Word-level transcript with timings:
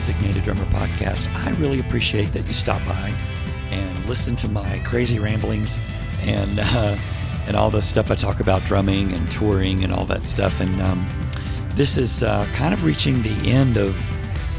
Designated 0.00 0.44
Drummer 0.44 0.64
podcast. 0.70 1.30
I 1.44 1.50
really 1.60 1.78
appreciate 1.78 2.32
that 2.32 2.46
you 2.46 2.54
stop 2.54 2.82
by 2.86 3.14
and 3.70 4.02
listen 4.06 4.34
to 4.36 4.48
my 4.48 4.78
crazy 4.78 5.18
ramblings 5.18 5.76
and 6.20 6.58
uh, 6.58 6.96
and 7.46 7.54
all 7.54 7.68
the 7.68 7.82
stuff 7.82 8.10
I 8.10 8.14
talk 8.14 8.40
about 8.40 8.64
drumming 8.64 9.12
and 9.12 9.30
touring 9.30 9.84
and 9.84 9.92
all 9.92 10.06
that 10.06 10.24
stuff. 10.24 10.60
And 10.60 10.80
um, 10.80 11.06
this 11.74 11.98
is 11.98 12.22
uh, 12.22 12.46
kind 12.54 12.72
of 12.72 12.84
reaching 12.84 13.20
the 13.20 13.50
end 13.50 13.76
of 13.76 13.92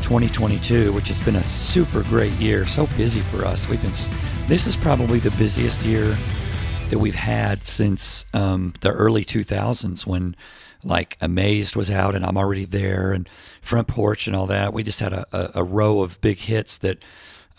2022, 0.03 0.93
which 0.93 1.07
has 1.07 1.19
been 1.19 1.37
a 1.37 1.43
super 1.43 2.03
great 2.03 2.33
year. 2.33 2.67
So 2.67 2.85
busy 2.95 3.21
for 3.21 3.43
us. 3.43 3.67
We've 3.67 3.81
been. 3.81 3.93
This 4.47 4.67
is 4.67 4.77
probably 4.77 5.17
the 5.17 5.31
busiest 5.31 5.83
year 5.83 6.15
that 6.91 6.99
we've 6.99 7.15
had 7.15 7.63
since 7.63 8.27
um, 8.35 8.73
the 8.81 8.91
early 8.91 9.25
2000s 9.25 10.05
when 10.05 10.35
like 10.83 11.17
Amazed 11.21 11.75
was 11.75 11.91
out 11.91 12.15
and 12.15 12.25
I'm 12.25 12.37
already 12.37 12.65
there 12.65 13.11
and 13.11 13.29
Front 13.61 13.87
Porch 13.87 14.27
and 14.27 14.35
all 14.35 14.47
that. 14.47 14.73
We 14.73 14.83
just 14.83 14.99
had 14.99 15.13
a, 15.13 15.25
a, 15.31 15.61
a 15.61 15.63
row 15.63 16.01
of 16.01 16.19
big 16.21 16.37
hits 16.37 16.77
that 16.79 17.03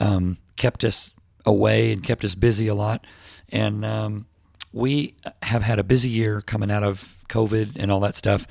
um, 0.01 0.39
kept 0.57 0.85
us 0.85 1.15
away 1.47 1.93
and 1.93 2.03
kept 2.03 2.25
us 2.25 2.35
busy 2.35 2.69
a 2.69 2.75
lot. 2.75 3.07
And 3.51 3.85
um, 3.85 4.27
we 4.73 5.15
have 5.43 5.63
had 5.63 5.79
a 5.79 5.85
busy 5.85 6.09
year 6.09 6.41
coming 6.41 6.71
out 6.71 6.83
of 6.83 7.17
COVID 7.29 7.77
and 7.77 7.91
all 7.91 8.01
that 8.01 8.15
stuff, 8.15 8.47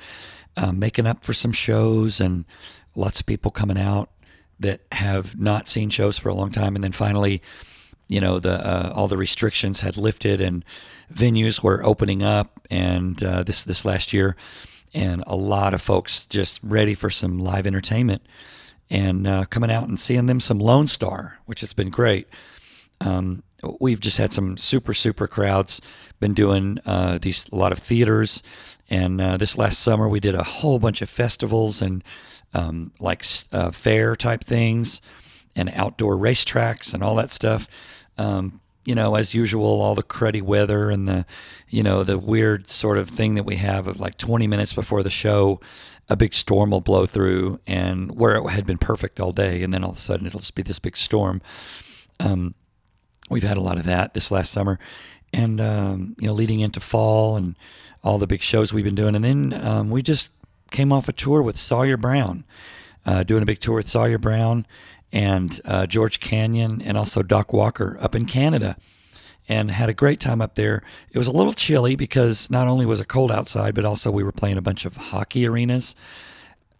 um, 0.56 0.78
making 0.78 1.06
up 1.06 1.24
for 1.24 1.32
some 1.32 1.52
shows 1.52 2.20
and 2.20 2.44
lots 2.94 3.20
of 3.20 3.26
people 3.26 3.50
coming 3.50 3.78
out 3.78 4.10
that 4.60 4.80
have 4.92 5.38
not 5.38 5.66
seen 5.66 5.90
shows 5.90 6.18
for 6.18 6.28
a 6.28 6.34
long 6.34 6.50
time. 6.50 6.74
And 6.74 6.84
then 6.84 6.92
finally, 6.92 7.42
you 8.08 8.20
know, 8.20 8.38
the 8.38 8.64
uh, 8.66 8.92
all 8.94 9.08
the 9.08 9.16
restrictions 9.16 9.80
had 9.80 9.96
lifted 9.96 10.40
and 10.40 10.64
venues 11.14 11.62
were 11.62 11.84
opening 11.84 12.22
up. 12.22 12.60
And 12.70 13.22
uh, 13.22 13.42
this 13.42 13.64
this 13.64 13.84
last 13.84 14.12
year, 14.12 14.36
and 14.94 15.22
a 15.26 15.36
lot 15.36 15.74
of 15.74 15.82
folks 15.82 16.26
just 16.26 16.60
ready 16.62 16.94
for 16.94 17.10
some 17.10 17.38
live 17.38 17.66
entertainment 17.66 18.22
and 18.90 19.26
uh, 19.26 19.44
coming 19.46 19.70
out 19.70 19.88
and 19.88 19.98
seeing 19.98 20.26
them 20.26 20.38
some 20.38 20.58
Lonestar, 20.58 21.32
which 21.46 21.62
has 21.62 21.72
been 21.72 21.88
great. 21.88 22.28
Um, 23.00 23.42
we've 23.80 24.00
just 24.00 24.18
had 24.18 24.32
some 24.32 24.56
super 24.56 24.94
super 24.94 25.26
crowds. 25.26 25.80
Been 26.20 26.34
doing 26.34 26.78
uh, 26.86 27.18
these 27.20 27.48
a 27.50 27.56
lot 27.56 27.72
of 27.72 27.78
theaters, 27.78 28.42
and 28.88 29.20
uh, 29.20 29.36
this 29.36 29.58
last 29.58 29.80
summer 29.80 30.08
we 30.08 30.20
did 30.20 30.34
a 30.34 30.44
whole 30.44 30.78
bunch 30.78 31.02
of 31.02 31.10
festivals 31.10 31.82
and 31.82 32.04
um, 32.54 32.92
like 33.00 33.24
uh, 33.52 33.70
fair 33.70 34.14
type 34.14 34.44
things, 34.44 35.00
and 35.56 35.70
outdoor 35.74 36.16
racetracks 36.16 36.94
and 36.94 37.02
all 37.02 37.16
that 37.16 37.30
stuff. 37.30 37.68
Um, 38.18 38.60
you 38.84 38.94
know, 38.94 39.14
as 39.14 39.34
usual, 39.34 39.80
all 39.80 39.94
the 39.94 40.02
cruddy 40.02 40.42
weather 40.42 40.90
and 40.90 41.06
the, 41.06 41.24
you 41.68 41.82
know, 41.82 42.02
the 42.02 42.18
weird 42.18 42.66
sort 42.66 42.98
of 42.98 43.08
thing 43.08 43.34
that 43.36 43.44
we 43.44 43.56
have 43.56 43.86
of 43.86 44.00
like 44.00 44.18
20 44.18 44.46
minutes 44.46 44.72
before 44.72 45.02
the 45.02 45.10
show, 45.10 45.60
a 46.08 46.16
big 46.16 46.34
storm 46.34 46.70
will 46.70 46.80
blow 46.80 47.06
through, 47.06 47.60
and 47.66 48.16
where 48.16 48.34
it 48.34 48.50
had 48.50 48.66
been 48.66 48.78
perfect 48.78 49.20
all 49.20 49.32
day, 49.32 49.62
and 49.62 49.72
then 49.72 49.84
all 49.84 49.90
of 49.90 49.96
a 49.96 50.00
sudden 50.00 50.26
it'll 50.26 50.40
just 50.40 50.54
be 50.54 50.62
this 50.62 50.78
big 50.78 50.96
storm. 50.96 51.40
Um, 52.18 52.54
we've 53.30 53.44
had 53.44 53.56
a 53.56 53.62
lot 53.62 53.78
of 53.78 53.84
that 53.84 54.14
this 54.14 54.30
last 54.30 54.50
summer, 54.50 54.78
and 55.32 55.60
um, 55.60 56.16
you 56.18 56.26
know, 56.26 56.34
leading 56.34 56.60
into 56.60 56.80
fall 56.80 57.36
and 57.36 57.56
all 58.02 58.18
the 58.18 58.26
big 58.26 58.42
shows 58.42 58.72
we've 58.72 58.84
been 58.84 58.96
doing, 58.96 59.14
and 59.14 59.24
then 59.24 59.54
um, 59.64 59.90
we 59.90 60.02
just 60.02 60.32
came 60.72 60.92
off 60.92 61.08
a 61.08 61.12
tour 61.12 61.40
with 61.40 61.56
Sawyer 61.56 61.96
Brown, 61.96 62.44
uh, 63.06 63.22
doing 63.22 63.42
a 63.42 63.46
big 63.46 63.60
tour 63.60 63.76
with 63.76 63.88
Sawyer 63.88 64.18
Brown 64.18 64.66
and 65.12 65.60
uh, 65.64 65.86
George 65.86 66.20
Canyon 66.20 66.80
and 66.82 66.96
also 66.96 67.22
Doc 67.22 67.52
Walker 67.52 67.98
up 68.00 68.14
in 68.14 68.24
Canada 68.26 68.76
and 69.48 69.70
had 69.70 69.88
a 69.88 69.94
great 69.94 70.20
time 70.20 70.40
up 70.40 70.54
there. 70.54 70.82
It 71.10 71.18
was 71.18 71.28
a 71.28 71.32
little 71.32 71.52
chilly 71.52 71.96
because 71.96 72.50
not 72.50 72.68
only 72.68 72.86
was 72.86 73.00
it 73.00 73.08
cold 73.08 73.30
outside, 73.30 73.74
but 73.74 73.84
also 73.84 74.10
we 74.10 74.22
were 74.22 74.32
playing 74.32 74.56
a 74.56 74.62
bunch 74.62 74.84
of 74.84 74.96
hockey 74.96 75.46
arenas 75.46 75.94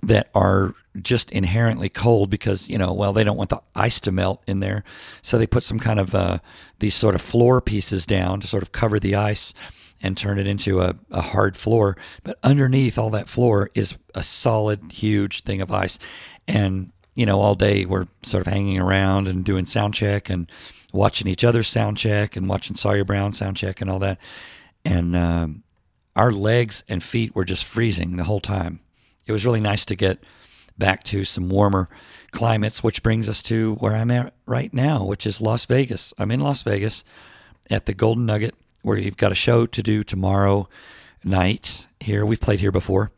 that 0.03 0.31
are 0.35 0.75
just 1.01 1.31
inherently 1.31 1.89
cold 1.89 2.29
because 2.29 2.69
you 2.69 2.77
know 2.77 2.93
well 2.93 3.15
they 3.15 3.25
don't 3.25 3.39
want 3.39 3.49
the 3.49 3.61
ice 3.75 4.01
to 4.01 4.13
melt 4.13 4.43
in 4.47 4.61
there. 4.61 4.85
So 5.23 5.39
they 5.39 5.47
put 5.47 5.63
some 5.63 5.79
kind 5.79 6.01
of 6.01 6.15
uh, 6.15 6.39
these 6.81 6.95
sort 6.95 7.15
of 7.15 7.21
floor 7.21 7.61
pieces 7.61 8.07
down 8.07 8.41
to 8.41 8.47
sort 8.47 8.63
of 8.63 8.73
cover 8.73 8.99
the 8.99 9.15
ice 9.15 9.55
and 10.03 10.17
turn 10.17 10.39
it 10.39 10.47
into 10.47 10.81
a, 10.81 10.95
a 11.11 11.21
hard 11.21 11.57
floor. 11.57 11.97
But 12.25 12.39
underneath 12.43 12.99
all 12.99 13.11
that 13.11 13.29
floor 13.29 13.71
is 13.75 13.99
a 14.15 14.23
solid 14.23 14.93
huge 14.93 15.45
thing 15.45 15.61
of 15.61 15.71
ice. 15.71 15.99
And 16.49 16.91
you 17.15 17.27
know, 17.27 17.41
all 17.41 17.55
day 17.55 17.85
we're 17.85 18.07
sort 18.23 18.47
of 18.47 18.53
hanging 18.53 18.79
around 18.79 19.29
and 19.29 19.45
doing 19.45 19.67
sound 19.67 19.95
check 19.95 20.31
and 20.31 20.51
watching 20.93 21.29
each 21.29 21.45
other's 21.45 21.69
sound 21.69 21.97
check 21.97 22.37
and 22.37 22.49
watching 22.49 22.77
Sawyer 22.77 23.05
Brown 23.05 23.33
sound 23.33 23.57
check 23.57 23.81
and 23.81 23.91
all 23.91 23.99
that. 23.99 24.19
And 24.85 25.15
um, 25.17 25.63
our 26.17 26.33
legs 26.33 26.85
and 26.89 27.03
feet 27.03 27.35
were 27.35 27.45
just 27.45 27.65
freezing 27.65 28.17
the 28.17 28.25
whole 28.25 28.41
time. 28.41 28.81
It 29.27 29.33
was 29.33 29.45
really 29.47 29.61
nice 29.61 29.85
to 29.87 29.95
get 29.95 30.23
back 30.77 31.05
to 31.05 31.25
some 31.25 31.49
warmer 31.49 31.89
climates, 32.31 32.83
which 32.83 33.03
brings 33.03 33.29
us 33.29 33.43
to 33.45 33.75
where 33.77 33.95
I'm 33.95 34.11
at 34.11 34.33
right 34.47 34.73
now, 34.73 35.05
which 35.05 35.27
is 35.27 35.41
Las 35.41 35.67
Vegas. 35.67 36.15
I'm 36.19 36.31
in 36.31 36.41
Las 36.41 36.63
Vegas 36.63 37.05
at 37.71 37.87
the 37.87 37.95
Golden 37.95 38.27
Nugget, 38.27 38.55
where 38.83 38.99
you've 38.99 39.17
got 39.17 39.33
a 39.33 39.37
show 39.37 39.67
to 39.67 39.83
do 39.83 40.03
tomorrow 40.03 40.69
night 41.23 41.87
here. 42.01 42.27
We've 42.27 42.41
played 42.41 42.61
here 42.61 42.73
before 42.73 43.13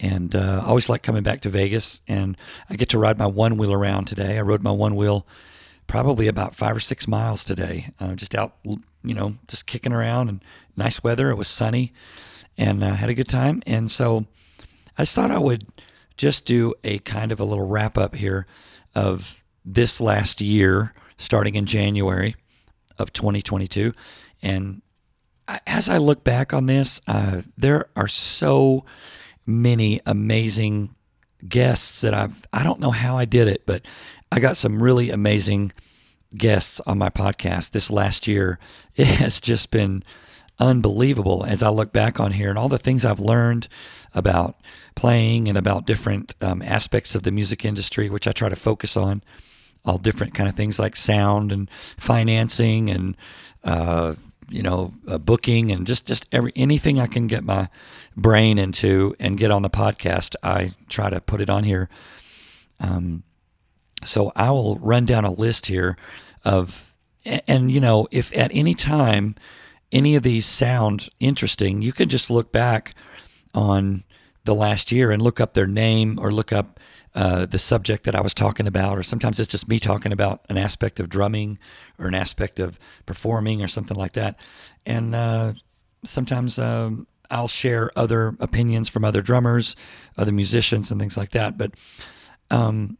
and 0.00 0.34
uh, 0.34 0.62
I 0.64 0.66
always 0.66 0.88
like 0.88 1.02
coming 1.02 1.22
back 1.22 1.42
to 1.42 1.50
Vegas. 1.50 2.00
And 2.08 2.36
I 2.68 2.76
get 2.76 2.88
to 2.90 2.98
ride 2.98 3.18
my 3.18 3.26
one 3.26 3.56
wheel 3.56 3.72
around 3.72 4.06
today. 4.06 4.38
I 4.38 4.40
rode 4.40 4.62
my 4.62 4.70
one 4.70 4.96
wheel 4.96 5.26
probably 5.86 6.26
about 6.26 6.54
five 6.54 6.74
or 6.74 6.80
six 6.80 7.06
miles 7.06 7.44
today, 7.44 7.92
uh, 8.00 8.14
just 8.14 8.34
out, 8.34 8.56
you 8.64 9.14
know, 9.14 9.36
just 9.46 9.66
kicking 9.66 9.92
around 9.92 10.28
and 10.28 10.42
nice 10.76 11.02
weather. 11.02 11.30
It 11.30 11.36
was 11.36 11.48
sunny, 11.48 11.92
and 12.56 12.82
uh, 12.82 12.94
had 12.94 13.10
a 13.10 13.14
good 13.14 13.28
time. 13.28 13.62
And 13.66 13.90
so 13.90 14.26
I 14.96 15.02
just 15.02 15.14
thought 15.14 15.30
I 15.30 15.38
would 15.38 15.66
just 16.16 16.44
do 16.44 16.74
a 16.84 16.98
kind 17.00 17.32
of 17.32 17.40
a 17.40 17.44
little 17.44 17.66
wrap 17.66 17.98
up 17.98 18.14
here 18.14 18.46
of 18.94 19.44
this 19.64 20.00
last 20.00 20.40
year, 20.40 20.94
starting 21.18 21.54
in 21.54 21.66
January 21.66 22.36
of 22.98 23.12
2022, 23.12 23.92
and 24.42 24.82
as 25.66 25.88
I 25.88 25.98
look 25.98 26.22
back 26.22 26.52
on 26.52 26.66
this, 26.66 27.00
uh, 27.06 27.42
there 27.56 27.88
are 27.96 28.08
so 28.08 28.84
many 29.50 30.00
amazing 30.06 30.94
guests 31.46 32.02
that 32.02 32.14
I've 32.14 32.46
I 32.52 32.62
don't 32.62 32.80
know 32.80 32.90
how 32.90 33.16
I 33.16 33.24
did 33.24 33.48
it, 33.48 33.64
but 33.66 33.82
I 34.30 34.40
got 34.40 34.56
some 34.56 34.82
really 34.82 35.10
amazing 35.10 35.72
guests 36.36 36.80
on 36.86 36.98
my 36.98 37.10
podcast 37.10 37.72
this 37.72 37.90
last 37.90 38.26
year. 38.26 38.58
It 38.96 39.06
has 39.06 39.40
just 39.40 39.70
been 39.70 40.04
unbelievable 40.58 41.44
as 41.44 41.62
I 41.62 41.70
look 41.70 41.92
back 41.92 42.20
on 42.20 42.32
here 42.32 42.50
and 42.50 42.58
all 42.58 42.68
the 42.68 42.78
things 42.78 43.04
I've 43.04 43.20
learned 43.20 43.66
about 44.14 44.56
playing 44.94 45.48
and 45.48 45.56
about 45.56 45.86
different 45.86 46.34
um, 46.42 46.60
aspects 46.60 47.14
of 47.14 47.22
the 47.22 47.30
music 47.30 47.64
industry, 47.64 48.10
which 48.10 48.28
I 48.28 48.32
try 48.32 48.50
to 48.50 48.56
focus 48.56 48.96
on. 48.96 49.22
All 49.86 49.96
different 49.96 50.34
kind 50.34 50.46
of 50.46 50.54
things 50.54 50.78
like 50.78 50.94
sound 50.94 51.52
and 51.52 51.70
financing 51.70 52.90
and 52.90 53.16
uh, 53.64 54.14
you 54.50 54.62
know, 54.62 54.92
uh, 55.08 55.18
booking 55.18 55.70
and 55.70 55.86
just 55.86 56.06
just 56.06 56.26
every 56.32 56.52
anything 56.56 56.98
I 56.98 57.06
can 57.06 57.26
get 57.26 57.44
my 57.44 57.68
brain 58.16 58.58
into 58.58 59.14
and 59.18 59.38
get 59.38 59.50
on 59.50 59.62
the 59.62 59.70
podcast, 59.70 60.34
I 60.42 60.72
try 60.88 61.10
to 61.10 61.20
put 61.20 61.40
it 61.40 61.48
on 61.48 61.64
here. 61.64 61.88
Um, 62.80 63.22
so 64.02 64.32
I 64.34 64.50
will 64.50 64.76
run 64.76 65.06
down 65.06 65.24
a 65.24 65.30
list 65.30 65.66
here 65.66 65.96
of, 66.44 66.94
and, 67.24 67.42
and 67.46 67.72
you 67.72 67.80
know, 67.80 68.08
if 68.10 68.36
at 68.36 68.50
any 68.52 68.74
time 68.74 69.34
any 69.92 70.16
of 70.16 70.22
these 70.22 70.46
sound 70.46 71.08
interesting, 71.20 71.82
you 71.82 71.92
can 71.92 72.08
just 72.08 72.30
look 72.30 72.52
back 72.52 72.94
on 73.54 74.04
the 74.44 74.54
last 74.54 74.90
year 74.90 75.10
and 75.10 75.20
look 75.20 75.40
up 75.40 75.54
their 75.54 75.66
name 75.66 76.18
or 76.18 76.32
look 76.32 76.52
up 76.52 76.80
uh, 77.14 77.44
the 77.46 77.58
subject 77.58 78.04
that 78.04 78.14
I 78.14 78.20
was 78.20 78.34
talking 78.34 78.66
about, 78.66 78.96
or 78.96 79.02
sometimes 79.02 79.40
it's 79.40 79.50
just 79.50 79.68
me 79.68 79.78
talking 79.78 80.12
about 80.12 80.44
an 80.48 80.56
aspect 80.56 81.00
of 81.00 81.08
drumming 81.08 81.58
or 81.98 82.06
an 82.06 82.14
aspect 82.14 82.60
of 82.60 82.78
performing 83.04 83.62
or 83.62 83.68
something 83.68 83.96
like 83.96 84.12
that. 84.12 84.38
And 84.86 85.14
uh, 85.14 85.54
sometimes 86.04 86.58
um, 86.58 87.06
I'll 87.30 87.48
share 87.48 87.90
other 87.96 88.36
opinions 88.40 88.88
from 88.88 89.04
other 89.04 89.22
drummers, 89.22 89.76
other 90.16 90.32
musicians, 90.32 90.90
and 90.90 91.00
things 91.00 91.16
like 91.16 91.30
that. 91.30 91.58
But 91.58 91.72
um, 92.50 92.96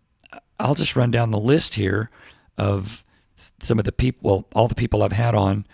I'll 0.59 0.75
just 0.75 0.97
run 0.97 1.11
down 1.11 1.31
the 1.31 1.39
list 1.39 1.75
here 1.75 2.11
of 2.59 3.05
some 3.37 3.79
of 3.79 3.85
the 3.85 3.93
people, 3.93 4.31
well, 4.31 4.49
all 4.55 4.69
the 4.69 4.75
people 4.75 5.03
I've 5.03 5.13
had 5.13 5.35
on 5.35 5.67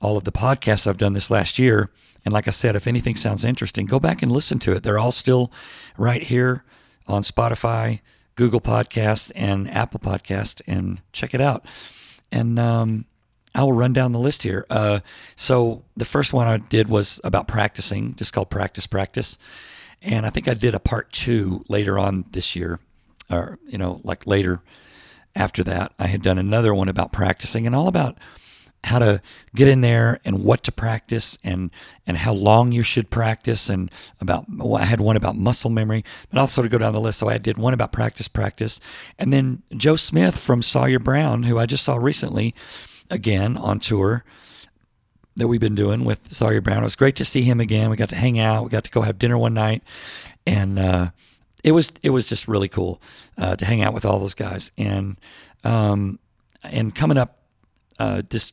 all 0.00 0.16
of 0.16 0.24
the 0.24 0.32
podcasts 0.32 0.86
I've 0.86 0.98
done 0.98 1.12
this 1.12 1.30
last 1.30 1.58
year. 1.58 1.90
And 2.24 2.32
like 2.32 2.48
I 2.48 2.50
said, 2.50 2.76
if 2.76 2.86
anything 2.86 3.16
sounds 3.16 3.44
interesting, 3.44 3.86
go 3.86 4.00
back 4.00 4.22
and 4.22 4.30
listen 4.30 4.58
to 4.60 4.72
it. 4.72 4.82
They're 4.82 4.98
all 4.98 5.12
still 5.12 5.52
right 5.96 6.22
here 6.22 6.64
on 7.06 7.22
Spotify, 7.22 8.00
Google 8.34 8.60
Podcasts, 8.60 9.30
and 9.34 9.70
Apple 9.70 10.00
Podcast, 10.00 10.60
and 10.66 11.00
check 11.12 11.34
it 11.34 11.40
out. 11.40 11.64
And 12.32 12.58
um, 12.58 13.06
I 13.54 13.62
will 13.62 13.72
run 13.72 13.92
down 13.92 14.12
the 14.12 14.18
list 14.18 14.42
here. 14.42 14.66
Uh, 14.68 15.00
so 15.36 15.84
the 15.96 16.04
first 16.04 16.32
one 16.32 16.46
I 16.46 16.58
did 16.58 16.88
was 16.88 17.20
about 17.24 17.48
practicing, 17.48 18.14
just 18.16 18.32
called 18.32 18.50
Practice 18.50 18.86
Practice, 18.86 19.38
and 20.02 20.26
I 20.26 20.30
think 20.30 20.46
I 20.46 20.54
did 20.54 20.74
a 20.74 20.80
part 20.80 21.10
two 21.12 21.64
later 21.68 21.98
on 21.98 22.26
this 22.30 22.54
year, 22.54 22.80
or 23.30 23.58
you 23.66 23.78
know, 23.78 24.00
like 24.04 24.26
later 24.26 24.60
after 25.34 25.62
that, 25.64 25.92
I 25.98 26.06
had 26.06 26.22
done 26.22 26.38
another 26.38 26.74
one 26.74 26.88
about 26.88 27.12
practicing 27.12 27.66
and 27.66 27.74
all 27.74 27.88
about 27.88 28.18
how 28.86 29.00
to 29.00 29.20
get 29.54 29.66
in 29.66 29.80
there 29.80 30.20
and 30.24 30.44
what 30.44 30.62
to 30.62 30.72
practice 30.72 31.36
and 31.42 31.70
and 32.06 32.16
how 32.16 32.32
long 32.32 32.70
you 32.70 32.84
should 32.84 33.10
practice 33.10 33.68
and 33.68 33.90
about 34.20 34.46
well, 34.48 34.76
I 34.76 34.84
had 34.84 35.00
one 35.00 35.16
about 35.16 35.36
muscle 35.36 35.70
memory, 35.70 36.04
but 36.30 36.38
also 36.38 36.62
to 36.62 36.68
go 36.68 36.78
down 36.78 36.92
the 36.92 37.00
list. 37.00 37.18
So 37.18 37.28
I 37.28 37.38
did 37.38 37.58
one 37.58 37.74
about 37.74 37.92
practice, 37.92 38.28
practice, 38.28 38.80
and 39.18 39.32
then 39.32 39.62
Joe 39.76 39.96
Smith 39.96 40.38
from 40.38 40.62
Sawyer 40.62 41.00
Brown, 41.00 41.42
who 41.42 41.58
I 41.58 41.66
just 41.66 41.84
saw 41.84 41.96
recently, 41.96 42.54
again 43.10 43.56
on 43.56 43.80
tour 43.80 44.24
that 45.36 45.48
we've 45.48 45.60
been 45.60 45.74
doing 45.74 46.04
with 46.04 46.32
Sawyer 46.32 46.60
Brown. 46.60 46.78
It 46.78 46.84
was 46.84 46.96
great 46.96 47.16
to 47.16 47.24
see 47.24 47.42
him 47.42 47.60
again. 47.60 47.90
We 47.90 47.96
got 47.96 48.08
to 48.10 48.16
hang 48.16 48.38
out. 48.38 48.64
We 48.64 48.70
got 48.70 48.84
to 48.84 48.90
go 48.90 49.02
have 49.02 49.18
dinner 49.18 49.36
one 49.36 49.54
night, 49.54 49.82
and 50.46 50.78
uh, 50.78 51.10
it 51.64 51.72
was 51.72 51.92
it 52.04 52.10
was 52.10 52.28
just 52.28 52.46
really 52.46 52.68
cool 52.68 53.02
uh, 53.36 53.56
to 53.56 53.64
hang 53.64 53.82
out 53.82 53.94
with 53.94 54.04
all 54.04 54.20
those 54.20 54.34
guys. 54.34 54.70
And 54.78 55.18
um, 55.64 56.20
and 56.62 56.94
coming 56.94 57.18
up 57.18 57.42
uh, 57.98 58.22
this 58.28 58.52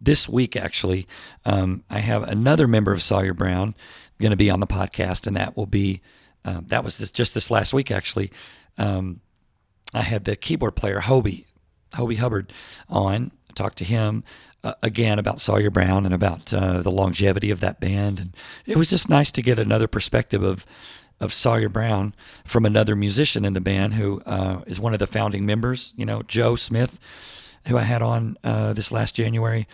this 0.00 0.28
week, 0.28 0.56
actually, 0.56 1.06
um, 1.44 1.84
I 1.90 2.00
have 2.00 2.22
another 2.24 2.66
member 2.66 2.92
of 2.92 3.02
Sawyer 3.02 3.34
Brown 3.34 3.74
going 4.18 4.30
to 4.30 4.36
be 4.36 4.50
on 4.50 4.60
the 4.60 4.66
podcast, 4.66 5.26
and 5.26 5.36
that 5.36 5.56
will 5.56 5.66
be 5.66 6.00
um, 6.44 6.66
that 6.68 6.84
was 6.84 6.98
this, 6.98 7.10
just 7.10 7.34
this 7.34 7.50
last 7.50 7.74
week, 7.74 7.90
actually. 7.90 8.30
Um, 8.78 9.20
I 9.94 10.02
had 10.02 10.24
the 10.24 10.36
keyboard 10.36 10.76
player 10.76 11.00
Hobie 11.00 11.46
Hobie 11.92 12.18
Hubbard 12.18 12.52
on. 12.88 13.32
Talked 13.54 13.78
to 13.78 13.84
him 13.84 14.22
uh, 14.62 14.74
again 14.82 15.18
about 15.18 15.40
Sawyer 15.40 15.70
Brown 15.70 16.04
and 16.04 16.12
about 16.12 16.52
uh, 16.52 16.82
the 16.82 16.90
longevity 16.90 17.50
of 17.50 17.60
that 17.60 17.80
band, 17.80 18.20
and 18.20 18.36
it 18.66 18.76
was 18.76 18.90
just 18.90 19.08
nice 19.08 19.32
to 19.32 19.40
get 19.40 19.58
another 19.58 19.88
perspective 19.88 20.42
of 20.42 20.66
of 21.20 21.32
Sawyer 21.32 21.70
Brown 21.70 22.14
from 22.44 22.66
another 22.66 22.94
musician 22.94 23.46
in 23.46 23.54
the 23.54 23.60
band 23.60 23.94
who 23.94 24.20
uh, 24.26 24.60
is 24.66 24.78
one 24.78 24.92
of 24.92 24.98
the 24.98 25.06
founding 25.06 25.46
members. 25.46 25.94
You 25.96 26.04
know, 26.04 26.22
Joe 26.22 26.56
Smith 26.56 27.00
who 27.68 27.76
I 27.76 27.82
had 27.82 28.02
on 28.02 28.36
uh, 28.44 28.72
this 28.72 28.92
last 28.92 29.14
January, 29.14 29.66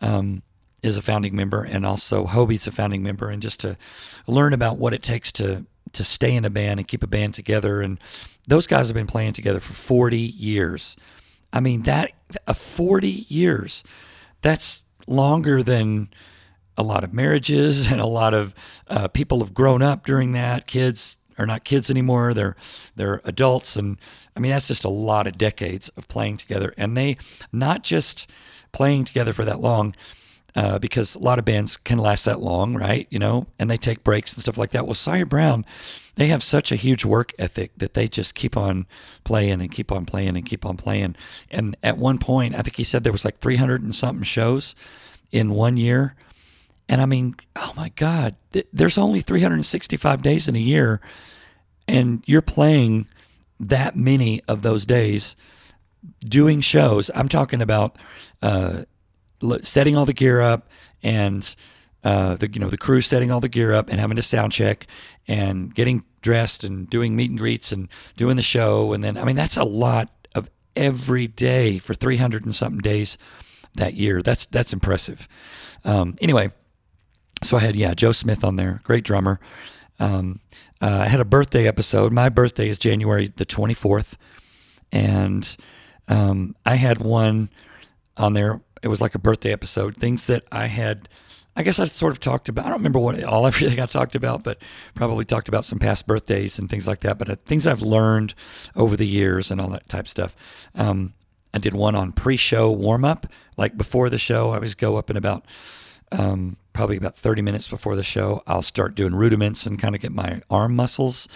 um, 0.00 0.42
is 0.82 0.96
a 0.96 1.02
founding 1.02 1.34
member, 1.34 1.62
and 1.62 1.84
also 1.86 2.26
Hobie's 2.26 2.66
a 2.66 2.72
founding 2.72 3.02
member, 3.02 3.28
and 3.28 3.42
just 3.42 3.60
to 3.60 3.76
learn 4.26 4.52
about 4.52 4.78
what 4.78 4.94
it 4.94 5.02
takes 5.02 5.32
to 5.32 5.66
to 5.92 6.04
stay 6.04 6.34
in 6.34 6.44
a 6.44 6.50
band 6.50 6.78
and 6.78 6.86
keep 6.86 7.02
a 7.02 7.06
band 7.06 7.34
together. 7.34 7.80
And 7.80 7.98
those 8.48 8.66
guys 8.66 8.88
have 8.88 8.94
been 8.94 9.06
playing 9.06 9.32
together 9.32 9.60
for 9.60 9.72
40 9.72 10.18
years. 10.18 10.96
I 11.52 11.60
mean, 11.60 11.82
that 11.82 12.12
a 12.46 12.54
40 12.54 13.08
years, 13.08 13.82
that's 14.42 14.84
longer 15.06 15.62
than 15.62 16.08
a 16.76 16.82
lot 16.82 17.04
of 17.04 17.14
marriages 17.14 17.90
and 17.92 18.00
a 18.00 18.06
lot 18.06 18.34
of 18.34 18.54
uh, 18.88 19.08
people 19.08 19.38
have 19.40 19.54
grown 19.54 19.82
up 19.82 20.04
during 20.04 20.32
that. 20.32 20.66
Kids 20.66 21.18
are 21.38 21.46
not 21.46 21.64
kids 21.64 21.90
anymore; 21.90 22.34
they're 22.34 22.56
they're 22.94 23.20
adults, 23.24 23.76
and 23.76 23.98
I 24.36 24.40
mean 24.40 24.52
that's 24.52 24.68
just 24.68 24.84
a 24.84 24.90
lot 24.90 25.26
of 25.26 25.38
decades 25.38 25.88
of 25.90 26.08
playing 26.08 26.38
together. 26.38 26.74
And 26.76 26.96
they 26.96 27.16
not 27.52 27.82
just 27.82 28.28
playing 28.72 29.04
together 29.04 29.32
for 29.32 29.44
that 29.44 29.60
long, 29.60 29.94
uh, 30.56 30.78
because 30.78 31.14
a 31.14 31.18
lot 31.18 31.38
of 31.38 31.44
bands 31.44 31.76
can 31.76 31.98
last 31.98 32.24
that 32.24 32.40
long, 32.40 32.74
right? 32.74 33.06
You 33.10 33.18
know, 33.18 33.46
and 33.58 33.70
they 33.70 33.76
take 33.76 34.02
breaks 34.02 34.32
and 34.34 34.42
stuff 34.42 34.56
like 34.56 34.70
that. 34.70 34.86
Well, 34.86 34.94
Sawyer 34.94 35.26
Brown, 35.26 35.66
they 36.14 36.28
have 36.28 36.42
such 36.42 36.72
a 36.72 36.76
huge 36.76 37.04
work 37.04 37.32
ethic 37.38 37.72
that 37.76 37.92
they 37.92 38.08
just 38.08 38.34
keep 38.34 38.56
on 38.56 38.86
playing 39.22 39.60
and 39.60 39.70
keep 39.70 39.92
on 39.92 40.06
playing 40.06 40.34
and 40.34 40.46
keep 40.46 40.64
on 40.64 40.78
playing. 40.78 41.14
And 41.50 41.76
at 41.82 41.98
one 41.98 42.16
point, 42.16 42.54
I 42.54 42.62
think 42.62 42.76
he 42.76 42.84
said 42.84 43.04
there 43.04 43.12
was 43.12 43.24
like 43.24 43.38
300 43.38 43.82
and 43.82 43.94
something 43.94 44.24
shows 44.24 44.74
in 45.30 45.50
one 45.50 45.76
year. 45.76 46.14
And 46.88 47.00
I 47.00 47.06
mean, 47.06 47.34
oh 47.56 47.72
my 47.76 47.88
God, 47.90 48.36
there's 48.72 48.98
only 48.98 49.20
365 49.20 50.22
days 50.22 50.48
in 50.48 50.54
a 50.54 50.60
year, 50.60 51.00
and 51.88 52.22
you're 52.26 52.42
playing 52.42 53.08
that 53.58 53.96
many 53.96 54.42
of 54.46 54.62
those 54.62 54.86
days 54.86 55.34
doing 56.20 56.60
shows. 56.60 57.10
I'm 57.14 57.28
talking 57.28 57.60
about 57.60 57.98
uh, 58.42 58.82
setting 59.62 59.96
all 59.96 60.04
the 60.04 60.12
gear 60.12 60.40
up 60.40 60.68
and 61.02 61.54
uh, 62.04 62.36
the 62.36 62.48
you 62.52 62.60
know 62.60 62.68
the 62.68 62.78
crew 62.78 63.00
setting 63.00 63.32
all 63.32 63.40
the 63.40 63.48
gear 63.48 63.72
up 63.72 63.88
and 63.88 63.98
having 63.98 64.16
to 64.16 64.22
sound 64.22 64.52
check 64.52 64.86
and 65.26 65.74
getting 65.74 66.04
dressed 66.20 66.62
and 66.62 66.88
doing 66.88 67.16
meet 67.16 67.30
and 67.30 67.38
greets 67.38 67.72
and 67.72 67.88
doing 68.16 68.36
the 68.36 68.42
show 68.42 68.92
and 68.92 69.02
then 69.02 69.16
I 69.16 69.24
mean 69.24 69.34
that's 69.34 69.56
a 69.56 69.64
lot 69.64 70.10
of 70.34 70.48
every 70.76 71.26
day 71.26 71.78
for 71.78 71.94
300 71.94 72.44
and 72.44 72.54
something 72.54 72.80
days 72.80 73.18
that 73.76 73.94
year. 73.94 74.22
That's 74.22 74.46
that's 74.46 74.72
impressive. 74.72 75.26
Um, 75.84 76.16
anyway, 76.20 76.52
so 77.42 77.56
I 77.56 77.60
had 77.60 77.76
yeah 77.76 77.94
Joe 77.94 78.12
Smith 78.12 78.44
on 78.44 78.56
there, 78.56 78.80
great 78.84 79.04
drummer. 79.04 79.40
Um, 79.98 80.40
uh, 80.80 81.00
I 81.04 81.08
had 81.08 81.20
a 81.20 81.24
birthday 81.24 81.66
episode. 81.66 82.12
My 82.12 82.28
birthday 82.28 82.68
is 82.68 82.78
January 82.78 83.28
the 83.28 83.46
24th, 83.46 84.16
and 84.92 85.56
um, 86.08 86.54
I 86.64 86.76
had 86.76 86.98
one 86.98 87.50
on 88.16 88.34
there. 88.34 88.60
It 88.82 88.88
was 88.88 89.00
like 89.00 89.14
a 89.14 89.18
birthday 89.18 89.52
episode. 89.52 89.96
Things 89.96 90.26
that 90.26 90.44
I 90.52 90.66
had, 90.66 91.08
I 91.56 91.62
guess 91.62 91.80
I 91.80 91.86
sort 91.86 92.12
of 92.12 92.20
talked 92.20 92.48
about. 92.48 92.66
I 92.66 92.68
don't 92.68 92.78
remember 92.78 92.98
what 92.98 93.22
all 93.24 93.46
everything 93.46 93.80
I 93.80 93.86
talked 93.86 94.14
about, 94.14 94.42
but 94.44 94.58
probably 94.94 95.24
talked 95.24 95.48
about 95.48 95.64
some 95.64 95.78
past 95.78 96.06
birthdays 96.06 96.58
and 96.58 96.68
things 96.68 96.86
like 96.86 97.00
that. 97.00 97.18
But 97.18 97.30
uh, 97.30 97.36
things 97.46 97.66
I've 97.66 97.82
learned 97.82 98.34
over 98.74 98.96
the 98.96 99.06
years 99.06 99.50
and 99.50 99.60
all 99.60 99.70
that 99.70 99.88
type 99.88 100.08
stuff. 100.08 100.36
Um, 100.74 101.14
I 101.54 101.58
did 101.58 101.72
one 101.72 101.94
on 101.94 102.12
pre-show 102.12 102.70
warm 102.70 103.04
up, 103.04 103.26
like 103.56 103.78
before 103.78 104.10
the 104.10 104.18
show. 104.18 104.50
I 104.50 104.56
always 104.56 104.74
go 104.74 104.96
up 104.96 105.08
in 105.08 105.16
about 105.16 105.46
um, 106.12 106.58
probably 106.76 106.98
about 106.98 107.16
30 107.16 107.40
minutes 107.40 107.68
before 107.68 107.96
the 107.96 108.02
show, 108.02 108.42
I'll 108.46 108.60
start 108.60 108.94
doing 108.94 109.14
rudiments 109.14 109.64
and 109.64 109.78
kind 109.78 109.94
of 109.94 110.02
get 110.02 110.12
my 110.12 110.42
arm 110.50 110.76
muscles 110.76 111.26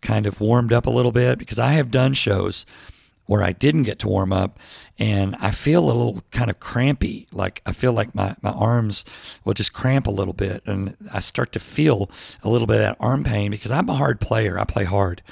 kind 0.00 0.24
of 0.24 0.40
warmed 0.40 0.72
up 0.72 0.86
a 0.86 0.90
little 0.90 1.12
bit 1.12 1.38
because 1.38 1.58
I 1.58 1.72
have 1.72 1.90
done 1.90 2.14
shows 2.14 2.64
where 3.26 3.42
I 3.42 3.52
didn't 3.52 3.82
get 3.82 3.98
to 4.00 4.08
warm 4.08 4.32
up 4.32 4.58
and 4.98 5.36
I 5.38 5.50
feel 5.50 5.84
a 5.84 5.92
little 5.92 6.22
kind 6.30 6.48
of 6.48 6.60
crampy. 6.60 7.26
Like 7.30 7.60
I 7.66 7.72
feel 7.72 7.92
like 7.92 8.14
my, 8.14 8.36
my 8.40 8.52
arms 8.52 9.04
will 9.44 9.52
just 9.52 9.74
cramp 9.74 10.06
a 10.06 10.10
little 10.10 10.32
bit 10.32 10.62
and 10.64 10.96
I 11.12 11.18
start 11.18 11.52
to 11.52 11.60
feel 11.60 12.10
a 12.42 12.48
little 12.48 12.66
bit 12.66 12.76
of 12.76 12.82
that 12.82 12.96
arm 12.98 13.22
pain 13.22 13.50
because 13.50 13.70
I'm 13.70 13.90
a 13.90 13.96
hard 13.96 14.18
player. 14.18 14.58
I 14.58 14.64
play 14.64 14.84
hard. 14.84 15.22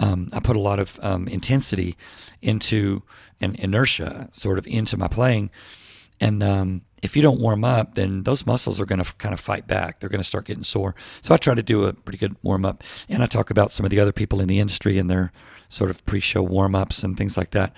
Um, 0.00 0.28
I 0.32 0.40
put 0.40 0.56
a 0.56 0.60
lot 0.60 0.78
of 0.78 0.98
um, 1.02 1.28
intensity 1.28 1.98
into 2.40 3.02
an 3.42 3.56
inertia 3.56 4.30
sort 4.32 4.56
of 4.56 4.66
into 4.66 4.96
my 4.96 5.08
playing. 5.08 5.50
And 6.20 6.42
um, 6.42 6.82
if 7.02 7.14
you 7.14 7.22
don't 7.22 7.40
warm 7.40 7.64
up, 7.64 7.94
then 7.94 8.22
those 8.22 8.46
muscles 8.46 8.80
are 8.80 8.86
going 8.86 9.02
to 9.02 9.14
kind 9.14 9.32
of 9.32 9.40
fight 9.40 9.66
back. 9.66 10.00
They're 10.00 10.08
going 10.08 10.20
to 10.20 10.24
start 10.24 10.46
getting 10.46 10.64
sore. 10.64 10.94
So 11.20 11.34
I 11.34 11.36
try 11.36 11.54
to 11.54 11.62
do 11.62 11.84
a 11.84 11.92
pretty 11.92 12.18
good 12.18 12.36
warm 12.42 12.64
up. 12.64 12.82
And 13.08 13.22
I 13.22 13.26
talk 13.26 13.50
about 13.50 13.70
some 13.70 13.84
of 13.84 13.90
the 13.90 14.00
other 14.00 14.12
people 14.12 14.40
in 14.40 14.48
the 14.48 14.60
industry 14.60 14.98
and 14.98 15.10
their 15.10 15.32
sort 15.68 15.90
of 15.90 16.04
pre 16.06 16.20
show 16.20 16.42
warm 16.42 16.74
ups 16.74 17.02
and 17.04 17.16
things 17.16 17.36
like 17.36 17.50
that. 17.50 17.74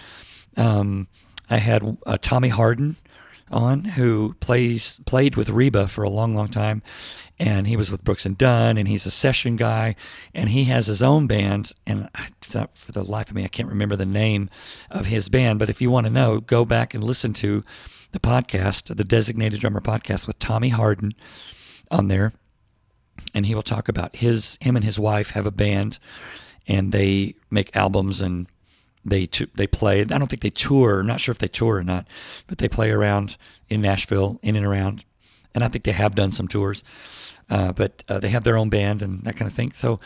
Um, 0.57 1.09
I 1.51 1.57
had 1.57 1.99
uh, 2.07 2.19
Tommy 2.21 2.49
Harden 2.49 2.97
on 3.51 3.85
who 3.85 4.35
plays 4.41 5.01
played 5.07 5.37
with 5.37 5.51
Reba 5.51 5.89
for 5.89 6.03
a 6.03 6.11
long, 6.11 6.35
long 6.35 6.49
time. 6.49 6.83
And 7.39 7.67
he 7.67 7.77
was 7.77 7.91
with 7.91 8.03
Brooks 8.03 8.27
and 8.27 8.37
Dunn, 8.37 8.77
and 8.77 8.89
he's 8.89 9.07
a 9.07 9.13
session 9.13 9.55
guy, 9.55 9.95
and 10.35 10.49
he 10.49 10.65
has 10.65 10.89
his 10.89 11.05
own 11.05 11.29
band. 11.29 11.73
And 11.87 12.09
I, 12.15 12.29
for 12.75 12.91
the 12.91 13.05
life 13.05 13.31
of 13.31 13.37
me, 13.37 13.45
I 13.45 13.49
can't 13.49 13.69
remember 13.69 13.95
the 13.95 14.05
name 14.05 14.51
of 14.91 15.07
his 15.07 15.29
band. 15.29 15.61
But 15.61 15.71
if 15.71 15.81
you 15.81 15.89
want 15.91 16.07
to 16.07 16.13
know, 16.13 16.41
go 16.41 16.65
back 16.65 16.95
and 16.95 17.05
listen 17.05 17.33
to 17.35 17.65
the 18.13 18.21
podcast, 18.21 18.95
the 18.95 19.05
Designated 19.05 19.61
Drummer 19.61 19.81
podcast 19.81 20.27
with 20.27 20.39
Tommy 20.39 20.71
Harden 20.71 21.13
on 21.91 22.09
there, 22.09 22.33
and 23.35 23.47
he 23.47 23.55
will 23.55 23.63
talk 23.63 23.89
about 23.89 24.17
his 24.17 24.59
him 24.61 24.77
and 24.77 24.85
his 24.85 24.99
wife 24.99 25.31
have 25.31 25.47
a 25.47 25.51
band, 25.51 25.99
and 26.67 26.93
they 26.93 27.35
make 27.51 27.75
albums 27.77 28.21
and 28.21 28.47
they 29.05 29.29
they 29.55 29.67
play. 29.67 30.01
I 30.01 30.05
don't 30.05 30.27
think 30.27 30.43
they 30.43 30.51
tour. 30.51 31.01
I'm 31.01 31.07
not 31.07 31.21
sure 31.21 31.33
if 31.33 31.39
they 31.39 31.49
tour 31.49 31.77
or 31.77 31.85
not, 31.85 32.07
but 32.47 32.59
they 32.59 32.69
play 32.69 32.91
around 32.91 33.37
in 33.69 33.81
Nashville, 33.81 34.39
in 34.43 34.57
and 34.57 34.67
around, 34.67 35.05
and 35.55 35.65
I 35.65 35.69
think 35.69 35.85
they 35.85 35.93
have 35.93 36.15
done 36.15 36.31
some 36.31 36.49
tours. 36.49 36.83
Uh, 37.51 37.73
but 37.73 38.05
uh, 38.09 38.19
they 38.19 38.29
have 38.29 38.45
their 38.45 38.59
own 38.59 38.69
band 38.69 39.01
and 39.01 39.23
that 39.25 39.37
kind 39.37 39.51
of 39.51 39.55
thing. 39.55 39.73
So 39.73 40.01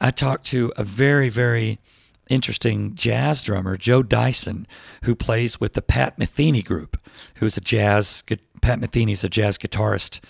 I 0.00 0.10
talked 0.10 0.46
to 0.46 0.72
a 0.76 0.84
very 0.84 1.28
very 1.28 1.78
interesting 2.28 2.94
jazz 2.94 3.42
drummer, 3.42 3.76
Joe 3.76 4.02
Dyson, 4.02 4.66
who 5.04 5.14
plays 5.14 5.60
with 5.60 5.74
the 5.74 5.82
Pat 5.82 6.18
Metheny 6.18 6.64
group, 6.64 6.98
who's 7.36 7.56
a 7.56 7.60
jazz, 7.60 8.22
Pat 8.60 8.80
Metheny's 8.80 9.24
a 9.24 9.28
jazz 9.28 9.58
guitarist 9.58 10.20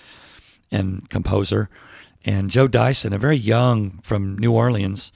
and 0.71 1.09
composer. 1.09 1.71
And 2.25 2.51
Joe 2.51 2.69
Dyson, 2.69 3.13
a 3.13 3.19
very 3.19 3.37
young 3.37 4.01
from 4.03 4.39
New 4.39 4.53
Orleans 4.53 5.13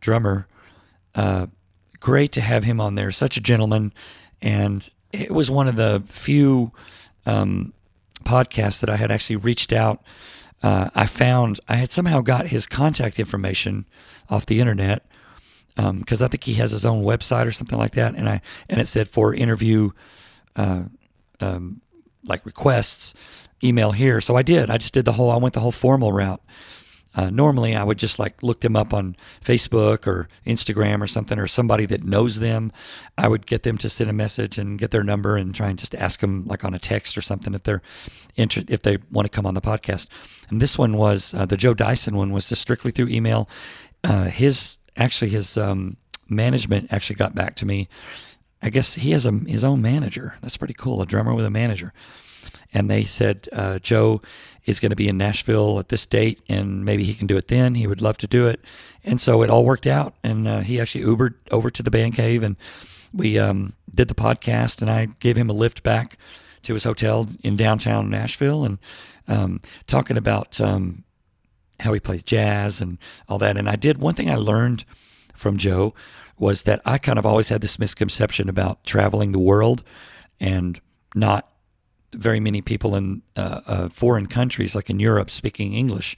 drummer, 0.00 0.46
uh, 1.14 1.46
great 2.00 2.32
to 2.32 2.40
have 2.40 2.64
him 2.64 2.80
on 2.80 2.94
there. 2.94 3.10
Such 3.10 3.36
a 3.36 3.40
gentleman. 3.40 3.92
And 4.40 4.88
it 5.12 5.30
was 5.30 5.50
one 5.50 5.68
of 5.68 5.76
the 5.76 6.02
few 6.06 6.72
um, 7.26 7.72
podcasts 8.24 8.80
that 8.80 8.90
I 8.90 8.96
had 8.96 9.10
actually 9.10 9.36
reached 9.36 9.72
out. 9.72 10.02
Uh, 10.62 10.90
I 10.94 11.06
found 11.06 11.58
I 11.68 11.76
had 11.76 11.90
somehow 11.90 12.20
got 12.20 12.48
his 12.48 12.66
contact 12.66 13.18
information 13.18 13.86
off 14.30 14.46
the 14.46 14.60
internet 14.60 15.04
because 15.76 16.22
um, 16.22 16.26
I 16.26 16.28
think 16.28 16.44
he 16.44 16.54
has 16.54 16.70
his 16.70 16.84
own 16.84 17.02
website 17.02 17.46
or 17.46 17.52
something 17.52 17.78
like 17.78 17.92
that, 17.92 18.14
and 18.14 18.28
I 18.28 18.40
and 18.68 18.80
it 18.80 18.88
said 18.88 19.08
for 19.08 19.34
interview, 19.34 19.90
uh, 20.56 20.84
um, 21.40 21.80
like 22.26 22.44
requests, 22.44 23.14
email 23.64 23.92
here. 23.92 24.20
So 24.20 24.36
I 24.36 24.42
did. 24.42 24.70
I 24.70 24.78
just 24.78 24.94
did 24.94 25.04
the 25.04 25.12
whole. 25.12 25.30
I 25.30 25.36
went 25.36 25.54
the 25.54 25.60
whole 25.60 25.72
formal 25.72 26.12
route, 26.12 26.42
uh, 27.14 27.30
normally 27.30 27.76
I 27.76 27.84
would 27.84 27.98
just 27.98 28.18
like 28.18 28.42
look 28.42 28.60
them 28.60 28.74
up 28.74 28.94
on 28.94 29.16
Facebook 29.44 30.06
or 30.06 30.28
Instagram 30.46 31.02
or 31.02 31.06
something, 31.06 31.38
or 31.38 31.46
somebody 31.46 31.86
that 31.86 32.04
knows 32.04 32.40
them. 32.40 32.72
I 33.18 33.28
would 33.28 33.46
get 33.46 33.64
them 33.64 33.76
to 33.78 33.88
send 33.88 34.08
a 34.08 34.14
message 34.14 34.58
and 34.58 34.78
get 34.78 34.90
their 34.90 35.02
number 35.02 35.36
and 35.36 35.54
try 35.54 35.68
and 35.68 35.78
just 35.78 35.94
ask 35.94 36.20
them 36.20 36.46
like 36.46 36.64
on 36.64 36.74
a 36.74 36.78
text 36.78 37.18
or 37.18 37.20
something 37.20 37.54
if 37.54 37.64
they're 37.64 37.82
interested, 38.36 38.72
if 38.72 38.82
they 38.82 38.98
want 39.10 39.30
to 39.30 39.34
come 39.34 39.46
on 39.46 39.54
the 39.54 39.60
podcast. 39.60 40.08
And 40.48 40.60
this 40.60 40.78
one 40.78 40.96
was 40.96 41.34
uh, 41.34 41.44
the 41.44 41.56
Joe 41.56 41.74
Dyson 41.74 42.16
one 42.16 42.32
was 42.32 42.48
just 42.48 42.62
strictly 42.62 42.90
through 42.90 43.08
email. 43.08 43.48
Uh, 44.04 44.24
his 44.24 44.78
actually 44.96 45.30
his 45.30 45.56
um, 45.56 45.96
management 46.28 46.92
actually 46.92 47.16
got 47.16 47.34
back 47.34 47.56
to 47.56 47.66
me. 47.66 47.88
I 48.62 48.70
guess 48.70 48.94
he 48.94 49.10
has 49.10 49.26
a, 49.26 49.32
his 49.32 49.64
own 49.64 49.82
manager. 49.82 50.36
That's 50.40 50.56
pretty 50.56 50.74
cool. 50.74 51.02
A 51.02 51.06
drummer 51.06 51.34
with 51.34 51.44
a 51.44 51.50
manager 51.50 51.92
and 52.72 52.90
they 52.90 53.04
said 53.04 53.48
uh, 53.52 53.78
Joe 53.78 54.22
is 54.64 54.80
going 54.80 54.90
to 54.90 54.96
be 54.96 55.08
in 55.08 55.18
Nashville 55.18 55.78
at 55.78 55.88
this 55.88 56.06
date, 56.06 56.40
and 56.48 56.84
maybe 56.84 57.04
he 57.04 57.14
can 57.14 57.26
do 57.26 57.36
it 57.36 57.48
then. 57.48 57.74
He 57.74 57.86
would 57.86 58.00
love 58.00 58.18
to 58.18 58.26
do 58.26 58.46
it, 58.46 58.60
and 59.04 59.20
so 59.20 59.42
it 59.42 59.50
all 59.50 59.64
worked 59.64 59.86
out. 59.86 60.14
And 60.22 60.48
uh, 60.48 60.60
he 60.60 60.80
actually 60.80 61.04
Ubered 61.04 61.34
over 61.50 61.70
to 61.70 61.82
the 61.82 61.90
band 61.90 62.14
cave, 62.14 62.42
and 62.42 62.56
we 63.12 63.38
um, 63.38 63.74
did 63.94 64.08
the 64.08 64.14
podcast, 64.14 64.80
and 64.80 64.90
I 64.90 65.06
gave 65.20 65.36
him 65.36 65.50
a 65.50 65.54
lift 65.54 65.82
back 65.82 66.16
to 66.62 66.74
his 66.74 66.84
hotel 66.84 67.28
in 67.42 67.56
downtown 67.56 68.08
Nashville, 68.08 68.64
and 68.64 68.78
um, 69.28 69.60
talking 69.86 70.16
about 70.16 70.60
um, 70.60 71.04
how 71.80 71.92
he 71.92 72.00
plays 72.00 72.22
jazz 72.22 72.80
and 72.80 72.98
all 73.28 73.38
that. 73.38 73.56
And 73.56 73.68
I 73.68 73.76
did 73.76 73.98
one 73.98 74.14
thing 74.14 74.30
I 74.30 74.36
learned 74.36 74.84
from 75.34 75.56
Joe 75.56 75.94
was 76.38 76.64
that 76.64 76.80
I 76.84 76.98
kind 76.98 77.18
of 77.18 77.26
always 77.26 77.48
had 77.48 77.60
this 77.60 77.78
misconception 77.78 78.48
about 78.48 78.84
traveling 78.84 79.32
the 79.32 79.38
world 79.38 79.82
and 80.40 80.80
not 81.14 81.48
very 82.14 82.40
many 82.40 82.60
people 82.60 82.94
in 82.94 83.22
uh, 83.36 83.60
uh, 83.66 83.88
foreign 83.88 84.26
countries, 84.26 84.74
like 84.74 84.90
in 84.90 85.00
Europe, 85.00 85.30
speaking 85.30 85.72
English. 85.72 86.16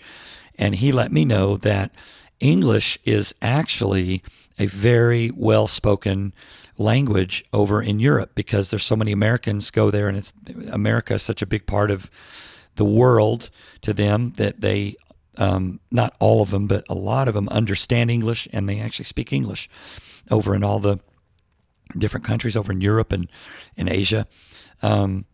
And 0.57 0.77
he 0.77 0.93
let 0.93 1.13
me 1.13 1.25
know 1.25 1.57
that 1.59 1.95
English 2.41 2.99
is 3.05 3.35
actually 3.43 4.23
a 4.59 4.67
very 4.67 5.31
well 5.35 5.67
spoken 5.67 6.33
language 6.77 7.45
over 7.53 7.83
in 7.83 8.01
Europe 8.01 8.33
because 8.35 8.71
there's 8.71 8.85
so 8.85 8.97
many 8.97 9.13
Americans 9.13 9.71
go 9.71 9.91
there, 9.91 10.09
and 10.09 10.17
it's 10.17 10.33
America 10.71 11.15
is 11.15 11.23
such 11.23 11.43
a 11.43 11.47
big 11.47 11.67
part 11.67 11.91
of 11.91 12.11
the 12.77 12.85
world 12.85 13.51
to 13.83 13.93
them 13.93 14.33
that 14.37 14.61
they 14.61 14.97
um, 15.37 15.81
not 15.91 16.15
all 16.21 16.43
of 16.43 16.51
them, 16.51 16.67
but 16.67 16.85
a 16.89 16.95
lot 16.95 17.29
of 17.29 17.35
them 17.35 17.49
understand 17.49 18.11
English 18.11 18.49
and 18.53 18.69
they 18.69 18.81
actually 18.81 19.05
speak 19.05 19.33
English 19.33 19.69
over 20.31 20.55
in 20.55 20.65
all 20.65 20.79
the 20.79 20.99
different 21.97 22.25
countries 22.25 22.57
over 22.57 22.73
in 22.73 22.81
Europe 22.81 23.13
and 23.13 23.31
in 23.77 23.89
Asia. 23.89 24.27
Um, 24.83 25.27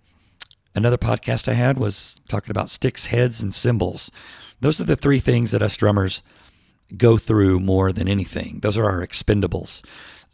Another 0.75 0.99
podcast 0.99 1.49
I 1.49 1.55
had 1.55 1.79
was 1.79 2.21
talking 2.29 2.53
about 2.53 2.69
sticks, 2.69 3.07
heads, 3.07 3.43
and 3.43 3.53
cymbals. 3.53 4.11
Those 4.61 4.81
are 4.81 4.85
the 4.85 4.95
three 4.95 5.19
things 5.19 5.51
that 5.51 5.63
us 5.63 5.77
drummers 5.77 6.23
go 6.97 7.19
through 7.19 7.59
more 7.59 7.93
than 7.93 8.07
anything. 8.07 8.61
Those 8.61 8.79
are 8.79 8.85
our 8.85 9.05
expendables. 9.05 9.85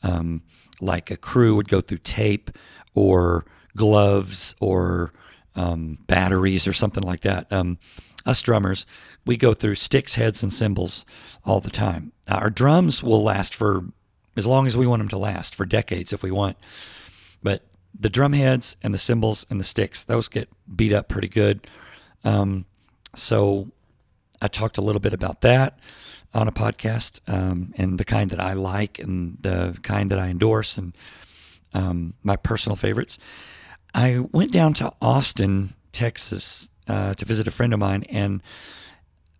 Um, 0.03 0.43
like 0.79 1.11
a 1.11 1.17
crew 1.17 1.57
would 1.57 1.69
go 1.69 1.81
through 1.81 1.99
tape 1.99 2.51
or 2.95 3.47
gloves 3.75 4.55
or 4.61 5.11
um, 5.55 5.99
batteries 6.07 6.69
or 6.69 6.75
something 6.75 7.03
like 7.03 7.21
that. 7.23 7.51
Um, 7.51 7.79
us 8.27 8.43
drummers, 8.43 8.87
we 9.25 9.37
go 9.37 9.55
through 9.55 9.77
sticks, 9.77 10.17
heads, 10.17 10.43
and 10.43 10.53
cymbals 10.53 11.07
all 11.45 11.61
the 11.61 11.71
time. 11.71 12.13
Our 12.29 12.51
drums 12.51 13.03
will 13.03 13.23
last 13.23 13.55
for 13.55 13.85
as 14.37 14.47
long 14.47 14.67
as 14.67 14.77
we 14.77 14.87
want 14.87 15.01
them 15.01 15.09
to 15.09 15.19
last, 15.19 15.55
for 15.55 15.65
decades 15.65 16.13
if 16.13 16.23
we 16.23 16.31
want. 16.31 16.57
But 17.43 17.63
the 17.99 18.11
drum 18.11 18.35
heads 18.35 18.77
and 18.83 18.93
the 18.93 18.99
cymbals 18.99 19.47
and 19.49 19.59
the 19.59 19.65
sticks, 19.65 20.05
those 20.05 20.29
get 20.29 20.49
beat 20.75 20.93
up 20.93 21.09
pretty 21.09 21.29
good. 21.29 21.67
Um, 22.25 22.67
so 23.15 23.71
I 24.43 24.49
talked 24.49 24.77
a 24.77 24.83
little 24.83 25.01
bit 25.01 25.15
about 25.15 25.41
that 25.41 25.79
on 26.35 26.49
a 26.49 26.53
podcast 26.53 27.21
um, 27.33 27.73
and 27.77 27.99
the 27.99 28.05
kind 28.05 28.31
that 28.31 28.41
I 28.41 28.53
like 28.53 28.99
and 28.99 29.39
the 29.41 29.79
kind 29.83 30.11
that 30.11 30.19
I 30.19 30.29
endorse 30.29 30.77
and 30.77 30.95
um, 31.73 32.15
my 32.23 32.37
personal 32.37 32.77
favorites. 32.77 33.19
I 33.95 34.19
went 34.33 34.53
down 34.53 34.75
to 34.75 34.93
Austin, 35.01 35.75
Texas 35.93 36.69
uh, 36.89 37.15
to 37.15 37.25
visit 37.25 37.49
a 37.49 37.51
friend 37.51 37.73
of 37.73 37.79
mine 37.79 38.05
and 38.09 38.43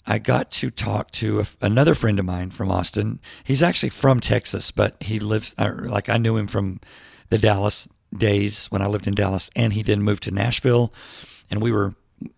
I 0.07 0.19
got 0.19 0.51
to 0.53 0.71
talk 0.71 1.11
to 1.13 1.41
a, 1.41 1.45
another 1.61 1.95
friend 1.95 2.19
of 2.19 2.25
mine 2.25 2.51
from 2.51 2.71
Austin. 2.71 3.19
He's 3.43 3.63
actually 3.63 3.89
from 3.89 4.21
Texas, 4.21 4.71
but 4.71 4.97
he 5.01 5.19
lives, 5.19 5.55
like 5.59 6.09
I 6.09 6.17
knew 6.17 6.37
him 6.37 6.47
from 6.47 6.81
the 7.29 7.39
Dallas 7.39 7.89
days 8.17 8.67
when 8.67 8.83
I 8.83 8.87
lived 8.87 9.09
in 9.09 9.15
Dallas, 9.15 9.51
and 9.57 9.73
he 9.73 9.83
then 9.83 10.03
moved 10.03 10.23
to 10.25 10.31
Nashville, 10.31 10.95
and 11.51 11.61
we 11.61 11.73
were, 11.73 11.95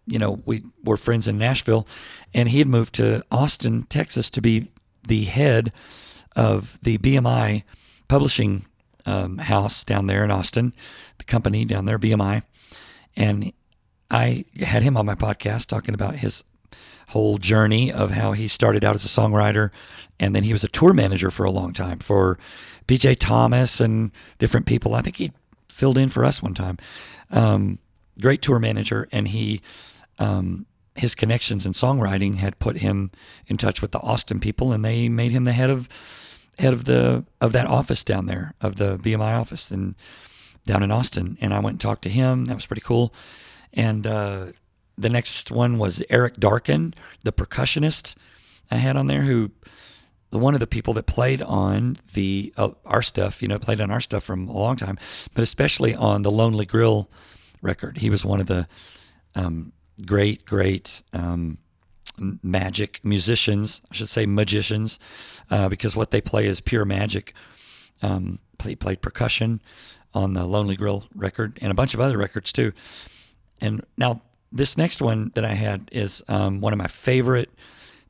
you 0.06 0.18
know, 0.18 0.40
we 0.46 0.64
were 0.82 0.96
friends 0.96 1.28
in 1.28 1.36
Nashville, 1.36 1.86
and 2.32 2.48
he 2.48 2.58
had 2.58 2.68
moved 2.68 2.94
to 2.94 3.22
Austin, 3.30 3.82
Texas, 3.84 4.30
to 4.30 4.40
be 4.40 4.70
the 5.06 5.24
head 5.24 5.70
of 6.34 6.78
the 6.82 6.96
BMI 6.96 7.64
publishing 8.08 8.64
um, 9.04 9.38
house 9.38 9.84
down 9.84 10.06
there 10.06 10.24
in 10.24 10.30
Austin, 10.30 10.72
the 11.18 11.24
company 11.24 11.66
down 11.66 11.84
there, 11.84 11.98
BMI, 11.98 12.42
and 13.14 13.52
I 14.10 14.44
had 14.60 14.82
him 14.82 14.96
on 14.96 15.06
my 15.06 15.14
podcast 15.14 15.66
talking 15.66 15.94
about 15.94 16.16
his 16.16 16.44
whole 17.08 17.38
journey 17.38 17.90
of 17.92 18.10
how 18.10 18.32
he 18.32 18.48
started 18.48 18.84
out 18.84 18.94
as 18.94 19.04
a 19.04 19.08
songwriter 19.08 19.70
and 20.20 20.34
then 20.34 20.42
he 20.42 20.52
was 20.52 20.64
a 20.64 20.68
tour 20.68 20.92
manager 20.92 21.30
for 21.30 21.44
a 21.44 21.50
long 21.50 21.72
time 21.72 21.98
for 21.98 22.38
BJ 22.86 23.16
Thomas 23.18 23.80
and 23.80 24.10
different 24.38 24.66
people. 24.66 24.94
I 24.94 25.02
think 25.02 25.16
he 25.16 25.32
filled 25.68 25.98
in 25.98 26.08
for 26.08 26.24
us 26.24 26.42
one 26.42 26.54
time. 26.54 26.78
Um, 27.30 27.78
great 28.20 28.42
tour 28.42 28.58
manager, 28.58 29.08
and 29.12 29.28
he 29.28 29.60
um, 30.18 30.66
his 30.96 31.14
connections 31.14 31.64
in 31.64 31.72
songwriting 31.72 32.36
had 32.36 32.58
put 32.58 32.78
him 32.78 33.12
in 33.46 33.56
touch 33.56 33.80
with 33.80 33.92
the 33.92 34.00
Austin 34.00 34.40
people, 34.40 34.72
and 34.72 34.84
they 34.84 35.08
made 35.08 35.30
him 35.30 35.44
the 35.44 35.52
head 35.52 35.70
of 35.70 35.88
head 36.58 36.72
of 36.72 36.84
the 36.84 37.24
of 37.40 37.52
that 37.52 37.66
office 37.66 38.02
down 38.02 38.26
there 38.26 38.54
of 38.60 38.76
the 38.76 38.98
BMI 38.98 39.38
office 39.38 39.70
and 39.70 39.94
down 40.64 40.82
in 40.82 40.90
Austin. 40.90 41.38
And 41.40 41.54
I 41.54 41.60
went 41.60 41.74
and 41.74 41.80
talked 41.80 42.02
to 42.02 42.08
him. 42.08 42.46
That 42.46 42.54
was 42.54 42.66
pretty 42.66 42.82
cool. 42.82 43.14
And 43.72 44.06
uh, 44.06 44.46
the 44.96 45.08
next 45.08 45.50
one 45.50 45.78
was 45.78 46.02
Eric 46.10 46.37
Darken, 46.37 46.94
the 47.25 47.32
percussionist 47.32 48.14
I 48.70 48.76
had 48.76 48.96
on 48.96 49.06
there, 49.06 49.22
who 49.22 49.52
one 50.30 50.54
of 50.54 50.60
the 50.60 50.66
people 50.66 50.92
that 50.94 51.06
played 51.06 51.40
on 51.40 51.96
the 52.12 52.52
uh, 52.56 52.70
our 52.84 53.02
stuff, 53.02 53.40
you 53.40 53.48
know, 53.48 53.58
played 53.58 53.80
on 53.80 53.90
our 53.90 54.00
stuff 54.00 54.25
from 54.25 54.48
a 54.48 54.52
long 54.52 54.76
time, 54.76 54.98
but 55.34 55.42
especially 55.42 55.94
on 55.94 56.22
the 56.22 56.30
Lonely 56.30 56.66
Grill 56.66 57.10
record. 57.62 57.98
He 57.98 58.10
was 58.10 58.25
one 58.25 58.40
of 58.40 58.46
the 58.46 58.68
um, 59.34 59.72
great, 60.04 60.44
great 60.44 61.02
um, 61.12 61.58
magic 62.42 63.00
musicians. 63.04 63.80
I 63.90 63.94
should 63.94 64.08
say 64.08 64.26
magicians, 64.26 64.98
uh, 65.50 65.68
because 65.68 65.96
what 65.96 66.10
they 66.10 66.20
play 66.20 66.46
is 66.46 66.60
pure 66.60 66.84
magic. 66.84 67.32
Um, 68.02 68.38
he 68.64 68.76
played 68.76 69.00
percussion 69.00 69.62
on 70.14 70.32
the 70.32 70.44
Lonely 70.44 70.76
Grill 70.76 71.04
record 71.14 71.58
and 71.62 71.70
a 71.70 71.75
bunch 71.75 71.94
of 71.94 72.00
other 72.00 72.18
records 72.18 72.52
too. 72.52 72.72
And 73.60 73.84
now 73.96 74.22
this 74.52 74.76
next 74.76 75.02
one 75.02 75.30
that 75.34 75.44
I 75.44 75.54
had 75.54 75.88
is 75.92 76.22
um, 76.28 76.60
one 76.60 76.72
of 76.72 76.78
my 76.78 76.86
favorite 76.86 77.50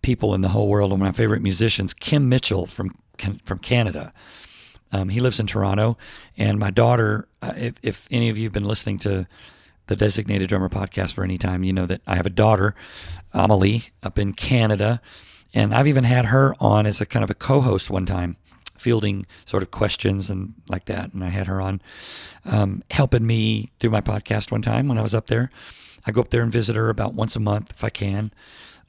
people 0.02 0.34
in 0.34 0.40
the 0.40 0.48
whole 0.48 0.68
world 0.68 0.92
and 0.92 1.00
one 1.00 1.08
of 1.08 1.14
my 1.14 1.16
favorite 1.16 1.42
musicians, 1.42 1.94
Kim 1.94 2.28
Mitchell 2.28 2.66
from 2.66 2.96
from 3.44 3.58
Canada. 3.58 4.12
Um, 4.92 5.08
he 5.08 5.20
lives 5.20 5.40
in 5.40 5.46
Toronto, 5.46 5.98
and 6.36 6.58
my 6.58 6.70
daughter. 6.70 7.28
Uh, 7.42 7.52
if, 7.56 7.74
if 7.82 8.08
any 8.10 8.28
of 8.28 8.38
you 8.38 8.44
have 8.44 8.52
been 8.52 8.64
listening 8.64 8.98
to 8.98 9.26
the 9.86 9.96
Designated 9.96 10.48
Drummer 10.48 10.68
podcast 10.68 11.14
for 11.14 11.24
any 11.24 11.36
time, 11.36 11.64
you 11.64 11.72
know 11.72 11.86
that 11.86 12.00
I 12.06 12.16
have 12.16 12.26
a 12.26 12.30
daughter, 12.30 12.74
Amelie, 13.32 13.84
up 14.02 14.18
in 14.18 14.32
Canada, 14.32 15.00
and 15.52 15.74
I've 15.74 15.88
even 15.88 16.04
had 16.04 16.26
her 16.26 16.54
on 16.60 16.86
as 16.86 17.00
a 17.00 17.06
kind 17.06 17.24
of 17.24 17.30
a 17.30 17.34
co-host 17.34 17.90
one 17.90 18.06
time, 18.06 18.36
fielding 18.78 19.26
sort 19.44 19.62
of 19.62 19.70
questions 19.70 20.30
and 20.30 20.54
like 20.68 20.86
that. 20.86 21.12
And 21.12 21.24
I 21.24 21.28
had 21.28 21.46
her 21.46 21.60
on, 21.60 21.80
um, 22.44 22.82
helping 22.90 23.26
me 23.26 23.70
do 23.78 23.90
my 23.90 24.00
podcast 24.00 24.50
one 24.50 24.62
time 24.62 24.88
when 24.88 24.98
I 24.98 25.02
was 25.02 25.14
up 25.14 25.26
there. 25.26 25.50
I 26.06 26.12
go 26.12 26.20
up 26.20 26.30
there 26.30 26.42
and 26.42 26.52
visit 26.52 26.76
her 26.76 26.88
about 26.88 27.14
once 27.14 27.36
a 27.36 27.40
month 27.40 27.70
if 27.70 27.84
I 27.84 27.90
can. 27.90 28.32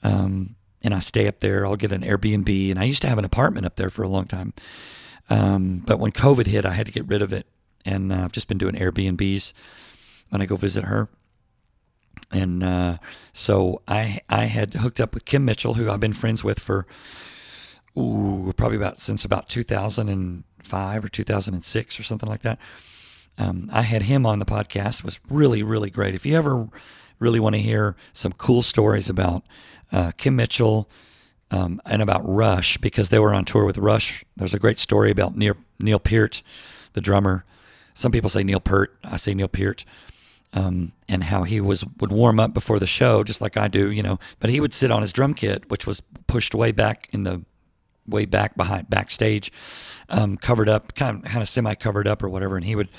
Um, 0.03 0.55
and 0.81 0.93
I 0.93 0.99
stay 0.99 1.27
up 1.27 1.39
there. 1.39 1.65
I'll 1.65 1.75
get 1.75 1.91
an 1.91 2.03
Airbnb, 2.03 2.71
and 2.71 2.79
I 2.79 2.85
used 2.85 3.01
to 3.01 3.09
have 3.09 3.17
an 3.17 3.25
apartment 3.25 3.65
up 3.65 3.75
there 3.75 3.89
for 3.89 4.03
a 4.03 4.07
long 4.07 4.25
time. 4.25 4.53
Um, 5.29 5.83
but 5.85 5.99
when 5.99 6.11
COVID 6.11 6.47
hit, 6.47 6.65
I 6.65 6.73
had 6.73 6.85
to 6.85 6.91
get 6.91 7.07
rid 7.07 7.21
of 7.21 7.33
it, 7.33 7.45
and 7.85 8.11
uh, 8.11 8.23
I've 8.23 8.31
just 8.31 8.47
been 8.47 8.57
doing 8.57 8.75
Airbnbs 8.75 9.53
when 10.29 10.41
I 10.41 10.45
go 10.45 10.55
visit 10.55 10.85
her. 10.85 11.09
And 12.31 12.63
uh, 12.63 12.97
so 13.33 13.81
I 13.87 14.21
I 14.29 14.45
had 14.45 14.75
hooked 14.75 14.99
up 14.99 15.13
with 15.13 15.25
Kim 15.25 15.45
Mitchell, 15.45 15.73
who 15.73 15.89
I've 15.89 15.99
been 15.99 16.13
friends 16.13 16.43
with 16.43 16.59
for 16.59 16.85
ooh 17.99 18.53
probably 18.53 18.77
about 18.77 18.99
since 18.99 19.25
about 19.25 19.49
2005 19.49 21.03
or 21.03 21.07
2006 21.07 21.99
or 21.99 22.03
something 22.03 22.29
like 22.29 22.41
that. 22.41 22.59
Um, 23.37 23.69
I 23.71 23.83
had 23.83 24.03
him 24.03 24.25
on 24.25 24.39
the 24.39 24.45
podcast. 24.45 24.99
It 24.99 25.05
was 25.05 25.19
really 25.29 25.63
really 25.63 25.89
great. 25.89 26.15
If 26.15 26.25
you 26.25 26.35
ever 26.37 26.67
really 27.19 27.39
want 27.39 27.55
to 27.55 27.61
hear 27.61 27.95
some 28.13 28.31
cool 28.31 28.61
stories 28.61 29.09
about 29.09 29.43
uh, 29.91 30.11
Kim 30.17 30.35
Mitchell, 30.35 30.89
um, 31.51 31.81
and 31.85 32.01
about 32.01 32.21
Rush 32.27 32.77
because 32.77 33.09
they 33.09 33.19
were 33.19 33.33
on 33.33 33.43
tour 33.45 33.65
with 33.65 33.77
Rush. 33.77 34.23
There's 34.37 34.53
a 34.53 34.59
great 34.59 34.79
story 34.79 35.09
about 35.11 35.35
Neil, 35.35 35.55
Neil 35.79 35.99
Peart, 35.99 36.43
the 36.93 37.01
drummer. 37.01 37.43
Some 37.93 38.11
people 38.11 38.29
say 38.29 38.43
Neil 38.43 38.59
Peart. 38.59 38.95
I 39.03 39.17
say 39.17 39.33
Neil 39.33 39.47
Peart. 39.47 39.83
um, 40.53 40.93
and 41.07 41.23
how 41.25 41.43
he 41.43 41.61
was 41.61 41.85
would 41.99 42.11
warm 42.11 42.39
up 42.39 42.53
before 42.53 42.79
the 42.79 42.87
show, 42.87 43.23
just 43.23 43.41
like 43.41 43.57
I 43.57 43.67
do, 43.67 43.91
you 43.91 44.01
know. 44.01 44.19
But 44.39 44.49
he 44.49 44.59
would 44.59 44.73
sit 44.73 44.91
on 44.91 45.01
his 45.01 45.13
drum 45.13 45.33
kit, 45.33 45.69
which 45.69 45.85
was 45.85 46.01
pushed 46.27 46.55
way 46.55 46.71
back 46.71 47.07
in 47.11 47.23
the 47.23 47.43
way 48.09 48.25
back 48.25 48.55
behind 48.55 48.89
backstage, 48.89 49.51
um, 50.09 50.37
covered 50.37 50.69
up, 50.69 50.95
kind 50.95 51.17
of 51.17 51.31
kind 51.31 51.41
of 51.41 51.49
semi 51.49 51.73
covered 51.75 52.07
up 52.07 52.23
or 52.23 52.29
whatever, 52.29 52.55
and 52.55 52.65
he 52.65 52.75
would 52.75 52.89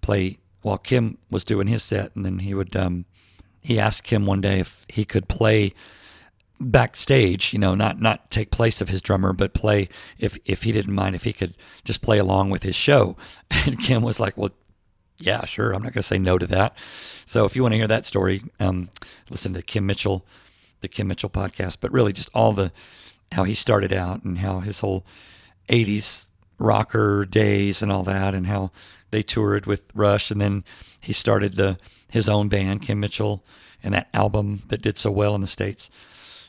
play 0.00 0.38
while 0.62 0.78
Kim 0.78 1.18
was 1.30 1.44
doing 1.44 1.66
his 1.66 1.82
set, 1.82 2.14
and 2.16 2.24
then 2.24 2.40
he 2.40 2.54
would 2.54 2.74
um, 2.76 3.04
he 3.62 3.78
asked 3.78 4.04
Kim 4.04 4.26
one 4.26 4.40
day 4.40 4.60
if 4.60 4.86
he 4.88 5.04
could 5.04 5.28
play 5.28 5.74
backstage, 6.60 7.52
you 7.52 7.58
know, 7.58 7.74
not 7.74 8.00
not 8.00 8.30
take 8.30 8.50
place 8.50 8.80
of 8.80 8.88
his 8.88 9.02
drummer, 9.02 9.32
but 9.32 9.54
play 9.54 9.88
if 10.18 10.38
if 10.44 10.62
he 10.62 10.72
didn't 10.72 10.94
mind 10.94 11.14
if 11.14 11.24
he 11.24 11.32
could 11.32 11.56
just 11.84 12.02
play 12.02 12.18
along 12.18 12.50
with 12.50 12.62
his 12.62 12.76
show. 12.76 13.16
And 13.66 13.78
Kim 13.78 14.02
was 14.02 14.20
like, 14.20 14.36
"Well, 14.36 14.50
yeah, 15.18 15.44
sure. 15.44 15.72
I'm 15.72 15.82
not 15.82 15.92
going 15.92 16.02
to 16.02 16.02
say 16.02 16.18
no 16.18 16.38
to 16.38 16.46
that. 16.48 16.76
So 17.24 17.44
if 17.44 17.54
you 17.54 17.62
want 17.62 17.72
to 17.72 17.78
hear 17.78 17.88
that 17.88 18.04
story, 18.04 18.42
um, 18.60 18.90
listen 19.30 19.54
to 19.54 19.62
Kim 19.62 19.86
Mitchell, 19.86 20.26
the 20.80 20.88
Kim 20.88 21.08
Mitchell 21.08 21.30
podcast. 21.30 21.78
But 21.80 21.92
really, 21.92 22.12
just 22.12 22.30
all 22.34 22.52
the 22.52 22.72
how 23.32 23.44
he 23.44 23.54
started 23.54 23.92
out 23.92 24.24
and 24.24 24.38
how 24.38 24.60
his 24.60 24.80
whole 24.80 25.04
'80s 25.68 26.28
rocker 26.58 27.24
days 27.24 27.82
and 27.82 27.90
all 27.90 28.02
that, 28.04 28.34
and 28.34 28.46
how 28.46 28.70
they 29.10 29.22
toured 29.22 29.66
with 29.66 29.84
Rush, 29.94 30.30
and 30.30 30.40
then 30.40 30.64
he 31.00 31.12
started 31.12 31.54
the, 31.54 31.78
his 32.10 32.28
own 32.28 32.48
band, 32.48 32.82
Kim 32.82 32.98
Mitchell, 32.98 33.44
and 33.82 33.94
that 33.94 34.08
album 34.12 34.62
that 34.68 34.82
did 34.82 34.98
so 34.98 35.10
well 35.10 35.34
in 35.34 35.40
the 35.40 35.46
states. 35.46 35.88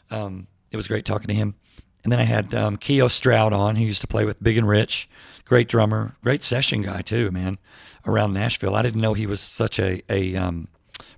Um, 0.10 0.48
it 0.72 0.78
was 0.78 0.88
great 0.88 1.06
talking 1.06 1.28
to 1.28 1.34
him. 1.34 1.56
And 2.04 2.12
then 2.12 2.20
I 2.20 2.24
had 2.24 2.54
um, 2.54 2.78
Keo 2.78 3.08
Stroud 3.08 3.54
on, 3.54 3.76
who 3.76 3.84
used 3.84 4.02
to 4.02 4.08
play 4.08 4.26
with 4.26 4.42
Big 4.42 4.58
and 4.58 4.68
Rich. 4.68 5.10
Great 5.44 5.68
drummer, 5.68 6.16
great 6.24 6.44
session 6.44 6.82
guy 6.82 7.02
too, 7.02 7.32
man. 7.32 7.58
Around 8.06 8.34
Nashville, 8.34 8.76
I 8.76 8.84
didn't 8.84 9.02
know 9.02 9.14
he 9.14 9.26
was 9.26 9.42
such 9.42 9.80
a 9.80 10.02
a 10.10 10.36
um, 10.36 10.68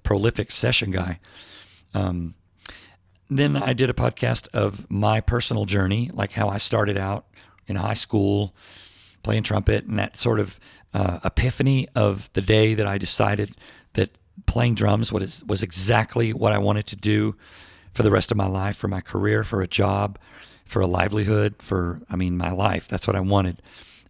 prolific 0.03 0.51
session 0.51 0.91
guy. 0.91 1.19
Um, 1.93 2.35
then 3.29 3.57
I 3.57 3.73
did 3.73 3.89
a 3.89 3.93
podcast 3.93 4.47
of 4.53 4.89
my 4.89 5.21
personal 5.21 5.65
journey, 5.65 6.09
like 6.13 6.31
how 6.31 6.49
I 6.49 6.57
started 6.57 6.97
out 6.97 7.25
in 7.67 7.75
high 7.75 7.93
school 7.93 8.55
playing 9.23 9.43
trumpet, 9.43 9.85
and 9.85 9.99
that 9.99 10.15
sort 10.15 10.39
of 10.39 10.59
uh, 10.93 11.19
epiphany 11.23 11.87
of 11.95 12.31
the 12.33 12.41
day 12.41 12.73
that 12.73 12.87
I 12.87 12.97
decided 12.97 13.55
that 13.93 14.17
playing 14.45 14.75
drums 14.75 15.11
was 15.11 15.43
was 15.45 15.63
exactly 15.63 16.31
what 16.31 16.53
I 16.53 16.57
wanted 16.57 16.87
to 16.87 16.95
do 16.95 17.35
for 17.93 18.03
the 18.03 18.11
rest 18.11 18.31
of 18.31 18.37
my 18.37 18.47
life, 18.47 18.77
for 18.77 18.87
my 18.87 19.01
career, 19.01 19.43
for 19.43 19.61
a 19.61 19.67
job 19.67 20.19
for 20.67 20.81
a 20.81 20.87
livelihood, 20.87 21.55
for, 21.59 22.01
I 22.09 22.15
mean, 22.15 22.37
my 22.37 22.51
life. 22.51 22.87
That's 22.87 23.07
what 23.07 23.15
I 23.15 23.21
wanted. 23.21 23.61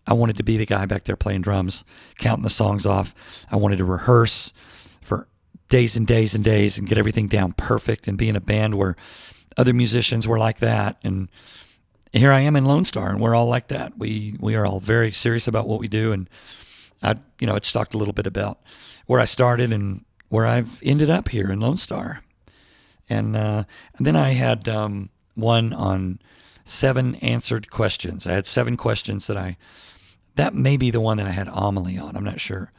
I 0.05 0.13
wanted 0.13 0.37
to 0.37 0.43
be 0.43 0.57
the 0.57 0.65
guy 0.65 0.85
back 0.85 1.03
there 1.03 1.15
playing 1.15 1.41
drums, 1.41 1.85
counting 2.17 2.43
the 2.43 2.49
songs 2.49 2.85
off. 2.85 3.13
I 3.51 3.57
wanted 3.57 3.77
to 3.77 3.85
rehearse 3.85 4.53
days 5.69 5.95
and 5.97 6.07
days 6.07 6.33
and 6.35 6.43
days 6.43 6.77
and 6.77 6.87
get 6.87 6.97
everything 6.97 7.27
down 7.27 7.53
perfect 7.53 8.07
and 8.07 8.17
be 8.17 8.29
in 8.29 8.35
a 8.35 8.41
band 8.41 8.75
where 8.75 8.95
other 9.57 9.73
musicians 9.73 10.27
were 10.27 10.37
like 10.37 10.59
that. 10.59 10.97
And 11.03 11.29
here 12.13 12.31
I 12.31 12.41
am 12.41 12.55
in 12.55 12.65
Lonestar, 12.65 13.09
and 13.09 13.19
we're 13.19 13.35
all 13.35 13.47
like 13.47 13.67
that. 13.67 13.97
We 13.97 14.35
we 14.39 14.55
are 14.55 14.65
all 14.65 14.79
very 14.79 15.11
serious 15.11 15.47
about 15.47 15.67
what 15.67 15.79
we 15.79 15.87
do. 15.87 16.11
And 16.11 16.29
I, 17.03 17.15
you 17.39 17.47
know, 17.47 17.55
it's 17.55 17.71
talked 17.71 17.93
a 17.93 17.97
little 17.97 18.13
bit 18.13 18.27
about 18.27 18.59
where 19.05 19.19
I 19.19 19.25
started 19.25 19.71
and 19.71 20.05
where 20.29 20.45
I've 20.45 20.81
ended 20.83 21.09
up 21.09 21.29
here 21.29 21.51
in 21.51 21.59
Lonestar. 21.59 22.19
And 23.09 23.35
uh, 23.35 23.63
and 23.97 24.07
then 24.07 24.15
I 24.15 24.29
had 24.29 24.67
um, 24.67 25.09
one 25.35 25.73
on 25.73 26.19
seven 26.63 27.15
answered 27.15 27.69
questions. 27.69 28.27
I 28.27 28.33
had 28.33 28.45
seven 28.45 28.75
questions 28.75 29.27
that 29.27 29.37
I, 29.37 29.57
that 30.35 30.53
may 30.53 30.75
be 30.75 30.91
the 30.91 30.99
one 30.99 31.17
that 31.17 31.27
I 31.27 31.31
had 31.31 31.47
Amelie 31.47 31.97
on. 31.97 32.17
I'm 32.17 32.25
not 32.25 32.41
sure. 32.41 32.71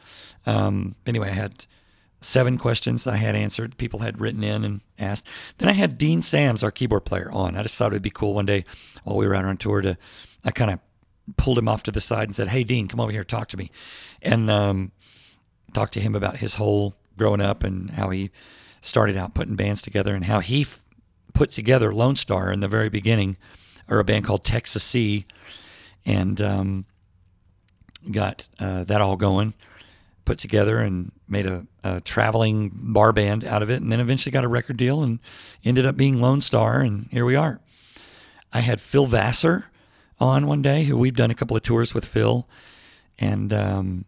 Um, 0.44 0.94
anyway, 1.06 1.30
I 1.30 1.34
had 1.34 1.66
seven 2.20 2.58
questions 2.58 3.06
I 3.06 3.16
had 3.16 3.36
answered. 3.36 3.76
People 3.78 4.00
had 4.00 4.20
written 4.20 4.42
in 4.42 4.64
and 4.64 4.80
asked. 4.98 5.26
Then 5.58 5.68
I 5.68 5.72
had 5.72 5.98
Dean 5.98 6.22
Sams, 6.22 6.62
our 6.62 6.70
keyboard 6.70 7.04
player, 7.04 7.30
on. 7.32 7.56
I 7.56 7.62
just 7.62 7.78
thought 7.78 7.92
it'd 7.92 8.02
be 8.02 8.10
cool 8.10 8.34
one 8.34 8.46
day 8.46 8.64
while 9.04 9.16
we 9.16 9.26
were 9.26 9.34
out 9.34 9.44
on 9.44 9.56
tour 9.56 9.80
to, 9.80 9.96
I 10.44 10.50
kind 10.50 10.70
of 10.70 10.80
pulled 11.36 11.58
him 11.58 11.68
off 11.68 11.82
to 11.84 11.90
the 11.90 12.00
side 12.00 12.24
and 12.24 12.34
said, 12.34 12.48
Hey, 12.48 12.64
Dean, 12.64 12.88
come 12.88 13.00
over 13.00 13.12
here, 13.12 13.24
talk 13.24 13.48
to 13.48 13.56
me. 13.56 13.70
And 14.22 14.50
um, 14.50 14.92
talked 15.72 15.94
to 15.94 16.00
him 16.00 16.14
about 16.14 16.38
his 16.38 16.56
whole 16.56 16.94
growing 17.16 17.40
up 17.40 17.64
and 17.64 17.90
how 17.90 18.10
he 18.10 18.30
started 18.80 19.16
out 19.16 19.34
putting 19.34 19.56
bands 19.56 19.82
together 19.82 20.14
and 20.14 20.24
how 20.24 20.40
he 20.40 20.62
f- 20.62 20.82
put 21.34 21.50
together 21.50 21.92
Lonestar 21.92 22.52
in 22.52 22.60
the 22.60 22.68
very 22.68 22.88
beginning 22.88 23.36
or 23.88 23.98
a 23.98 24.04
band 24.04 24.24
called 24.24 24.44
Texassee, 24.44 25.24
and 26.04 26.40
um, 26.40 26.84
got 28.10 28.48
uh, 28.58 28.84
that 28.84 29.00
all 29.00 29.16
going, 29.16 29.54
put 30.28 30.38
together, 30.38 30.78
and 30.78 31.10
made 31.26 31.46
a, 31.46 31.66
a, 31.82 32.02
traveling 32.02 32.70
bar 32.74 33.14
band 33.14 33.44
out 33.44 33.62
of 33.62 33.70
it, 33.70 33.80
and 33.80 33.90
then 33.90 33.98
eventually 33.98 34.30
got 34.30 34.44
a 34.44 34.48
record 34.48 34.76
deal 34.76 35.02
and 35.02 35.20
ended 35.64 35.86
up 35.86 35.96
being 35.96 36.18
Lonestar, 36.18 36.86
and 36.86 37.08
here 37.10 37.24
we 37.24 37.34
are. 37.34 37.60
I 38.52 38.60
had 38.60 38.78
Phil 38.78 39.06
Vassar 39.06 39.70
on 40.20 40.46
one 40.46 40.60
day, 40.60 40.84
who 40.84 40.98
we've 40.98 41.16
done 41.16 41.30
a 41.30 41.34
couple 41.34 41.56
of 41.56 41.62
tours 41.62 41.94
with 41.94 42.04
Phil, 42.04 42.46
and 43.18 43.54
um, 43.54 44.04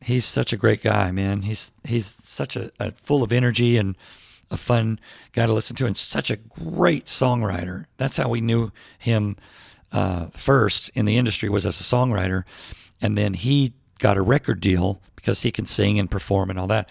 he's 0.00 0.24
such 0.24 0.52
a 0.52 0.56
great 0.56 0.80
guy, 0.80 1.10
man. 1.10 1.42
He's 1.42 1.72
he's 1.82 2.06
such 2.22 2.54
a, 2.54 2.70
a 2.78 2.92
full 2.92 3.24
of 3.24 3.32
energy 3.32 3.76
and 3.76 3.96
a 4.52 4.56
fun 4.56 5.00
guy 5.32 5.46
to 5.46 5.52
listen 5.52 5.74
to 5.74 5.86
and 5.86 5.96
such 5.96 6.30
a 6.30 6.36
great 6.36 7.06
songwriter. 7.06 7.86
That's 7.96 8.16
how 8.16 8.28
we 8.28 8.40
knew 8.40 8.70
him 8.96 9.36
uh, 9.90 10.26
first 10.26 10.90
in 10.94 11.04
the 11.04 11.16
industry 11.16 11.48
was 11.48 11.66
as 11.66 11.80
a 11.80 11.82
songwriter, 11.82 12.44
and 13.00 13.18
then 13.18 13.34
he 13.34 13.72
got 14.04 14.16
a 14.16 14.22
record 14.22 14.60
deal 14.60 15.00
because 15.16 15.42
he 15.42 15.50
can 15.50 15.64
sing 15.64 15.98
and 15.98 16.10
perform 16.10 16.50
and 16.50 16.58
all 16.58 16.66
that. 16.68 16.88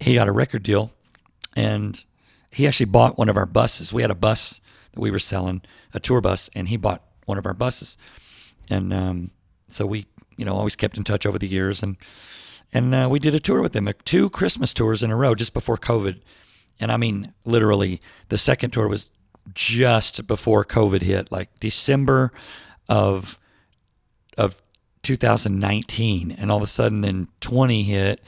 He 0.00 0.14
got 0.14 0.28
a 0.28 0.32
record 0.32 0.62
deal, 0.62 0.92
and 1.54 2.04
he 2.50 2.66
actually 2.66 2.86
bought 2.86 3.18
one 3.18 3.28
of 3.28 3.36
our 3.36 3.46
buses. 3.46 3.92
We 3.92 4.02
had 4.02 4.10
a 4.10 4.16
bus 4.16 4.60
that 4.92 5.00
we 5.00 5.10
were 5.10 5.18
selling, 5.18 5.62
a 5.94 6.00
tour 6.00 6.20
bus, 6.20 6.50
and 6.54 6.68
he 6.68 6.76
bought 6.76 7.02
one 7.26 7.38
of 7.38 7.46
our 7.46 7.54
buses, 7.54 7.98
and 8.70 8.92
um, 8.92 9.30
so 9.68 9.86
we, 9.86 10.06
you 10.36 10.44
know, 10.44 10.54
always 10.54 10.76
kept 10.76 10.96
in 10.98 11.04
touch 11.04 11.26
over 11.26 11.38
the 11.38 11.48
years, 11.48 11.82
and 11.82 11.96
and 12.72 12.94
uh, 12.94 13.08
we 13.10 13.18
did 13.18 13.34
a 13.34 13.40
tour 13.40 13.62
with 13.62 13.76
him, 13.76 13.88
two 14.04 14.28
Christmas 14.30 14.74
tours 14.74 15.02
in 15.02 15.10
a 15.10 15.16
row 15.16 15.34
just 15.34 15.54
before 15.54 15.76
COVID 15.76 16.20
and 16.80 16.92
I 16.92 16.96
mean, 16.96 17.32
literally, 17.44 18.00
the 18.28 18.38
second 18.38 18.70
tour 18.70 18.88
was 18.88 19.10
just 19.54 20.26
before 20.26 20.64
COVID 20.64 21.02
hit, 21.02 21.32
like 21.32 21.58
December 21.60 22.30
of 22.88 23.38
of 24.36 24.62
2019, 25.08 26.32
and 26.32 26.50
all 26.50 26.58
of 26.58 26.62
a 26.62 26.66
sudden, 26.66 27.00
then 27.00 27.28
20 27.40 27.82
hit, 27.82 28.22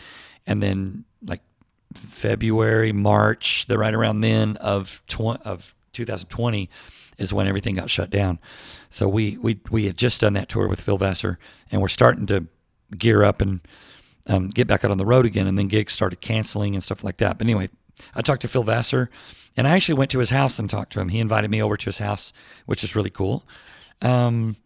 and 0.47 0.62
then 0.62 1.05
like 1.23 1.43
February, 1.93 2.90
March, 2.93 3.66
the 3.66 3.77
right 3.77 3.93
around 3.93 4.23
then 4.23 4.57
of 4.57 5.03
tw- 5.07 5.43
of 5.45 5.75
2020 5.93 6.71
is 7.19 7.35
when 7.35 7.47
everything 7.47 7.75
got 7.75 7.90
shut 7.90 8.09
down. 8.09 8.38
So 8.88 9.07
we 9.09 9.37
we 9.37 9.61
we 9.71 9.85
had 9.85 9.99
just 9.99 10.23
done 10.23 10.33
that 10.33 10.49
tour 10.49 10.69
with 10.69 10.81
Phil 10.81 10.97
Vassar, 10.97 11.38
and 11.71 11.83
we're 11.83 11.88
starting 11.88 12.25
to 12.27 12.47
gear 12.97 13.25
up 13.25 13.43
and 13.43 13.61
um, 14.27 14.49
get 14.49 14.66
back 14.66 14.83
out 14.83 14.90
on 14.90 14.97
the 14.97 15.05
road 15.05 15.27
again. 15.27 15.47
And 15.47 15.59
then 15.59 15.69
gigs 15.69 15.93
started 15.93 16.23
canceling 16.23 16.75
and 16.75 16.83
stuff 16.83 17.05
like 17.05 17.19
that. 17.19 17.37
But 17.37 17.47
anyway, 17.47 17.69
I 18.14 18.23
talked 18.23 18.40
to 18.40 18.49
Phil 18.49 18.62
Vassar, 18.62 19.11
and 19.55 19.69
I 19.69 19.77
actually 19.77 19.99
went 19.99 20.11
to 20.12 20.19
his 20.19 20.31
house 20.31 20.59
and 20.59 20.71
talked 20.71 20.95
to 20.95 21.01
him. 21.01 21.11
He 21.11 21.21
invited 21.21 21.51
me 21.51 21.62
over 21.62 21.77
to 21.77 21.85
his 21.85 21.99
house, 21.99 22.33
which 22.64 22.83
is 22.83 22.97
really 22.97 23.11
cool. 23.11 23.45
Um, 24.01 24.57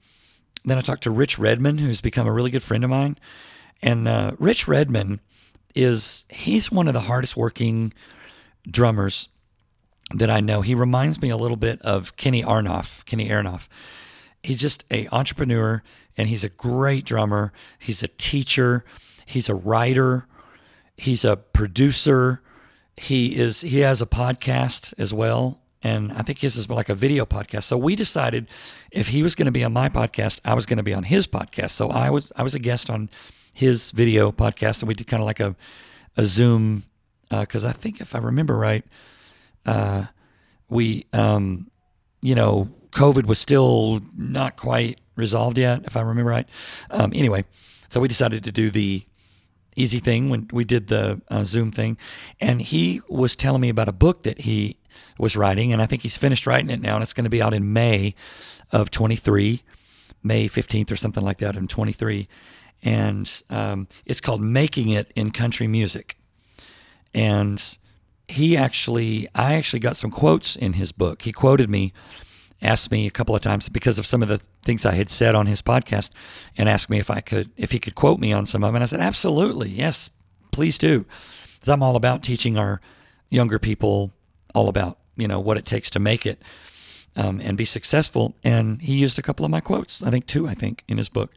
then 0.65 0.79
I 0.79 0.81
talked 0.81 1.03
to 1.05 1.11
Rich 1.11 1.39
Redmond, 1.39 1.81
who's 1.81 2.01
become 2.01 2.27
a 2.27 2.33
really 2.33 2.51
good 2.51 2.63
friend 2.63 2.85
of 2.85 2.91
mine. 2.91 3.19
And 3.83 4.09
uh, 4.09 4.33
Rich 4.39 4.67
Redmond 4.67 5.21
is 5.75 6.25
he's 6.29 6.71
one 6.71 6.89
of 6.89 6.95
the 6.95 7.01
hardest 7.01 7.37
working 7.37 7.93
drummers 8.69 9.29
that 10.15 10.31
I 10.31 10.41
know. 10.41 10.63
He 10.63 10.75
reminds 10.75 11.21
me 11.21 11.31
a 11.31 11.37
little 11.37 11.57
bit 11.57 11.83
of 11.83 12.17
Kenny 12.17 12.43
Aronoff. 12.43 13.05
Kenny 13.05 13.29
Aronoff. 13.29 13.69
He's 14.43 14.61
just 14.61 14.85
a 14.91 15.09
entrepreneur, 15.11 15.83
and 16.17 16.29
he's 16.29 16.45
a 16.45 16.51
great 16.51 17.05
drummer. 17.05 17.53
He's 17.79 18.03
a 18.03 18.09
teacher. 18.09 18.85
He's 19.27 19.49
a 19.49 19.55
writer. 19.55 20.27
He's 20.97 21.25
a 21.25 21.37
producer 21.37 22.43
he 22.97 23.37
is 23.37 23.63
he 23.63 23.81
has 23.81 24.01
a 24.01 24.07
podcast 24.07 24.95
as 24.99 25.13
well 25.13 25.61
and 25.85 26.13
I 26.13 26.23
think 26.23 26.39
his 26.39 26.57
is 26.57 26.69
like 26.69 26.89
a 26.89 26.95
video 26.95 27.27
podcast. 27.27 27.65
So 27.65 27.77
we 27.77 27.95
decided 27.95 28.49
if 28.91 29.09
he 29.09 29.23
was 29.23 29.35
going 29.35 29.47
to 29.47 29.53
be 29.53 29.63
on 29.63 29.73
my 29.73 29.91
podcast, 29.91 30.41
I 30.45 30.55
was 30.55 30.65
going 30.65 30.79
to 30.79 30.83
be 30.83 30.95
on 30.95 31.05
his 31.05 31.27
podcast. 31.27 31.71
So 31.71 31.91
I 31.91 32.11
was 32.11 32.33
I 32.35 32.43
was 32.43 32.55
a 32.55 32.59
guest 32.59 32.91
on 32.91 33.11
his 33.53 33.91
video 33.91 34.33
podcast, 34.33 34.81
and 34.81 34.89
we 34.89 34.95
did 34.95 35.07
kind 35.07 35.23
of 35.23 35.27
like 35.27 35.41
a 35.41 35.55
a 36.17 36.25
Zoom 36.25 36.85
because 37.29 37.65
uh, 37.65 37.69
I 37.69 37.73
think 37.73 38.01
if 38.01 38.15
I 38.15 38.19
remember 38.19 38.57
right, 38.57 38.85
uh, 39.67 40.07
we 40.69 41.05
um, 41.13 41.71
you 42.23 42.35
know 42.35 42.71
COVID 42.91 43.27
was 43.27 43.39
still 43.39 44.01
not 44.17 44.57
quite 44.57 44.99
resolved 45.17 45.59
yet, 45.59 45.83
if 45.85 45.97
I 45.97 46.01
remember 46.01 46.31
right. 46.31 46.49
Um, 46.91 47.13
anyway, 47.15 47.45
so 47.91 48.01
we 48.01 48.09
decided 48.09 48.43
to 48.45 48.53
do 48.53 48.71
the 48.71 49.05
easy 49.77 49.99
thing 49.99 50.31
when 50.31 50.49
we 50.53 50.65
did 50.65 50.87
the 50.87 51.21
uh, 51.29 51.45
Zoom 51.45 51.73
thing. 51.73 51.99
And 52.41 52.63
he 52.63 53.01
was 53.09 53.37
telling 53.37 53.61
me 53.61 53.69
about 53.69 53.89
a 53.89 53.93
book 53.93 54.23
that 54.23 54.43
he 54.43 54.77
was 55.19 55.37
writing, 55.37 55.73
and 55.73 55.81
I 55.83 55.87
think 55.87 56.03
he's 56.03 56.17
finished 56.17 56.47
writing 56.47 56.71
it 56.71 56.81
now, 56.81 56.95
and 56.95 57.03
it's 57.03 57.13
going 57.13 57.25
to 57.25 57.31
be 57.31 57.43
out 57.43 57.55
in 57.55 57.73
May 57.73 58.15
of 58.73 58.91
23, 58.91 59.63
May 60.23 60.49
15th 60.49 60.91
or 60.91 60.97
something 60.97 61.25
like 61.25 61.39
that 61.39 61.57
in 61.57 61.69
23. 61.69 62.29
And 62.83 63.43
um, 63.51 63.89
it's 64.05 64.21
called 64.21 64.43
Making 64.43 64.91
It 64.91 65.13
in 65.15 65.31
Country 65.31 65.67
Music. 65.67 66.17
and 67.15 67.77
he 68.29 68.57
actually, 68.57 69.29
I 69.35 69.55
actually 69.55 69.81
got 69.81 69.97
some 69.97 70.11
quotes 70.11 70.57
in 70.57 70.75
his 70.75 70.93
book. 70.93 71.23
He 71.23 71.33
quoted 71.33 71.69
me, 71.69 71.93
asked 72.63 72.91
me 72.91 73.07
a 73.07 73.11
couple 73.11 73.35
of 73.37 73.43
times 73.43 73.69
because 73.69 73.99
of 73.99 74.07
some 74.07 74.23
of 74.23 74.29
the 74.29 74.39
things 74.63 74.87
I 74.87 74.95
had 74.95 75.11
said 75.11 75.35
on 75.35 75.47
his 75.47 75.61
podcast, 75.61 76.11
and 76.57 76.69
asked 76.69 76.89
me 76.89 76.99
if 76.99 77.11
I 77.11 77.21
could, 77.21 77.51
if 77.57 77.73
he 77.73 77.79
could 77.79 77.95
quote 77.95 78.19
me 78.19 78.33
on 78.33 78.47
some 78.47 78.65
of 78.65 78.69
them. 78.69 78.77
And 78.77 78.83
I 78.83 78.87
said, 78.87 79.01
absolutely, 79.01 79.69
yes, 79.71 80.09
please 80.53 80.79
do. 80.79 81.05
Because 81.55 81.69
I'm 81.69 81.83
all 81.83 81.97
about 81.97 82.23
teaching 82.23 82.57
our 82.57 82.81
younger 83.29 83.59
people 83.59 84.13
all 84.55 84.69
about 84.69 84.99
you 85.17 85.29
know 85.29 85.41
what 85.41 85.57
it 85.57 85.67
takes 85.67 85.91
to 85.91 85.99
make 85.99 86.25
it 86.27 86.41
um, 87.17 87.41
and 87.41 87.57
be 87.57 87.65
successful. 87.65 88.35
And 88.43 88.81
he 88.83 88.95
used 88.95 89.19
a 89.19 89.23
couple 89.23 89.45
of 89.45 89.51
my 89.51 89.61
quotes, 89.61 90.03
I 90.03 90.11
think 90.11 90.27
two, 90.27 90.49
I 90.49 90.55
think, 90.55 90.85
in 90.89 90.99
his 90.99 91.09
book. 91.09 91.33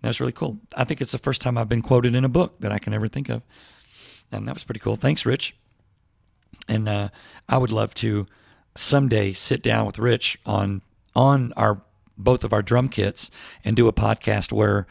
That 0.00 0.08
was 0.08 0.20
really 0.20 0.32
cool. 0.32 0.58
I 0.76 0.84
think 0.84 1.00
it's 1.00 1.12
the 1.12 1.18
first 1.18 1.42
time 1.42 1.58
I've 1.58 1.68
been 1.68 1.82
quoted 1.82 2.14
in 2.14 2.24
a 2.24 2.28
book 2.28 2.60
that 2.60 2.72
I 2.72 2.78
can 2.78 2.94
ever 2.94 3.08
think 3.08 3.28
of. 3.28 3.42
And 4.30 4.46
that 4.46 4.54
was 4.54 4.64
pretty 4.64 4.80
cool. 4.80 4.96
Thanks, 4.96 5.26
Rich. 5.26 5.56
And 6.68 6.88
uh, 6.88 7.08
I 7.48 7.58
would 7.58 7.72
love 7.72 7.94
to 7.96 8.26
someday 8.76 9.32
sit 9.32 9.62
down 9.62 9.86
with 9.86 9.98
Rich 9.98 10.38
on 10.46 10.82
on 11.16 11.52
our 11.56 11.82
both 12.16 12.44
of 12.44 12.52
our 12.52 12.62
drum 12.62 12.88
kits 12.88 13.30
and 13.64 13.74
do 13.74 13.88
a 13.88 13.92
podcast 13.92 14.52
where 14.52 14.86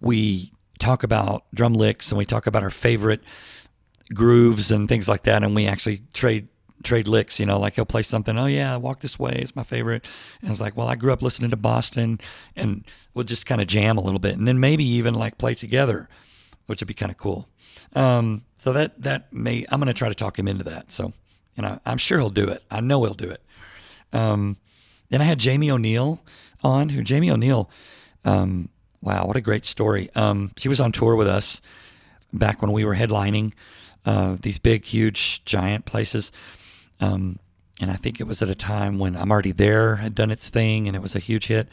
we 0.00 0.52
talk 0.78 1.02
about 1.02 1.44
drum 1.54 1.74
licks 1.74 2.10
and 2.10 2.18
we 2.18 2.24
talk 2.24 2.46
about 2.46 2.62
our 2.62 2.70
favorite 2.70 3.22
grooves 4.12 4.70
and 4.70 4.88
things 4.88 5.08
like 5.08 5.22
that, 5.22 5.42
and 5.42 5.54
we 5.54 5.66
actually 5.66 6.00
trade 6.12 6.48
trade 6.86 7.06
licks. 7.06 7.38
You 7.38 7.46
know, 7.46 7.58
like 7.58 7.74
he'll 7.74 7.84
play 7.84 8.02
something. 8.02 8.38
Oh 8.38 8.46
yeah, 8.46 8.76
Walk 8.76 9.00
This 9.00 9.18
Way 9.18 9.32
is 9.32 9.54
my 9.54 9.62
favorite. 9.62 10.06
And 10.40 10.50
it's 10.50 10.60
like, 10.60 10.76
well, 10.76 10.88
I 10.88 10.94
grew 10.94 11.12
up 11.12 11.22
listening 11.22 11.50
to 11.50 11.56
Boston, 11.56 12.18
and 12.54 12.84
we'll 13.12 13.24
just 13.24 13.46
kind 13.46 13.60
of 13.60 13.66
jam 13.66 13.98
a 13.98 14.00
little 14.00 14.18
bit, 14.18 14.36
and 14.36 14.48
then 14.48 14.58
maybe 14.60 14.84
even 14.84 15.14
like 15.14 15.36
play 15.38 15.54
together, 15.54 16.08
which 16.66 16.80
would 16.80 16.88
be 16.88 16.94
kind 16.94 17.10
of 17.10 17.18
cool. 17.18 17.48
Um, 17.94 18.44
so 18.56 18.72
that 18.72 19.02
that 19.02 19.32
may 19.32 19.66
I'm 19.68 19.80
going 19.80 19.88
to 19.88 19.94
try 19.94 20.08
to 20.08 20.14
talk 20.14 20.38
him 20.38 20.48
into 20.48 20.64
that. 20.64 20.90
So, 20.90 21.12
and 21.56 21.66
I, 21.66 21.80
am 21.84 21.98
sure 21.98 22.18
he'll 22.18 22.30
do 22.30 22.48
it. 22.48 22.62
I 22.70 22.80
know 22.80 23.04
he'll 23.04 23.14
do 23.14 23.30
it. 23.30 23.42
Um, 24.12 24.56
then 25.10 25.20
I 25.20 25.24
had 25.24 25.38
Jamie 25.38 25.70
O'Neal 25.70 26.22
on, 26.62 26.88
who 26.88 27.02
Jamie 27.02 27.30
O'Neal. 27.30 27.70
Um, 28.24 28.70
wow, 29.00 29.26
what 29.26 29.36
a 29.36 29.40
great 29.40 29.64
story. 29.64 30.10
Um, 30.14 30.52
she 30.56 30.68
was 30.68 30.80
on 30.80 30.92
tour 30.92 31.16
with 31.16 31.28
us 31.28 31.60
back 32.32 32.60
when 32.60 32.72
we 32.72 32.84
were 32.84 32.96
headlining 32.96 33.52
uh, 34.04 34.36
these 34.40 34.58
big, 34.58 34.84
huge, 34.84 35.44
giant 35.44 35.84
places. 35.84 36.32
Um, 37.00 37.38
and 37.80 37.90
I 37.90 37.94
think 37.94 38.20
it 38.20 38.26
was 38.26 38.42
at 38.42 38.48
a 38.48 38.54
time 38.54 38.98
when 38.98 39.16
I'm 39.16 39.30
already 39.30 39.52
there 39.52 39.96
had 39.96 40.14
done 40.14 40.30
its 40.30 40.48
thing 40.48 40.86
and 40.86 40.96
it 40.96 41.02
was 41.02 41.14
a 41.14 41.20
huge 41.20 41.46
hit. 41.46 41.68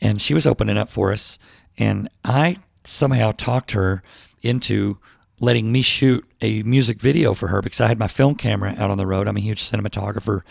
And 0.00 0.20
she 0.20 0.34
was 0.34 0.46
opening 0.46 0.76
up 0.76 0.88
for 0.88 1.12
us. 1.12 1.38
And 1.78 2.08
I 2.24 2.58
somehow 2.84 3.32
talked 3.32 3.72
her 3.72 4.02
into 4.42 4.98
letting 5.40 5.70
me 5.70 5.82
shoot 5.82 6.24
a 6.40 6.62
music 6.62 7.00
video 7.00 7.34
for 7.34 7.48
her 7.48 7.62
because 7.62 7.80
I 7.80 7.88
had 7.88 7.98
my 7.98 8.08
film 8.08 8.34
camera 8.34 8.74
out 8.78 8.90
on 8.90 8.98
the 8.98 9.06
road. 9.06 9.28
I'm 9.28 9.36
a 9.36 9.40
huge 9.40 9.62
cinematographer, 9.62 10.42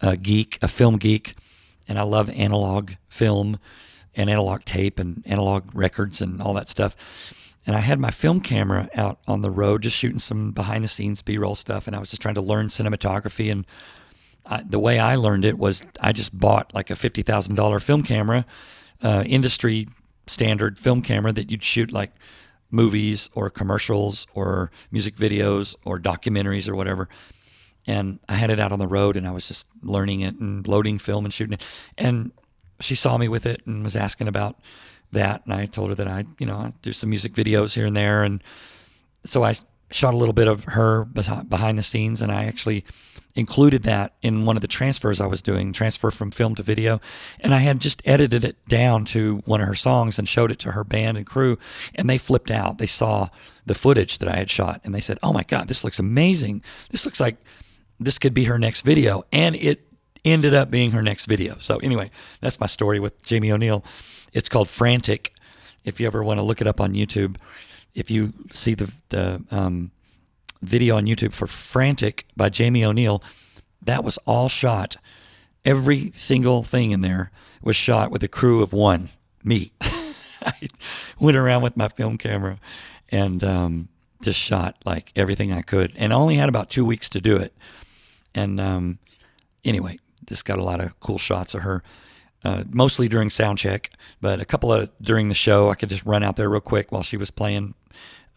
a 0.00 0.16
geek, 0.16 0.58
a 0.62 0.68
film 0.68 0.98
geek, 0.98 1.34
and 1.88 1.98
I 1.98 2.02
love 2.02 2.30
analog 2.30 2.92
film 3.08 3.58
and 4.14 4.30
analog 4.30 4.64
tape 4.64 4.98
and 4.98 5.22
analog 5.26 5.74
records 5.74 6.20
and 6.22 6.40
all 6.40 6.54
that 6.54 6.68
stuff. 6.68 6.96
And 7.66 7.76
I 7.76 7.80
had 7.80 7.98
my 7.98 8.10
film 8.10 8.40
camera 8.40 8.88
out 8.94 9.18
on 9.26 9.42
the 9.42 9.50
road, 9.50 9.82
just 9.82 9.96
shooting 9.96 10.18
some 10.18 10.52
behind 10.52 10.82
the 10.82 10.88
scenes 10.88 11.22
B 11.22 11.38
roll 11.38 11.54
stuff. 11.54 11.86
And 11.86 11.94
I 11.94 11.98
was 11.98 12.10
just 12.10 12.22
trying 12.22 12.36
to 12.36 12.40
learn 12.40 12.68
cinematography. 12.68 13.52
And 13.52 13.66
I, 14.46 14.62
the 14.62 14.78
way 14.78 14.98
I 14.98 15.16
learned 15.16 15.44
it 15.44 15.58
was 15.58 15.86
I 16.00 16.12
just 16.12 16.38
bought 16.38 16.72
like 16.74 16.90
a 16.90 16.94
$50,000 16.94 17.82
film 17.82 18.02
camera, 18.02 18.46
uh, 19.02 19.24
industry 19.26 19.88
standard 20.26 20.78
film 20.78 21.02
camera 21.02 21.32
that 21.32 21.50
you'd 21.50 21.62
shoot 21.62 21.92
like 21.92 22.12
movies 22.70 23.28
or 23.34 23.50
commercials 23.50 24.26
or 24.34 24.70
music 24.90 25.16
videos 25.16 25.74
or 25.84 25.98
documentaries 25.98 26.68
or 26.68 26.74
whatever. 26.74 27.08
And 27.86 28.20
I 28.28 28.34
had 28.34 28.50
it 28.50 28.60
out 28.60 28.72
on 28.72 28.78
the 28.78 28.86
road 28.86 29.16
and 29.16 29.26
I 29.26 29.32
was 29.32 29.48
just 29.48 29.66
learning 29.82 30.20
it 30.20 30.38
and 30.38 30.66
loading 30.66 30.98
film 30.98 31.24
and 31.24 31.34
shooting 31.34 31.54
it. 31.54 31.82
And 31.98 32.32
she 32.80 32.94
saw 32.94 33.18
me 33.18 33.28
with 33.28 33.46
it 33.46 33.66
and 33.66 33.82
was 33.82 33.96
asking 33.96 34.28
about 34.28 34.58
that. 35.12 35.42
And 35.44 35.54
I 35.54 35.66
told 35.66 35.90
her 35.90 35.94
that 35.96 36.08
I, 36.08 36.24
you 36.38 36.46
know, 36.46 36.56
I 36.56 36.72
do 36.82 36.92
some 36.92 37.10
music 37.10 37.32
videos 37.32 37.74
here 37.74 37.86
and 37.86 37.96
there. 37.96 38.22
And 38.22 38.42
so 39.24 39.44
I 39.44 39.54
shot 39.90 40.14
a 40.14 40.16
little 40.16 40.32
bit 40.32 40.48
of 40.48 40.64
her 40.64 41.04
behind 41.04 41.78
the 41.78 41.82
scenes. 41.82 42.22
And 42.22 42.30
I 42.30 42.44
actually 42.44 42.84
included 43.34 43.82
that 43.84 44.14
in 44.22 44.44
one 44.44 44.56
of 44.56 44.62
the 44.62 44.68
transfers 44.68 45.20
I 45.20 45.26
was 45.26 45.42
doing, 45.42 45.72
transfer 45.72 46.10
from 46.10 46.30
film 46.30 46.54
to 46.56 46.62
video. 46.62 47.00
And 47.40 47.54
I 47.54 47.58
had 47.58 47.80
just 47.80 48.02
edited 48.04 48.44
it 48.44 48.56
down 48.68 49.04
to 49.06 49.42
one 49.44 49.60
of 49.60 49.68
her 49.68 49.74
songs 49.74 50.18
and 50.18 50.28
showed 50.28 50.50
it 50.50 50.58
to 50.60 50.72
her 50.72 50.84
band 50.84 51.16
and 51.16 51.26
crew. 51.26 51.58
And 51.94 52.08
they 52.08 52.18
flipped 52.18 52.50
out. 52.50 52.78
They 52.78 52.86
saw 52.86 53.28
the 53.66 53.74
footage 53.74 54.18
that 54.18 54.28
I 54.28 54.36
had 54.36 54.50
shot 54.50 54.80
and 54.84 54.94
they 54.94 55.00
said, 55.00 55.18
Oh 55.22 55.32
my 55.32 55.42
God, 55.42 55.68
this 55.68 55.84
looks 55.84 55.98
amazing. 55.98 56.62
This 56.90 57.04
looks 57.04 57.20
like 57.20 57.36
this 57.98 58.18
could 58.18 58.34
be 58.34 58.44
her 58.44 58.58
next 58.58 58.82
video. 58.82 59.24
And 59.32 59.54
it 59.56 59.86
ended 60.24 60.54
up 60.54 60.70
being 60.70 60.90
her 60.92 61.02
next 61.02 61.26
video. 61.26 61.56
So 61.58 61.78
anyway, 61.78 62.10
that's 62.40 62.60
my 62.60 62.66
story 62.66 63.00
with 63.00 63.22
Jamie 63.22 63.52
O'Neal. 63.52 63.84
It's 64.32 64.48
called 64.48 64.68
Frantic. 64.68 65.32
If 65.84 66.00
you 66.00 66.06
ever 66.06 66.22
want 66.22 66.38
to 66.38 66.42
look 66.42 66.60
it 66.60 66.66
up 66.66 66.80
on 66.80 66.94
YouTube, 66.94 67.36
if 67.94 68.10
you 68.10 68.32
see 68.50 68.74
the 68.74 68.92
the 69.08 69.42
um, 69.50 69.90
video 70.62 70.96
on 70.96 71.06
YouTube 71.06 71.32
for 71.32 71.46
Frantic 71.46 72.26
by 72.36 72.48
Jamie 72.48 72.84
O'Neal, 72.84 73.22
that 73.82 74.04
was 74.04 74.18
all 74.18 74.48
shot. 74.48 74.96
Every 75.64 76.10
single 76.12 76.62
thing 76.62 76.90
in 76.90 77.00
there 77.00 77.30
was 77.62 77.76
shot 77.76 78.10
with 78.10 78.22
a 78.22 78.28
crew 78.28 78.62
of 78.62 78.72
one, 78.72 79.10
me. 79.44 79.72
I 79.80 80.68
went 81.18 81.36
around 81.36 81.62
with 81.62 81.76
my 81.76 81.88
film 81.88 82.16
camera 82.16 82.58
and 83.10 83.44
um, 83.44 83.88
just 84.22 84.38
shot 84.38 84.76
like 84.86 85.12
everything 85.16 85.52
I 85.52 85.62
could, 85.62 85.92
and 85.96 86.12
I 86.12 86.16
only 86.16 86.36
had 86.36 86.48
about 86.48 86.70
two 86.70 86.84
weeks 86.84 87.10
to 87.10 87.20
do 87.20 87.36
it. 87.36 87.54
And 88.34 88.60
um, 88.60 88.98
anyway, 89.64 89.98
this 90.26 90.42
got 90.42 90.58
a 90.58 90.64
lot 90.64 90.80
of 90.80 90.98
cool 91.00 91.18
shots 91.18 91.54
of 91.54 91.62
her 91.62 91.82
uh, 92.44 92.64
mostly 92.70 93.08
during 93.08 93.30
sound 93.30 93.58
check, 93.58 93.90
but 94.20 94.40
a 94.40 94.44
couple 94.44 94.72
of 94.72 94.90
during 95.00 95.28
the 95.28 95.34
show, 95.34 95.70
I 95.70 95.74
could 95.74 95.88
just 95.90 96.04
run 96.06 96.22
out 96.22 96.36
there 96.36 96.48
real 96.48 96.60
quick 96.60 96.92
while 96.92 97.02
she 97.02 97.16
was 97.16 97.30
playing. 97.30 97.74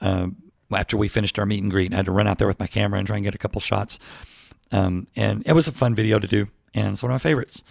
Uh, 0.02 0.28
after 0.74 0.98
we 0.98 1.08
finished 1.08 1.38
our 1.40 1.46
meet 1.46 1.62
and 1.62 1.72
greet, 1.72 1.94
I 1.94 1.98
had 1.98 2.06
to 2.06 2.12
run 2.12 2.28
out 2.28 2.38
there 2.38 2.48
with 2.48 2.60
my 2.60 2.68
camera 2.68 2.98
and 2.98 3.08
try 3.08 3.18
and 3.18 3.24
get 3.24 3.36
a 3.36 3.38
couple 3.38 3.62
shots. 3.62 4.00
Um, 4.72 5.08
and 5.16 5.44
it 5.46 5.54
was 5.54 5.68
a 5.68 5.72
fun 5.72 5.96
video 5.96 6.20
to 6.20 6.28
do, 6.28 6.48
and 6.74 6.94
it's 6.94 7.04
one 7.04 7.12
of 7.12 7.16
my 7.16 7.20
favorites. 7.20 7.64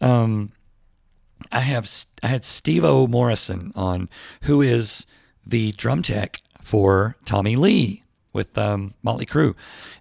Um, 0.00 0.52
I 1.50 1.60
have 1.60 1.88
I 2.22 2.28
had 2.28 2.44
Steve 2.44 2.84
O 2.84 3.06
Morrison 3.06 3.72
on, 3.74 4.08
who 4.42 4.60
is 4.60 5.06
the 5.46 5.72
drum 5.72 6.02
tech 6.02 6.42
for 6.60 7.16
Tommy 7.24 7.56
Lee 7.56 8.02
with 8.32 8.56
um, 8.58 8.94
Motley 9.02 9.26
Crue. 9.26 9.54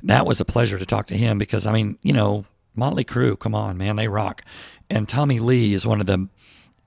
That 0.03 0.25
was 0.25 0.39
a 0.39 0.45
pleasure 0.45 0.77
to 0.77 0.85
talk 0.85 1.07
to 1.07 1.17
him 1.17 1.37
because 1.37 1.65
I 1.65 1.71
mean, 1.71 1.97
you 2.01 2.13
know, 2.13 2.45
Motley 2.75 3.03
Crue, 3.03 3.37
come 3.37 3.55
on, 3.55 3.77
man, 3.77 3.95
they 3.95 4.07
rock. 4.07 4.43
And 4.89 5.07
Tommy 5.07 5.39
Lee 5.39 5.73
is 5.73 5.85
one 5.85 5.99
of 5.99 6.05
the 6.05 6.29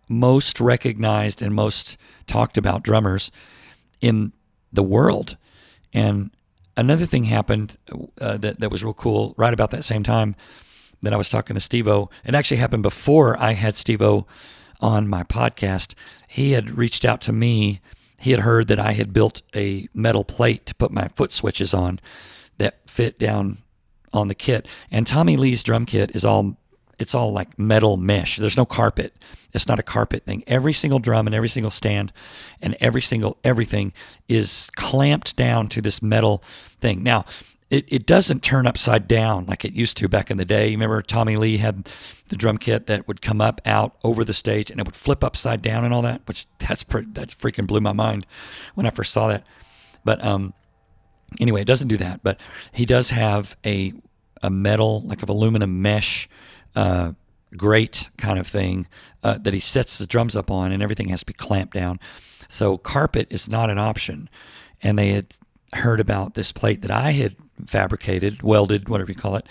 most 0.08 0.60
recognized 0.60 1.42
and 1.42 1.54
most 1.54 1.96
talked 2.26 2.56
about 2.56 2.82
drummers 2.82 3.30
in 4.00 4.32
the 4.72 4.82
world. 4.82 5.36
And 5.92 6.30
another 6.76 7.06
thing 7.06 7.24
happened 7.24 7.76
uh, 8.20 8.36
that, 8.38 8.60
that 8.60 8.70
was 8.70 8.84
real 8.84 8.94
cool 8.94 9.34
right 9.36 9.54
about 9.54 9.70
that 9.70 9.84
same 9.84 10.02
time 10.02 10.34
that 11.02 11.12
I 11.12 11.16
was 11.16 11.28
talking 11.28 11.54
to 11.54 11.60
Steve 11.60 11.86
O. 11.86 12.10
It 12.24 12.34
actually 12.34 12.56
happened 12.58 12.82
before 12.82 13.38
I 13.38 13.52
had 13.52 13.74
Steve 13.74 14.02
O 14.02 14.26
on 14.80 15.08
my 15.08 15.22
podcast. 15.22 15.94
He 16.26 16.52
had 16.52 16.76
reached 16.76 17.04
out 17.04 17.20
to 17.22 17.32
me. 17.32 17.80
He 18.20 18.30
had 18.30 18.40
heard 18.40 18.68
that 18.68 18.80
I 18.80 18.92
had 18.92 19.12
built 19.12 19.42
a 19.54 19.86
metal 19.94 20.24
plate 20.24 20.66
to 20.66 20.74
put 20.74 20.90
my 20.90 21.08
foot 21.08 21.30
switches 21.30 21.74
on 21.74 22.00
that 22.58 22.88
fit 22.88 23.18
down 23.18 23.58
on 24.14 24.28
the 24.28 24.34
kit. 24.34 24.68
And 24.90 25.06
Tommy 25.06 25.36
Lee's 25.36 25.62
drum 25.62 25.86
kit 25.86 26.12
is 26.14 26.24
all 26.24 26.56
it's 26.98 27.14
all 27.14 27.32
like 27.32 27.58
metal 27.58 27.96
mesh. 27.96 28.36
There's 28.36 28.56
no 28.56 28.64
carpet. 28.64 29.12
It's 29.52 29.68
not 29.68 29.78
a 29.78 29.82
carpet 29.82 30.24
thing. 30.24 30.44
Every 30.46 30.72
single 30.72 31.00
drum 31.00 31.26
and 31.26 31.34
every 31.34 31.48
single 31.48 31.70
stand 31.70 32.12
and 32.62 32.76
every 32.80 33.00
single 33.00 33.36
everything 33.44 33.92
is 34.28 34.70
clamped 34.76 35.36
down 35.36 35.68
to 35.70 35.82
this 35.82 36.02
metal 36.02 36.38
thing. 36.38 37.02
Now, 37.02 37.24
it, 37.70 37.86
it 37.88 38.06
doesn't 38.06 38.42
turn 38.42 38.66
upside 38.66 39.08
down 39.08 39.46
like 39.46 39.64
it 39.64 39.72
used 39.72 39.96
to 39.96 40.08
back 40.08 40.30
in 40.30 40.36
the 40.36 40.44
day. 40.44 40.68
You 40.68 40.76
remember 40.76 41.02
Tommy 41.02 41.36
Lee 41.36 41.56
had 41.56 41.88
the 42.28 42.36
drum 42.36 42.58
kit 42.58 42.86
that 42.86 43.08
would 43.08 43.20
come 43.20 43.40
up 43.40 43.60
out 43.66 43.96
over 44.04 44.24
the 44.24 44.34
stage 44.34 44.70
and 44.70 44.78
it 44.78 44.86
would 44.86 44.94
flip 44.94 45.24
upside 45.24 45.62
down 45.62 45.84
and 45.84 45.92
all 45.92 46.02
that, 46.02 46.22
which 46.26 46.46
that's 46.58 46.84
pretty, 46.84 47.08
that's 47.12 47.34
freaking 47.34 47.66
blew 47.66 47.80
my 47.80 47.92
mind 47.92 48.26
when 48.74 48.86
I 48.86 48.90
first 48.90 49.12
saw 49.12 49.28
that. 49.28 49.44
But 50.04 50.24
um, 50.24 50.52
anyway, 51.40 51.62
it 51.62 51.66
doesn't 51.66 51.88
do 51.88 51.96
that. 51.98 52.22
But 52.22 52.40
he 52.72 52.86
does 52.86 53.10
have 53.10 53.56
a 53.64 53.92
a 54.42 54.50
metal, 54.50 55.00
like 55.02 55.22
of 55.22 55.28
aluminum 55.28 55.80
mesh 55.80 56.28
uh, 56.76 57.12
grate 57.56 58.10
kind 58.18 58.38
of 58.38 58.46
thing 58.46 58.86
uh, 59.22 59.38
that 59.38 59.54
he 59.54 59.60
sets 59.60 59.98
the 59.98 60.06
drums 60.06 60.36
up 60.36 60.50
on, 60.50 60.72
and 60.72 60.82
everything 60.82 61.08
has 61.08 61.20
to 61.20 61.26
be 61.26 61.32
clamped 61.32 61.74
down. 61.74 61.98
So 62.48 62.78
carpet 62.78 63.28
is 63.30 63.48
not 63.48 63.70
an 63.70 63.78
option. 63.78 64.28
And 64.82 64.98
they 64.98 65.10
had 65.10 65.34
heard 65.72 65.98
about 65.98 66.34
this 66.34 66.52
plate 66.52 66.82
that 66.82 66.90
I 66.90 67.12
had 67.12 67.36
fabricated, 67.66 68.42
welded, 68.42 68.88
whatever 68.88 69.10
you 69.10 69.16
call 69.16 69.36
it, 69.36 69.46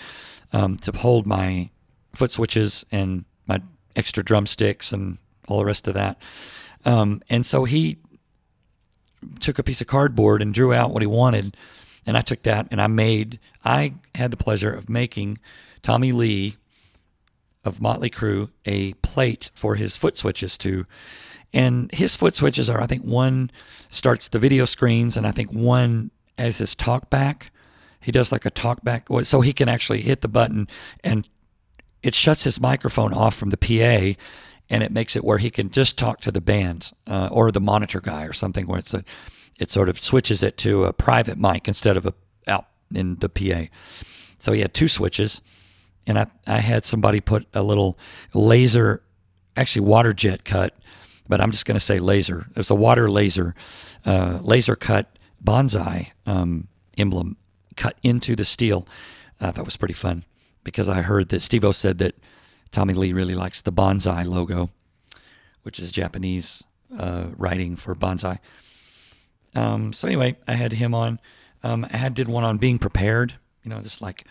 um, 0.52 0.76
to 0.78 0.92
hold 0.92 1.26
my 1.26 1.70
foot 2.14 2.30
switches 2.30 2.84
and 2.92 3.24
my 3.46 3.60
extra 3.96 4.22
drumsticks 4.22 4.92
and 4.92 5.18
all 5.48 5.58
the 5.58 5.64
rest 5.64 5.88
of 5.88 5.94
that. 5.94 6.22
Um, 6.84 7.22
and 7.28 7.44
so 7.44 7.64
he 7.64 7.98
took 9.40 9.58
a 9.58 9.62
piece 9.62 9.80
of 9.80 9.86
cardboard 9.86 10.42
and 10.42 10.54
drew 10.54 10.72
out 10.72 10.90
what 10.90 11.02
he 11.02 11.06
wanted 11.06 11.56
And 12.06 12.16
I 12.16 12.20
took 12.20 12.42
that 12.42 12.68
and 12.70 12.80
I 12.80 12.86
made, 12.86 13.38
I 13.64 13.94
had 14.14 14.30
the 14.30 14.36
pleasure 14.36 14.72
of 14.72 14.88
making 14.88 15.38
Tommy 15.82 16.12
Lee 16.12 16.56
of 17.64 17.80
Motley 17.80 18.10
Crue 18.10 18.50
a 18.66 18.92
plate 18.94 19.50
for 19.54 19.76
his 19.76 19.96
foot 19.96 20.16
switches 20.16 20.58
to. 20.58 20.86
And 21.52 21.90
his 21.92 22.16
foot 22.16 22.34
switches 22.34 22.68
are, 22.68 22.80
I 22.80 22.86
think, 22.86 23.02
one 23.04 23.50
starts 23.88 24.28
the 24.28 24.40
video 24.40 24.64
screens, 24.64 25.16
and 25.16 25.26
I 25.26 25.30
think 25.30 25.52
one 25.52 26.10
as 26.36 26.58
his 26.58 26.74
talkback. 26.74 27.48
He 28.00 28.12
does 28.12 28.32
like 28.32 28.44
a 28.44 28.50
talkback, 28.50 29.24
so 29.24 29.40
he 29.40 29.52
can 29.52 29.68
actually 29.68 30.02
hit 30.02 30.20
the 30.20 30.28
button 30.28 30.68
and 31.02 31.28
it 32.02 32.14
shuts 32.14 32.44
his 32.44 32.60
microphone 32.60 33.14
off 33.14 33.34
from 33.34 33.48
the 33.48 33.56
PA 33.56 34.20
and 34.70 34.82
it 34.82 34.92
makes 34.92 35.16
it 35.16 35.24
where 35.24 35.38
he 35.38 35.50
can 35.50 35.70
just 35.70 35.98
talk 35.98 36.20
to 36.22 36.32
the 36.32 36.40
band 36.40 36.92
uh, 37.06 37.28
or 37.30 37.50
the 37.50 37.60
monitor 37.60 38.00
guy 38.00 38.24
or 38.24 38.32
something 38.32 38.66
where 38.66 38.78
it's 38.78 38.94
a, 38.94 39.04
it 39.58 39.70
sort 39.70 39.88
of 39.88 39.98
switches 39.98 40.42
it 40.42 40.56
to 40.58 40.84
a 40.84 40.92
private 40.92 41.38
mic 41.38 41.68
instead 41.68 41.96
of 41.96 42.06
a 42.06 42.14
out 42.46 42.66
in 42.94 43.16
the 43.16 43.28
PA. 43.28 43.66
So 44.38 44.52
he 44.52 44.60
had 44.60 44.74
two 44.74 44.88
switches 44.88 45.40
and 46.06 46.18
I, 46.18 46.26
I 46.46 46.58
had 46.58 46.84
somebody 46.84 47.20
put 47.20 47.46
a 47.54 47.62
little 47.62 47.98
laser, 48.32 49.02
actually 49.56 49.86
water 49.86 50.12
jet 50.12 50.44
cut, 50.44 50.74
but 51.28 51.40
I'm 51.40 51.50
just 51.50 51.64
going 51.64 51.76
to 51.76 51.80
say 51.80 51.98
laser. 51.98 52.46
It 52.50 52.56
was 52.56 52.70
a 52.70 52.74
water 52.74 53.10
laser, 53.10 53.54
uh, 54.04 54.38
laser 54.42 54.76
cut 54.76 55.18
bonsai 55.42 56.10
um, 56.26 56.68
emblem 56.98 57.36
cut 57.76 57.96
into 58.02 58.36
the 58.36 58.44
steel. 58.44 58.86
I 59.40 59.50
thought 59.50 59.64
was 59.64 59.76
pretty 59.76 59.94
fun 59.94 60.24
because 60.62 60.88
I 60.88 61.02
heard 61.02 61.28
that 61.30 61.40
Steve 61.40 61.64
O 61.64 61.72
said 61.72 61.98
that 61.98 62.14
Tommy 62.74 62.92
Lee 62.92 63.12
really 63.12 63.36
likes 63.36 63.62
the 63.62 63.70
bonsai 63.70 64.26
logo, 64.26 64.68
which 65.62 65.78
is 65.78 65.92
Japanese 65.92 66.64
uh, 66.98 67.26
writing 67.36 67.76
for 67.76 67.94
bonsai. 67.94 68.38
Um, 69.54 69.92
so 69.92 70.08
anyway, 70.08 70.36
I 70.48 70.54
had 70.54 70.72
him 70.72 70.92
on. 70.92 71.20
Um, 71.62 71.86
I 71.92 71.96
had 71.96 72.14
did 72.14 72.26
one 72.26 72.42
on 72.42 72.58
being 72.58 72.80
prepared. 72.80 73.34
You 73.62 73.70
know, 73.70 73.80
just 73.80 74.02
like 74.02 74.26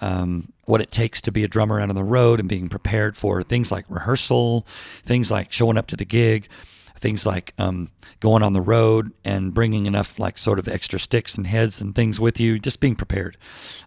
um, 0.00 0.54
what 0.64 0.80
it 0.80 0.90
takes 0.90 1.20
to 1.20 1.30
be 1.32 1.44
a 1.44 1.48
drummer 1.48 1.78
out 1.80 1.90
on 1.90 1.94
the 1.94 2.02
road 2.02 2.40
and 2.40 2.48
being 2.48 2.70
prepared 2.70 3.14
for 3.14 3.42
things 3.42 3.70
like 3.70 3.84
rehearsal, 3.90 4.62
things 5.04 5.30
like 5.30 5.52
showing 5.52 5.76
up 5.76 5.86
to 5.88 5.96
the 5.96 6.06
gig, 6.06 6.48
things 6.96 7.26
like 7.26 7.52
um, 7.58 7.90
going 8.20 8.42
on 8.42 8.54
the 8.54 8.62
road 8.62 9.12
and 9.22 9.52
bringing 9.52 9.84
enough 9.84 10.18
like 10.18 10.38
sort 10.38 10.58
of 10.58 10.66
extra 10.66 10.98
sticks 10.98 11.36
and 11.36 11.46
heads 11.46 11.82
and 11.82 11.94
things 11.94 12.18
with 12.18 12.40
you, 12.40 12.58
just 12.58 12.80
being 12.80 12.96
prepared. 12.96 13.36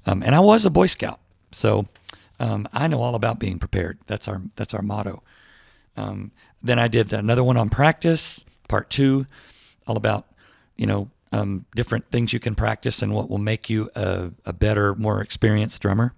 Um, 0.05 0.21
and 0.21 0.35
I 0.35 0.41
was 0.41 0.63
a 0.63 0.69
Boy 0.69 0.85
Scout, 0.85 1.19
so 1.51 1.87
um, 2.39 2.67
I 2.73 2.87
know 2.87 3.01
all 3.01 3.15
about 3.15 3.39
being 3.39 3.59
prepared. 3.59 3.99
That's 4.07 4.27
our 4.27 4.41
that's 4.55 4.73
our 4.73 4.81
motto. 4.81 5.23
Um, 5.97 6.31
then 6.61 6.79
I 6.79 6.87
did 6.87 7.13
another 7.13 7.43
one 7.43 7.57
on 7.57 7.69
practice, 7.69 8.43
part 8.67 8.89
two, 8.89 9.25
all 9.87 9.97
about 9.97 10.27
you 10.75 10.85
know 10.85 11.09
um, 11.31 11.65
different 11.75 12.05
things 12.05 12.33
you 12.33 12.39
can 12.39 12.55
practice 12.55 13.01
and 13.01 13.13
what 13.13 13.29
will 13.29 13.37
make 13.37 13.69
you 13.69 13.89
a, 13.95 14.31
a 14.45 14.53
better, 14.53 14.95
more 14.95 15.21
experienced 15.21 15.81
drummer, 15.81 16.13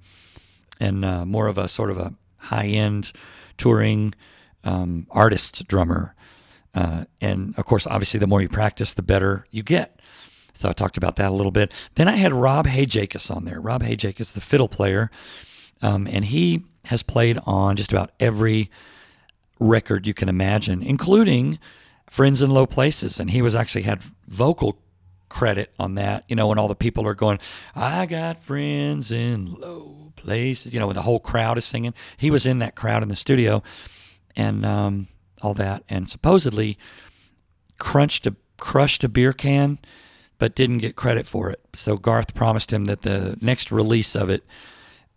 and 0.80 1.04
uh, 1.06 1.26
more 1.26 1.48
of 1.48 1.58
a 1.58 1.68
sort 1.68 1.92
of 1.92 1.98
a 1.98 2.14
high 2.38 2.68
end 2.68 3.12
touring 3.58 4.14
um, 4.64 5.08
artist 5.12 5.68
drummer. 5.68 6.16
Uh, 6.74 7.06
and 7.22 7.58
of 7.58 7.66
course, 7.66 7.88
obviously, 7.88 8.20
the 8.20 8.28
more 8.28 8.42
you 8.42 8.50
practice, 8.50 8.94
the 8.94 9.02
better 9.02 9.46
you 9.50 9.64
get. 9.64 10.00
So 10.54 10.70
I 10.70 10.74
talked 10.74 10.98
about 10.98 11.18
that 11.18 11.30
a 11.30 11.34
little 11.34 11.52
bit. 11.52 11.72
Then 11.96 12.08
I 12.08 12.16
had 12.16 12.34
Rob 12.34 12.66
Hajacos 12.66 13.36
on 13.36 13.46
there. 13.46 13.62
Rob 13.62 13.84
Hajacos, 13.84 14.34
the 14.34 14.42
fiddle 14.42 14.68
player, 14.68 15.12
um, 15.82 16.08
and 16.08 16.26
he 16.26 16.64
has 16.86 17.04
played 17.04 17.40
on 17.46 17.76
just 17.76 17.92
about 17.92 18.12
every 18.20 18.70
record 19.60 20.08
you 20.08 20.14
can 20.14 20.30
imagine, 20.30 20.82
including 20.82 21.60
Friends 22.10 22.42
in 22.42 22.50
Low 22.50 22.66
Places. 22.66 23.20
And 23.20 23.30
he 23.30 23.42
was 23.42 23.56
actually 23.56 23.84
had 23.84 24.02
vocal 24.28 24.80
credit 25.30 25.74
on 25.78 25.96
that, 25.96 26.24
you 26.28 26.36
know, 26.36 26.48
when 26.48 26.58
all 26.58 26.68
the 26.68 26.76
people 26.76 27.06
are 27.08 27.16
going, 27.16 27.40
I 27.76 28.06
got 28.06 28.44
friends 28.44 29.12
in 29.12 29.54
low 29.54 30.14
places, 30.16 30.74
you 30.74 30.80
know, 30.80 30.88
when 30.88 30.96
the 30.96 31.02
whole 31.02 31.20
crowd 31.20 31.58
is 31.58 31.66
singing. 31.66 31.94
He 32.16 32.32
was 32.32 32.46
in 32.46 32.60
that 32.60 32.76
crowd 32.76 33.04
in 33.04 33.10
the 33.10 33.16
studio 33.16 33.62
and 34.36 34.66
um, 34.66 35.08
all 35.42 35.54
that. 35.56 35.84
And 35.90 36.10
supposedly 36.10 36.78
crunched 37.78 38.26
a, 38.26 38.36
crushed 38.58 39.04
a 39.04 39.10
beer 39.10 39.34
can, 39.34 39.80
but 40.38 40.56
didn't 40.56 40.80
get 40.80 40.96
credit 40.96 41.26
for 41.26 41.50
it. 41.50 41.60
So 41.74 41.98
Garth 41.98 42.34
promised 42.34 42.72
him 42.72 42.86
that 42.86 43.02
the 43.02 43.38
next 43.42 43.72
release 43.72 44.16
of 44.16 44.30
it, 44.30 44.46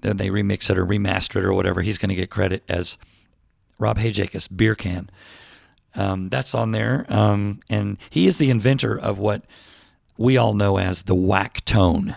then 0.03 0.17
they 0.17 0.29
remix 0.29 0.71
it 0.71 0.79
or 0.79 0.87
remaster 0.87 1.37
it 1.37 1.45
or 1.45 1.53
whatever, 1.53 1.83
he's 1.83 1.99
going 1.99 2.09
to 2.11 2.15
get 2.15 2.31
credit 2.31 2.63
as 2.69 2.99
Rob 3.79 3.99
Hajacos, 3.99 4.49
Beer 4.55 4.75
Can. 4.75 5.11
Um, 5.95 6.29
that's 6.29 6.55
on 6.55 6.73
there. 6.73 7.07
Um, 7.09 7.61
and 7.69 7.99
he 8.11 8.27
is 8.27 8.39
the 8.39 8.51
inventor 8.51 8.99
of 8.99 9.19
what 9.19 9.43
we 10.17 10.37
all 10.37 10.55
know 10.55 10.79
as 10.79 11.05
the 11.05 11.15
whack 11.15 11.65
tone. 11.65 12.17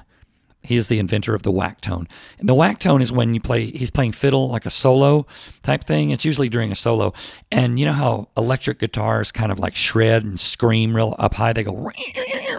He 0.61 0.77
is 0.77 0.87
the 0.87 0.99
inventor 0.99 1.35
of 1.35 1.43
the 1.43 1.51
whack 1.51 1.81
tone. 1.81 2.07
And 2.39 2.47
the 2.47 2.53
whack 2.53 2.79
tone 2.79 3.01
is 3.01 3.11
when 3.11 3.33
you 3.33 3.41
play, 3.41 3.69
he's 3.71 3.91
playing 3.91 4.13
fiddle 4.13 4.49
like 4.49 4.65
a 4.65 4.69
solo 4.69 5.25
type 5.61 5.83
thing. 5.83 6.11
It's 6.11 6.23
usually 6.23 6.47
during 6.47 6.71
a 6.71 6.75
solo. 6.75 7.13
And 7.51 7.77
you 7.77 7.85
know 7.85 7.93
how 7.93 8.29
electric 8.37 8.79
guitars 8.79 9.31
kind 9.31 9.51
of 9.51 9.59
like 9.59 9.75
shred 9.75 10.23
and 10.23 10.39
scream 10.39 10.95
real 10.95 11.15
up 11.19 11.33
high? 11.33 11.51
They 11.51 11.63
go 11.63 11.91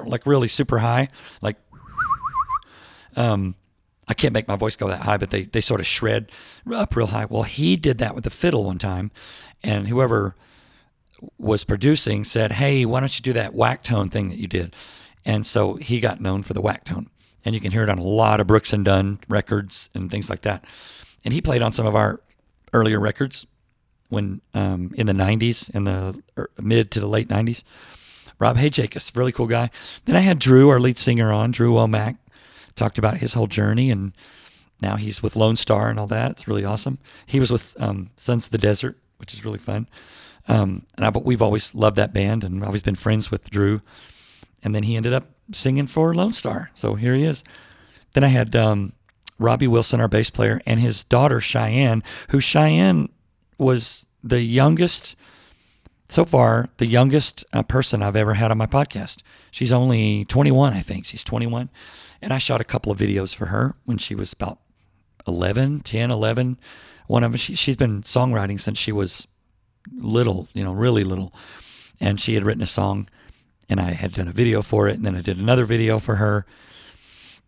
like 0.04 0.26
really 0.26 0.48
super 0.48 0.78
high. 0.78 1.08
Like, 1.40 1.56
um, 3.16 3.54
I 4.06 4.14
can't 4.14 4.34
make 4.34 4.48
my 4.48 4.56
voice 4.56 4.76
go 4.76 4.88
that 4.88 5.02
high, 5.02 5.16
but 5.16 5.30
they, 5.30 5.42
they 5.42 5.60
sort 5.60 5.80
of 5.80 5.86
shred 5.86 6.30
up 6.72 6.94
real 6.94 7.08
high. 7.08 7.24
Well, 7.24 7.42
he 7.42 7.76
did 7.76 7.98
that 7.98 8.14
with 8.14 8.24
the 8.24 8.30
fiddle 8.30 8.64
one 8.64 8.78
time. 8.78 9.10
And 9.62 9.88
whoever 9.88 10.34
was 11.38 11.64
producing 11.64 12.24
said, 12.24 12.52
Hey, 12.52 12.84
why 12.84 13.00
don't 13.00 13.18
you 13.18 13.22
do 13.22 13.32
that 13.32 13.54
whack 13.54 13.82
tone 13.82 14.10
thing 14.10 14.28
that 14.28 14.38
you 14.38 14.46
did? 14.46 14.74
And 15.24 15.46
so 15.46 15.74
he 15.76 16.00
got 16.00 16.20
known 16.20 16.42
for 16.42 16.52
the 16.52 16.60
whack 16.60 16.84
tone. 16.84 17.08
And 17.44 17.54
you 17.54 17.60
can 17.60 17.72
hear 17.72 17.82
it 17.82 17.88
on 17.88 17.98
a 17.98 18.02
lot 18.02 18.40
of 18.40 18.46
Brooks 18.46 18.72
and 18.72 18.84
Dunn 18.84 19.20
records 19.28 19.90
and 19.94 20.10
things 20.10 20.28
like 20.30 20.42
that. 20.42 20.64
And 21.24 21.32
he 21.32 21.40
played 21.40 21.62
on 21.62 21.72
some 21.72 21.86
of 21.86 21.94
our 21.94 22.20
earlier 22.72 23.00
records 23.00 23.46
when 24.08 24.40
um, 24.52 24.92
in 24.96 25.06
the 25.06 25.12
90s, 25.12 25.74
in 25.74 25.84
the 25.84 26.20
er, 26.38 26.50
mid 26.60 26.90
to 26.92 27.00
the 27.00 27.06
late 27.06 27.28
90s. 27.28 27.62
Rob 28.38 28.56
Hajacos, 28.56 29.16
really 29.16 29.32
cool 29.32 29.46
guy. 29.46 29.70
Then 30.06 30.16
I 30.16 30.20
had 30.20 30.38
Drew, 30.38 30.68
our 30.68 30.80
lead 30.80 30.98
singer, 30.98 31.32
on, 31.32 31.50
Drew 31.50 31.72
Womack, 31.72 32.16
talked 32.76 32.98
about 32.98 33.18
his 33.18 33.34
whole 33.34 33.46
journey. 33.46 33.90
And 33.90 34.12
now 34.80 34.96
he's 34.96 35.22
with 35.22 35.34
Lonestar 35.34 35.90
and 35.90 35.98
all 35.98 36.06
that. 36.08 36.32
It's 36.32 36.48
really 36.48 36.64
awesome. 36.64 36.98
He 37.26 37.40
was 37.40 37.50
with 37.50 37.76
um, 37.80 38.10
Sons 38.16 38.46
of 38.46 38.52
the 38.52 38.58
Desert, 38.58 38.98
which 39.18 39.34
is 39.34 39.44
really 39.44 39.58
fun. 39.58 39.88
Um, 40.46 40.86
and 40.96 41.06
I, 41.06 41.10
but 41.10 41.24
we've 41.24 41.42
always 41.42 41.74
loved 41.74 41.96
that 41.96 42.12
band 42.12 42.44
and 42.44 42.62
always 42.64 42.82
been 42.82 42.94
friends 42.94 43.30
with 43.30 43.50
Drew 43.50 43.80
and 44.64 44.74
then 44.74 44.82
he 44.84 44.96
ended 44.96 45.12
up 45.12 45.26
singing 45.52 45.86
for 45.86 46.14
Lonestar. 46.14 46.68
So 46.74 46.94
here 46.94 47.14
he 47.14 47.24
is. 47.24 47.44
Then 48.14 48.24
I 48.24 48.28
had 48.28 48.56
um, 48.56 48.94
Robbie 49.38 49.68
Wilson, 49.68 50.00
our 50.00 50.08
bass 50.08 50.30
player, 50.30 50.60
and 50.66 50.80
his 50.80 51.04
daughter 51.04 51.40
Cheyenne, 51.40 52.02
who 52.30 52.40
Cheyenne 52.40 53.10
was 53.58 54.06
the 54.22 54.40
youngest, 54.40 55.14
so 56.08 56.24
far, 56.24 56.70
the 56.78 56.86
youngest 56.86 57.44
uh, 57.52 57.62
person 57.62 58.02
I've 58.02 58.16
ever 58.16 58.34
had 58.34 58.50
on 58.50 58.58
my 58.58 58.66
podcast. 58.66 59.22
She's 59.50 59.72
only 59.72 60.24
21, 60.24 60.72
I 60.72 60.80
think. 60.80 61.04
She's 61.04 61.22
21. 61.22 61.68
And 62.24 62.32
I 62.32 62.38
shot 62.38 62.62
a 62.62 62.64
couple 62.64 62.90
of 62.90 62.98
videos 62.98 63.36
for 63.36 63.46
her 63.46 63.76
when 63.84 63.98
she 63.98 64.14
was 64.14 64.32
about 64.32 64.58
11, 65.28 65.80
10, 65.80 66.10
11. 66.10 66.58
One 67.06 67.22
of 67.22 67.32
them, 67.32 67.36
she, 67.36 67.54
she's 67.54 67.76
been 67.76 68.00
songwriting 68.00 68.58
since 68.58 68.78
she 68.78 68.92
was 68.92 69.28
little, 69.92 70.48
you 70.54 70.64
know, 70.64 70.72
really 70.72 71.04
little. 71.04 71.34
And 72.00 72.18
she 72.18 72.32
had 72.32 72.42
written 72.42 72.62
a 72.62 72.66
song 72.66 73.08
and 73.68 73.78
I 73.78 73.90
had 73.90 74.14
done 74.14 74.26
a 74.26 74.32
video 74.32 74.62
for 74.62 74.88
it, 74.88 74.96
and 74.96 75.04
then 75.04 75.16
I 75.16 75.20
did 75.20 75.38
another 75.38 75.66
video 75.66 75.98
for 75.98 76.16
her, 76.16 76.46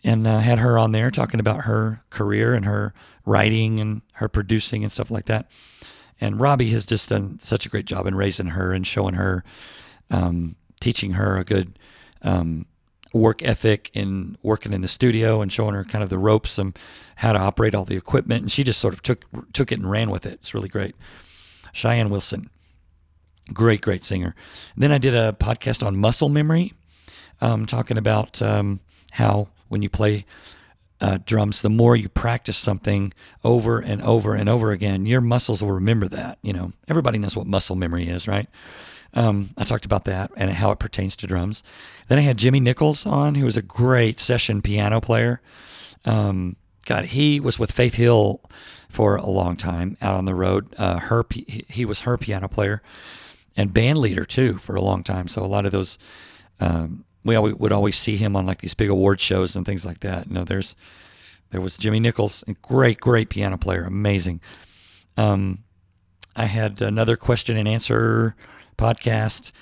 and 0.05 0.27
uh, 0.27 0.41
had 0.41 0.59
her 0.59 0.79
on 0.79 0.93
there 0.93 1.11
talking 1.11 1.41
about 1.41 1.65
her 1.65 2.03
career 2.11 2.55
and 2.55 2.65
her 2.67 2.93
writing 3.25 3.81
and 3.81 4.03
her 4.13 4.29
producing 4.29 4.83
and 4.83 4.93
stuff 4.93 5.11
like 5.11 5.27
that. 5.27 5.51
And 6.21 6.39
Robbie 6.41 6.71
has 6.71 6.85
just 6.85 7.09
done 7.09 7.39
such 7.39 7.65
a 7.65 7.69
great 7.71 7.87
job 7.87 8.07
in 8.07 8.15
raising 8.15 8.49
her 8.49 8.73
and 8.73 8.87
showing 8.87 9.15
her, 9.15 9.43
um, 10.11 10.57
teaching 10.81 11.13
her 11.13 11.37
a 11.37 11.45
good 11.45 11.79
um, 12.23 12.67
work 13.17 13.43
ethic 13.43 13.91
in 13.95 14.37
working 14.43 14.73
in 14.73 14.81
the 14.81 14.89
studio 14.89 15.41
and 15.41 15.53
showing 15.53 15.75
her 15.75 15.85
kind 15.85 16.05
of 16.05 16.11
the 16.11 16.19
ropes 16.19 16.59
and 16.59 16.79
how 17.17 17.33
to 17.33 17.39
operate 17.39 17.75
all 17.75 17.85
the 17.85 17.97
equipment. 17.97 18.43
And 18.43 18.53
she 18.53 18.65
just 18.65 18.81
sort 18.81 18.95
of 18.95 19.03
took 19.03 19.25
took 19.53 19.73
it 19.73 19.79
and 19.79 19.91
ran 19.91 20.11
with 20.11 20.27
it. 20.27 20.35
It's 20.35 20.55
really 20.55 20.69
great. 20.69 20.95
Cheyenne 21.73 22.11
Wilson. 22.11 22.51
Great, 23.53 23.81
great 23.81 24.05
singer. 24.05 24.35
Then 24.77 24.91
I 24.91 24.99
did 24.99 25.15
a 25.15 25.33
podcast 25.33 25.87
on 25.87 25.97
muscle 25.97 26.29
memory, 26.29 26.73
um, 27.41 27.65
talking 27.65 27.97
about 27.97 28.43
um, 28.43 28.81
how 29.13 29.49
when 29.69 29.83
you 29.83 29.89
play 29.89 30.25
uh, 31.01 31.19
drums, 31.25 31.63
the 31.63 31.71
more 31.71 31.95
you 31.95 32.09
practice 32.09 32.57
something 32.57 33.13
over 33.45 33.79
and 33.79 34.03
over 34.03 34.35
and 34.35 34.49
over 34.49 34.71
again, 34.71 35.07
your 35.07 35.21
muscles 35.21 35.63
will 35.63 35.73
remember 35.73 36.09
that. 36.09 36.39
You 36.43 36.55
know, 36.55 36.73
everybody 36.89 37.19
knows 37.19 37.37
what 37.37 37.47
muscle 37.47 37.77
memory 37.77 38.09
is, 38.09 38.27
right? 38.27 38.49
Um, 39.15 39.51
I 39.57 39.65
talked 39.65 39.85
about 39.85 40.05
that 40.05 40.31
and 40.37 40.51
how 40.51 40.71
it 40.73 40.79
pertains 40.79 41.17
to 41.17 41.27
drums. 41.27 41.63
Then 42.09 42.19
I 42.19 42.23
had 42.23 42.37
Jimmy 42.37 42.61
Nichols 42.61 43.07
on, 43.07 43.35
who 43.35 43.45
was 43.45 43.57
a 43.57 43.63
great 43.63 44.19
session 44.19 44.63
piano 44.63 45.01
player. 45.01 45.41
Um, 46.05 46.57
God, 46.85 47.07
he 47.07 47.41
was 47.41 47.59
with 47.59 47.73
Faith 47.73 47.95
Hill 47.95 48.41
for 48.89 49.17
a 49.17 49.27
long 49.27 49.57
time 49.57 49.97
out 50.01 50.15
on 50.15 50.25
the 50.25 50.35
road. 50.35 50.75
Uh, 50.79 50.99
her, 50.99 51.25
he 51.69 51.85
was 51.85 52.01
her 52.01 52.17
piano 52.17 52.49
player 52.49 52.83
and 53.57 53.75
band 53.75 53.99
leader 53.99 54.25
too 54.25 54.59
for 54.59 54.77
a 54.77 54.83
long 54.83 55.03
time. 55.03 55.29
So 55.29 55.43
a 55.43 55.47
lot 55.47 55.67
of 55.67 55.73
those 55.73 55.99
um, 56.61 57.05
we 57.27 57.35
always, 57.35 57.55
would 57.57 57.73
always 57.73 57.97
see 57.97 58.17
him 58.17 58.37
on 58.37 58.47
like 58.47 58.59
these 58.59 58.75
big 58.75 58.89
award 58.89 59.21
shows 59.21 59.57
and 59.57 59.67
things 59.67 59.85
like 59.85 60.01
that. 60.01 60.29
You 60.29 60.35
know, 60.35 60.45
there's 60.45 60.77
there 61.51 61.61
was 61.61 61.77
Jimmy 61.77 62.01
Nichols, 62.01 62.45
a 62.49 62.55
great, 62.55 63.01
great 63.01 63.31
piano 63.31 63.59
player, 63.59 63.85
amazing. 63.85 64.41
Um, 65.17 65.65
I 66.35 66.45
had 66.45 66.83
another 66.83 67.17
question 67.17 67.57
and 67.57 67.69
answer 67.69 68.37
podcast. 68.77 69.53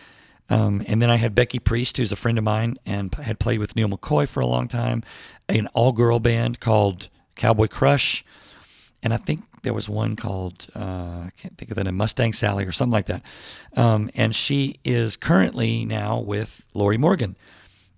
Um, 0.50 0.82
and 0.86 1.00
then 1.00 1.10
I 1.10 1.16
had 1.16 1.34
Becky 1.34 1.58
Priest, 1.58 1.96
who's 1.96 2.12
a 2.12 2.16
friend 2.16 2.36
of 2.36 2.44
mine 2.44 2.76
and 2.84 3.14
had 3.14 3.38
played 3.38 3.58
with 3.58 3.76
Neal 3.76 3.88
McCoy 3.88 4.28
for 4.28 4.40
a 4.40 4.46
long 4.46 4.68
time, 4.68 5.02
an 5.48 5.68
all 5.68 5.92
girl 5.92 6.20
band 6.20 6.60
called 6.60 7.08
Cowboy 7.34 7.68
Crush. 7.68 8.24
And 9.02 9.12
I 9.12 9.16
think 9.16 9.44
there 9.62 9.74
was 9.74 9.88
one 9.88 10.16
called, 10.16 10.66
uh, 10.76 11.24
I 11.26 11.30
can't 11.36 11.56
think 11.56 11.70
of 11.70 11.82
name, 11.82 11.96
Mustang 11.96 12.32
Sally 12.32 12.64
or 12.64 12.72
something 12.72 12.92
like 12.92 13.06
that. 13.06 13.22
Um, 13.76 14.10
and 14.14 14.34
she 14.34 14.78
is 14.84 15.16
currently 15.16 15.84
now 15.84 16.20
with 16.20 16.64
Lorrie 16.74 16.98
Morgan 16.98 17.36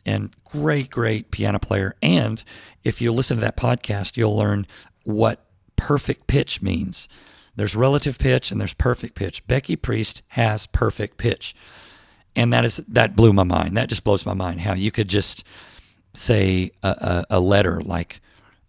and 0.05 0.35
great, 0.45 0.91
great 0.91 1.31
piano 1.31 1.59
player. 1.59 1.97
And 2.01 2.43
if 2.85 3.01
you 3.01 3.13
listen 3.13 3.37
to 3.37 3.41
that 3.41 3.57
podcast, 3.57 4.17
you'll 4.17 4.37
learn 4.37 4.67
what 5.05 5.45
perfect 5.75 6.27
pitch 6.27 6.63
means. 6.63 7.09
There's 7.57 7.75
relative 7.75 8.19
pitch 8.19 8.51
and 8.51 8.61
there's 8.61 8.75
perfect 8.75 9.15
pitch. 9.15 9.47
Becky 9.47 9.77
Priest 9.77 10.23
has 10.29 10.67
perfect 10.67 11.17
pitch. 11.17 11.55
And 12.37 12.53
that 12.53 12.65
is 12.67 12.77
that 12.89 13.17
blew 13.17 13.33
my 13.33 13.45
mind. 13.45 13.77
That 13.77 13.89
just 13.89 14.05
blows 14.05 14.27
my 14.27 14.35
mind 14.35 14.61
how 14.61 14.75
you 14.75 14.91
could 14.91 15.09
just 15.09 15.43
say 16.13 16.71
a, 16.83 16.89
a, 17.31 17.37
a 17.39 17.41
letter 17.41 17.81
like, 17.81 18.21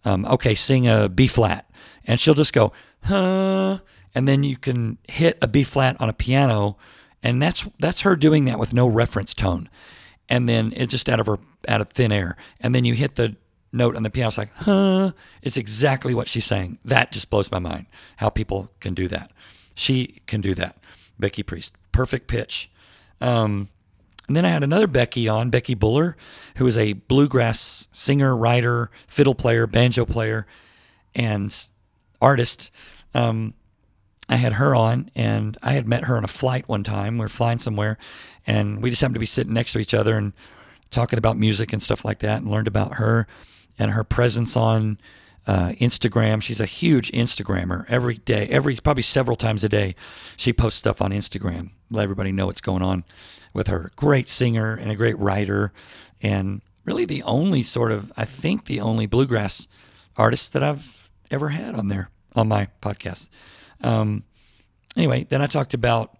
um, 0.04 0.24
okay, 0.24 0.54
sing 0.54 0.88
a 0.88 1.08
B 1.08 1.26
flat. 1.26 1.70
And 2.06 2.18
she'll 2.18 2.34
just 2.34 2.54
go, 2.54 2.72
huh. 3.04 3.78
And 4.14 4.26
then 4.26 4.42
you 4.42 4.56
can 4.56 4.96
hit 5.06 5.36
a 5.42 5.46
B 5.46 5.62
flat 5.62 6.00
on 6.00 6.08
a 6.08 6.14
piano. 6.14 6.78
And 7.22 7.42
that's 7.42 7.68
that's 7.78 8.00
her 8.02 8.16
doing 8.16 8.46
that 8.46 8.58
with 8.58 8.72
no 8.72 8.86
reference 8.86 9.34
tone. 9.34 9.68
And 10.30 10.48
then 10.48 10.72
it's 10.74 10.90
just 10.90 11.08
out 11.10 11.20
of 11.20 11.26
her 11.26 11.38
out 11.68 11.82
of 11.82 11.90
thin 11.90 12.10
air. 12.10 12.36
And 12.60 12.74
then 12.74 12.86
you 12.86 12.94
hit 12.94 13.16
the 13.16 13.36
note 13.72 13.96
on 13.96 14.02
the 14.02 14.10
piano. 14.10 14.28
It's 14.28 14.38
like, 14.38 14.52
huh? 14.54 15.12
It's 15.42 15.56
exactly 15.56 16.14
what 16.14 16.28
she's 16.28 16.44
saying. 16.44 16.78
That 16.84 17.12
just 17.12 17.30
blows 17.30 17.50
my 17.50 17.58
mind 17.58 17.86
how 18.16 18.30
people 18.30 18.70
can 18.80 18.94
do 18.94 19.08
that. 19.08 19.32
She 19.74 20.22
can 20.26 20.40
do 20.40 20.54
that. 20.54 20.76
Becky 21.18 21.42
Priest, 21.42 21.74
perfect 21.92 22.28
pitch. 22.28 22.70
Um, 23.20 23.68
and 24.26 24.36
then 24.36 24.44
I 24.44 24.50
had 24.50 24.62
another 24.62 24.86
Becky 24.86 25.26
on, 25.26 25.50
Becky 25.50 25.74
Buller, 25.74 26.16
who 26.56 26.66
is 26.66 26.76
a 26.76 26.92
bluegrass 26.92 27.88
singer, 27.92 28.36
writer, 28.36 28.90
fiddle 29.06 29.34
player, 29.34 29.66
banjo 29.66 30.04
player, 30.04 30.46
and 31.14 31.56
artist. 32.20 32.70
Um, 33.14 33.54
I 34.28 34.36
had 34.36 34.54
her 34.54 34.74
on, 34.74 35.10
and 35.16 35.56
I 35.62 35.72
had 35.72 35.88
met 35.88 36.04
her 36.04 36.16
on 36.16 36.24
a 36.24 36.28
flight 36.28 36.68
one 36.68 36.84
time. 36.84 37.14
We 37.14 37.20
were 37.20 37.30
flying 37.30 37.58
somewhere, 37.58 37.96
and 38.46 38.82
we 38.82 38.90
just 38.90 39.00
happened 39.00 39.14
to 39.14 39.20
be 39.20 39.26
sitting 39.26 39.54
next 39.54 39.72
to 39.72 39.78
each 39.78 39.94
other 39.94 40.18
and 40.18 40.34
talking 40.90 41.18
about 41.18 41.38
music 41.38 41.72
and 41.72 41.82
stuff 41.82 42.04
like 42.04 42.18
that, 42.18 42.42
and 42.42 42.50
learned 42.50 42.68
about 42.68 42.94
her 42.94 43.26
and 43.78 43.92
her 43.92 44.04
presence 44.04 44.56
on 44.56 44.98
uh, 45.46 45.70
Instagram. 45.80 46.42
She's 46.42 46.60
a 46.60 46.66
huge 46.66 47.10
Instagrammer. 47.12 47.86
Every 47.88 48.16
day, 48.16 48.46
every 48.48 48.76
probably 48.76 49.02
several 49.02 49.36
times 49.36 49.64
a 49.64 49.68
day, 49.68 49.94
she 50.36 50.52
posts 50.52 50.78
stuff 50.78 51.00
on 51.00 51.10
Instagram. 51.10 51.70
Let 51.90 52.02
everybody 52.02 52.32
know 52.32 52.46
what's 52.46 52.60
going 52.60 52.82
on 52.82 53.04
with 53.54 53.68
her. 53.68 53.90
Great 53.96 54.28
singer 54.28 54.74
and 54.74 54.90
a 54.90 54.94
great 54.94 55.18
writer, 55.18 55.72
and 56.22 56.60
really 56.84 57.06
the 57.06 57.22
only 57.22 57.62
sort 57.62 57.92
of 57.92 58.12
I 58.16 58.24
think 58.24 58.66
the 58.66 58.80
only 58.80 59.06
bluegrass 59.06 59.68
artist 60.16 60.52
that 60.52 60.62
I've 60.62 61.10
ever 61.30 61.48
had 61.48 61.74
on 61.74 61.88
there 61.88 62.10
on 62.34 62.48
my 62.48 62.68
podcast. 62.82 63.28
Um, 63.80 64.24
anyway, 64.96 65.24
then 65.24 65.40
I 65.40 65.46
talked 65.46 65.72
about 65.72 66.17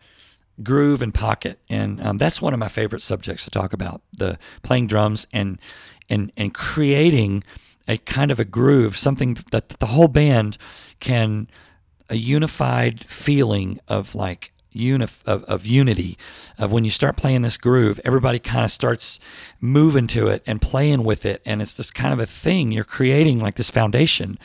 groove 0.62 1.03
and 1.03 1.12
pocket, 1.14 1.59
and 1.68 2.01
um, 2.03 2.18
that's 2.18 2.42
one 2.42 2.53
of 2.53 2.59
my 2.59 2.68
favorite 2.68 3.03
subjects 3.03 3.44
to 3.44 3.51
talk 3.51 3.73
about: 3.73 4.03
the 4.12 4.38
playing 4.62 4.87
drums 4.87 5.27
and 5.33 5.59
and 6.09 6.33
and 6.37 6.55
creating 6.55 7.44
a 7.87 7.99
kind 7.99 8.31
of 8.31 8.38
a 8.38 8.44
groove, 8.44 8.97
something 8.97 9.37
that 9.51 9.68
the 9.71 9.87
whole 9.87 10.09
band 10.09 10.59
can 11.01 11.49
a 12.11 12.16
unified 12.16 13.05
feeling 13.05 13.79
of 13.88 14.14
like 14.14 14.53
unif 14.75 15.23
of, 15.25 15.44
of 15.44 15.66
unity 15.66 16.16
of 16.59 16.73
when 16.73 16.85
you 16.85 16.90
start 16.90 17.16
playing 17.16 17.42
this 17.42 17.57
groove 17.57 17.99
everybody 18.05 18.38
kind 18.38 18.64
of 18.64 18.71
starts 18.71 19.18
moving 19.61 20.07
to 20.07 20.29
it 20.29 20.42
and 20.47 20.61
playing 20.61 21.05
with 21.05 21.25
it. 21.25 21.42
And 21.44 21.62
it's 21.62 21.75
this 21.75 21.90
kind 21.90 22.12
of 22.12 22.21
a 22.21 22.27
thing 22.27 22.71
you're 22.71 22.85
creating 22.85 23.40
like 23.40 23.55
this 23.55 23.71
foundation 23.71 24.38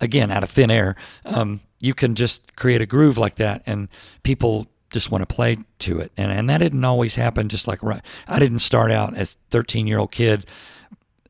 again 0.00 0.30
out 0.30 0.42
of 0.42 0.50
thin 0.50 0.70
air. 0.70 0.96
Um, 1.24 1.60
you 1.80 1.94
can 1.94 2.14
just 2.14 2.56
create 2.56 2.80
a 2.80 2.86
groove 2.86 3.18
like 3.18 3.36
that 3.36 3.62
and 3.66 3.88
people 4.22 4.68
just 4.92 5.10
want 5.10 5.26
to 5.26 5.34
play 5.34 5.58
to 5.78 5.98
it 6.00 6.12
and, 6.16 6.32
and 6.32 6.48
that 6.48 6.58
didn't 6.58 6.84
always 6.84 7.16
happen 7.16 7.48
just 7.48 7.68
like 7.68 7.82
right 7.82 8.02
i 8.26 8.38
didn't 8.38 8.60
start 8.60 8.90
out 8.90 9.16
as 9.16 9.36
13 9.50 9.86
year 9.86 9.98
old 9.98 10.10
kid 10.10 10.46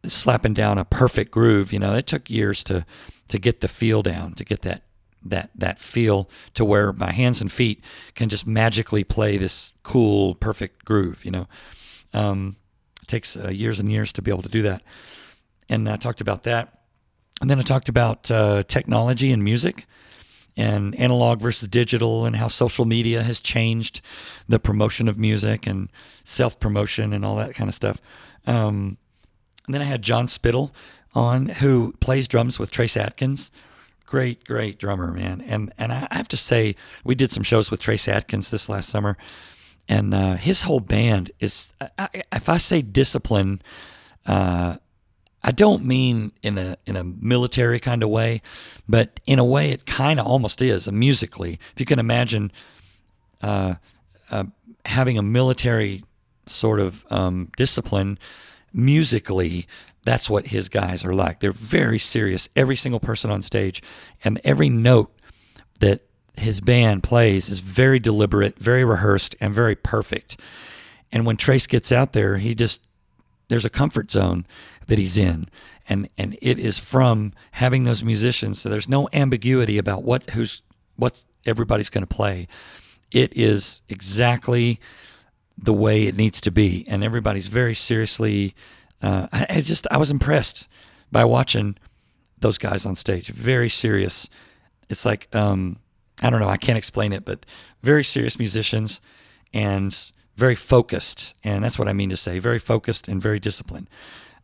slapping 0.06 0.54
down 0.54 0.78
a 0.78 0.84
perfect 0.84 1.30
groove. 1.30 1.72
You 1.72 1.78
know, 1.78 1.94
it 1.94 2.06
took 2.06 2.30
years 2.30 2.62
to 2.64 2.84
to 3.28 3.38
get 3.38 3.60
the 3.60 3.68
feel 3.68 4.02
down, 4.02 4.34
to 4.34 4.44
get 4.44 4.62
that 4.62 4.82
that 5.22 5.50
that 5.54 5.78
feel 5.78 6.30
to 6.54 6.64
where 6.64 6.92
my 6.92 7.12
hands 7.12 7.40
and 7.40 7.50
feet 7.50 7.82
can 8.14 8.28
just 8.28 8.46
magically 8.46 9.04
play 9.04 9.36
this 9.36 9.72
cool, 9.82 10.34
perfect 10.34 10.84
groove. 10.84 11.24
You 11.24 11.32
know, 11.32 11.48
um, 12.12 12.56
it 13.02 13.08
takes 13.08 13.36
uh, 13.36 13.48
years 13.48 13.78
and 13.78 13.90
years 13.90 14.12
to 14.14 14.22
be 14.22 14.30
able 14.30 14.42
to 14.42 14.48
do 14.48 14.62
that. 14.62 14.82
And 15.68 15.88
I 15.88 15.96
talked 15.96 16.20
about 16.20 16.44
that, 16.44 16.80
and 17.40 17.50
then 17.50 17.58
I 17.58 17.62
talked 17.62 17.88
about 17.88 18.30
uh, 18.30 18.62
technology 18.64 19.32
and 19.32 19.42
music. 19.42 19.86
And 20.58 20.98
analog 20.98 21.40
versus 21.40 21.68
digital, 21.68 22.24
and 22.24 22.34
how 22.34 22.48
social 22.48 22.84
media 22.84 23.22
has 23.22 23.40
changed 23.40 24.00
the 24.48 24.58
promotion 24.58 25.06
of 25.06 25.16
music 25.16 25.68
and 25.68 25.88
self 26.24 26.58
promotion 26.58 27.12
and 27.12 27.24
all 27.24 27.36
that 27.36 27.54
kind 27.54 27.68
of 27.68 27.76
stuff. 27.76 28.00
Um, 28.44 28.98
then 29.68 29.80
I 29.80 29.84
had 29.84 30.02
John 30.02 30.26
Spittle 30.26 30.74
on, 31.14 31.48
who 31.48 31.92
plays 32.00 32.26
drums 32.26 32.58
with 32.58 32.70
Trace 32.70 32.96
Atkins. 32.96 33.50
Great, 34.04 34.44
great 34.44 34.78
drummer, 34.78 35.12
man. 35.12 35.42
And 35.42 35.72
and 35.78 35.92
I 35.92 36.08
have 36.10 36.28
to 36.28 36.36
say, 36.36 36.74
we 37.04 37.14
did 37.14 37.30
some 37.30 37.42
shows 37.42 37.70
with 37.70 37.80
Trace 37.80 38.08
Atkins 38.08 38.50
this 38.50 38.68
last 38.68 38.88
summer, 38.88 39.16
and 39.88 40.14
uh, 40.14 40.34
his 40.34 40.62
whole 40.62 40.80
band 40.80 41.30
is. 41.38 41.72
I, 41.98 42.08
if 42.32 42.48
I 42.48 42.56
say 42.56 42.80
discipline, 42.82 43.60
uh, 44.26 44.78
I 45.42 45.52
don't 45.52 45.84
mean 45.84 46.32
in 46.42 46.58
a 46.58 46.76
in 46.86 46.96
a 46.96 47.04
military 47.04 47.78
kind 47.78 48.02
of 48.02 48.08
way, 48.08 48.42
but 48.88 49.20
in 49.26 49.38
a 49.38 49.44
way 49.44 49.70
it 49.70 49.86
kind 49.86 50.18
of 50.18 50.26
almost 50.26 50.60
is 50.60 50.90
musically. 50.90 51.58
If 51.72 51.80
you 51.80 51.86
can 51.86 51.98
imagine 51.98 52.50
uh, 53.42 53.74
uh, 54.30 54.44
having 54.84 55.16
a 55.16 55.22
military 55.22 56.04
sort 56.46 56.80
of 56.80 57.04
um, 57.10 57.50
discipline 57.56 58.18
musically, 58.72 59.66
that's 60.04 60.28
what 60.28 60.48
his 60.48 60.68
guys 60.68 61.04
are 61.04 61.14
like. 61.14 61.40
They're 61.40 61.52
very 61.52 61.98
serious, 61.98 62.48
every 62.56 62.76
single 62.76 63.00
person 63.00 63.30
on 63.30 63.42
stage, 63.42 63.82
and 64.24 64.40
every 64.44 64.68
note 64.68 65.12
that 65.80 66.02
his 66.36 66.60
band 66.60 67.02
plays 67.02 67.48
is 67.48 67.60
very 67.60 67.98
deliberate, 67.98 68.58
very 68.58 68.84
rehearsed, 68.84 69.36
and 69.40 69.52
very 69.52 69.76
perfect. 69.76 70.40
And 71.12 71.26
when 71.26 71.36
Trace 71.36 71.66
gets 71.66 71.92
out 71.92 72.12
there, 72.12 72.38
he 72.38 72.54
just 72.54 72.82
there's 73.48 73.64
a 73.64 73.70
comfort 73.70 74.10
zone 74.10 74.46
that 74.88 74.98
he's 74.98 75.16
in, 75.16 75.48
and 75.88 76.08
and 76.18 76.36
it 76.42 76.58
is 76.58 76.78
from 76.78 77.32
having 77.52 77.84
those 77.84 78.02
musicians. 78.02 78.60
So 78.60 78.68
there's 78.68 78.88
no 78.88 79.08
ambiguity 79.12 79.78
about 79.78 80.02
what 80.02 80.30
who's 80.30 80.62
what 80.96 81.22
everybody's 81.46 81.90
going 81.90 82.06
to 82.06 82.14
play. 82.14 82.48
It 83.10 83.34
is 83.36 83.82
exactly 83.88 84.80
the 85.56 85.72
way 85.72 86.06
it 86.06 86.16
needs 86.16 86.40
to 86.42 86.50
be, 86.50 86.84
and 86.88 87.04
everybody's 87.04 87.48
very 87.48 87.74
seriously. 87.74 88.54
Uh, 89.00 89.28
I, 89.32 89.46
I 89.50 89.60
just 89.60 89.86
I 89.90 89.96
was 89.96 90.10
impressed 90.10 90.68
by 91.12 91.24
watching 91.24 91.76
those 92.38 92.58
guys 92.58 92.84
on 92.84 92.96
stage. 92.96 93.28
Very 93.28 93.68
serious. 93.68 94.28
It's 94.88 95.04
like 95.04 95.34
um, 95.34 95.78
I 96.22 96.30
don't 96.30 96.40
know. 96.40 96.48
I 96.48 96.56
can't 96.56 96.78
explain 96.78 97.12
it, 97.12 97.24
but 97.24 97.44
very 97.82 98.04
serious 98.04 98.38
musicians 98.38 99.00
and 99.52 99.96
very 100.36 100.54
focused. 100.54 101.34
And 101.44 101.64
that's 101.64 101.78
what 101.78 101.88
I 101.88 101.92
mean 101.92 102.10
to 102.10 102.16
say. 102.16 102.38
Very 102.38 102.58
focused 102.58 103.08
and 103.08 103.20
very 103.20 103.38
disciplined. 103.38 103.88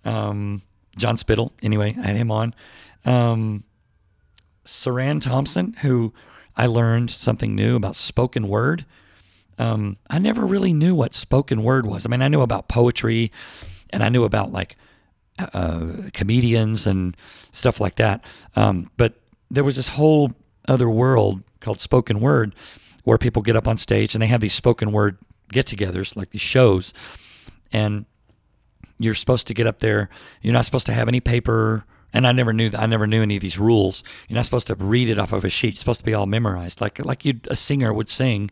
Um, 0.05 0.62
John 0.97 1.17
Spittle, 1.17 1.53
anyway, 1.62 1.97
I 1.99 2.07
had 2.09 2.17
him 2.17 2.31
on. 2.31 2.55
Um, 3.05 3.64
Saran 4.64 5.21
Thompson, 5.21 5.75
who 5.83 6.14
I 6.57 6.67
learned 6.67 7.11
something 7.11 7.55
new 7.55 7.77
about 7.77 7.97
spoken 7.97 8.49
word 8.49 8.85
um, 9.59 9.97
I 10.11 10.19
never 10.19 10.45
really 10.45 10.73
knew 10.73 10.95
what 10.95 11.14
spoken 11.14 11.62
word 11.62 11.87
was. 11.87 12.07
I 12.07 12.09
mean, 12.09 12.23
I 12.23 12.29
knew 12.29 12.40
about 12.40 12.69
poetry 12.69 13.31
and 13.90 14.02
I 14.02 14.09
knew 14.09 14.25
about 14.25 14.52
like 14.52 14.77
uh, 15.38 15.92
comedians 16.13 16.87
and 16.87 17.17
stuff 17.52 17.81
like 17.81 17.96
that. 17.96 18.25
Um, 18.57 18.90
but 18.96 19.15
there 19.50 19.65
was 19.65 19.77
this 19.77 19.88
whole 19.88 20.33
other 20.67 20.88
world 20.88 21.42
called 21.61 21.81
spoken 21.81 22.21
word 22.21 22.55
where 23.05 23.19
people 23.19 23.42
get 23.42 23.57
up 23.57 23.69
on 23.69 23.77
stage 23.77 24.15
and 24.15 24.23
they 24.23 24.27
have 24.27 24.40
these 24.40 24.55
spoken 24.55 24.92
word 24.92 25.19
get 25.50 25.67
togethers, 25.67 26.17
like 26.17 26.31
these 26.31 26.40
shows. 26.40 26.92
And 27.73 28.07
you're 28.99 29.15
supposed 29.15 29.47
to 29.49 29.55
get 29.55 29.67
up 29.67 29.81
there. 29.81 30.09
You're 30.40 30.53
not 30.53 30.65
supposed 30.65 30.87
to 30.87 30.92
have 30.92 31.09
any 31.09 31.21
paper. 31.21 31.85
And 32.13 32.29
I 32.29 32.33
never 32.33 32.53
knew 32.53 32.69
that. 32.69 32.81
I 32.81 32.87
never 32.87 33.09
knew 33.09 33.23
any 33.23 33.37
of 33.37 33.42
these 33.42 33.59
rules. 33.59 34.05
You're 34.29 34.37
not 34.37 34.45
supposed 34.45 34.69
to 34.69 34.77
read 34.77 35.09
it 35.09 35.19
off 35.19 35.33
of 35.33 35.45
a 35.45 35.51
sheet. 35.51 35.71
It's 35.71 35.81
supposed 35.81 35.99
to 36.01 36.07
be 36.07 36.15
all 36.15 36.27
memorized, 36.27 36.81
like 36.81 37.05
like 37.05 37.25
you 37.25 37.40
a 37.49 37.57
singer 37.57 37.92
would 37.92 38.09
sing 38.09 38.51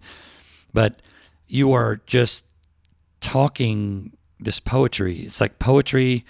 but 0.72 1.00
you 1.46 1.72
are 1.72 2.00
just 2.06 2.46
talking 3.20 4.16
this 4.40 4.58
poetry. 4.60 5.20
It's 5.20 5.40
like 5.40 5.58
poetry, 5.58 6.24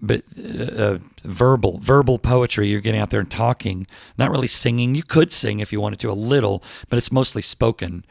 but 0.00 0.22
uh, 0.38 0.62
uh, 0.62 0.98
verbal, 1.24 1.78
verbal 1.78 2.18
poetry. 2.18 2.68
You're 2.68 2.80
getting 2.80 3.00
out 3.00 3.10
there 3.10 3.20
and 3.20 3.30
talking, 3.30 3.86
not 4.16 4.30
really 4.30 4.46
singing. 4.46 4.94
You 4.94 5.02
could 5.02 5.30
sing 5.30 5.60
if 5.60 5.72
you 5.72 5.80
wanted 5.80 5.98
to 6.00 6.10
a 6.10 6.12
little, 6.12 6.62
but 6.88 6.96
it's 6.96 7.12
mostly 7.12 7.42
spoken. 7.42 8.04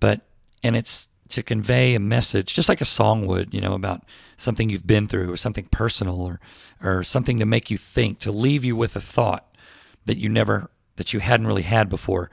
But 0.00 0.22
and 0.62 0.76
it's 0.76 1.08
to 1.28 1.42
convey 1.42 1.94
a 1.94 2.00
message, 2.00 2.54
just 2.54 2.68
like 2.68 2.80
a 2.80 2.86
song 2.86 3.26
would, 3.26 3.54
you 3.54 3.60
know, 3.60 3.74
about 3.74 4.04
something 4.36 4.68
you've 4.68 4.86
been 4.86 5.06
through 5.08 5.32
or 5.32 5.36
something 5.36 5.66
personal 5.70 6.20
or 6.20 6.40
or 6.82 7.02
something 7.02 7.38
to 7.38 7.46
make 7.46 7.70
you 7.70 7.78
think, 7.78 8.18
to 8.20 8.30
leave 8.30 8.64
you 8.64 8.76
with 8.76 8.94
a 8.96 9.00
thought 9.00 9.54
that 10.04 10.18
you 10.18 10.28
never 10.28 10.70
that 10.96 11.12
you 11.12 11.20
hadn't 11.20 11.46
really 11.46 11.62
had 11.62 11.88
before 11.88 12.30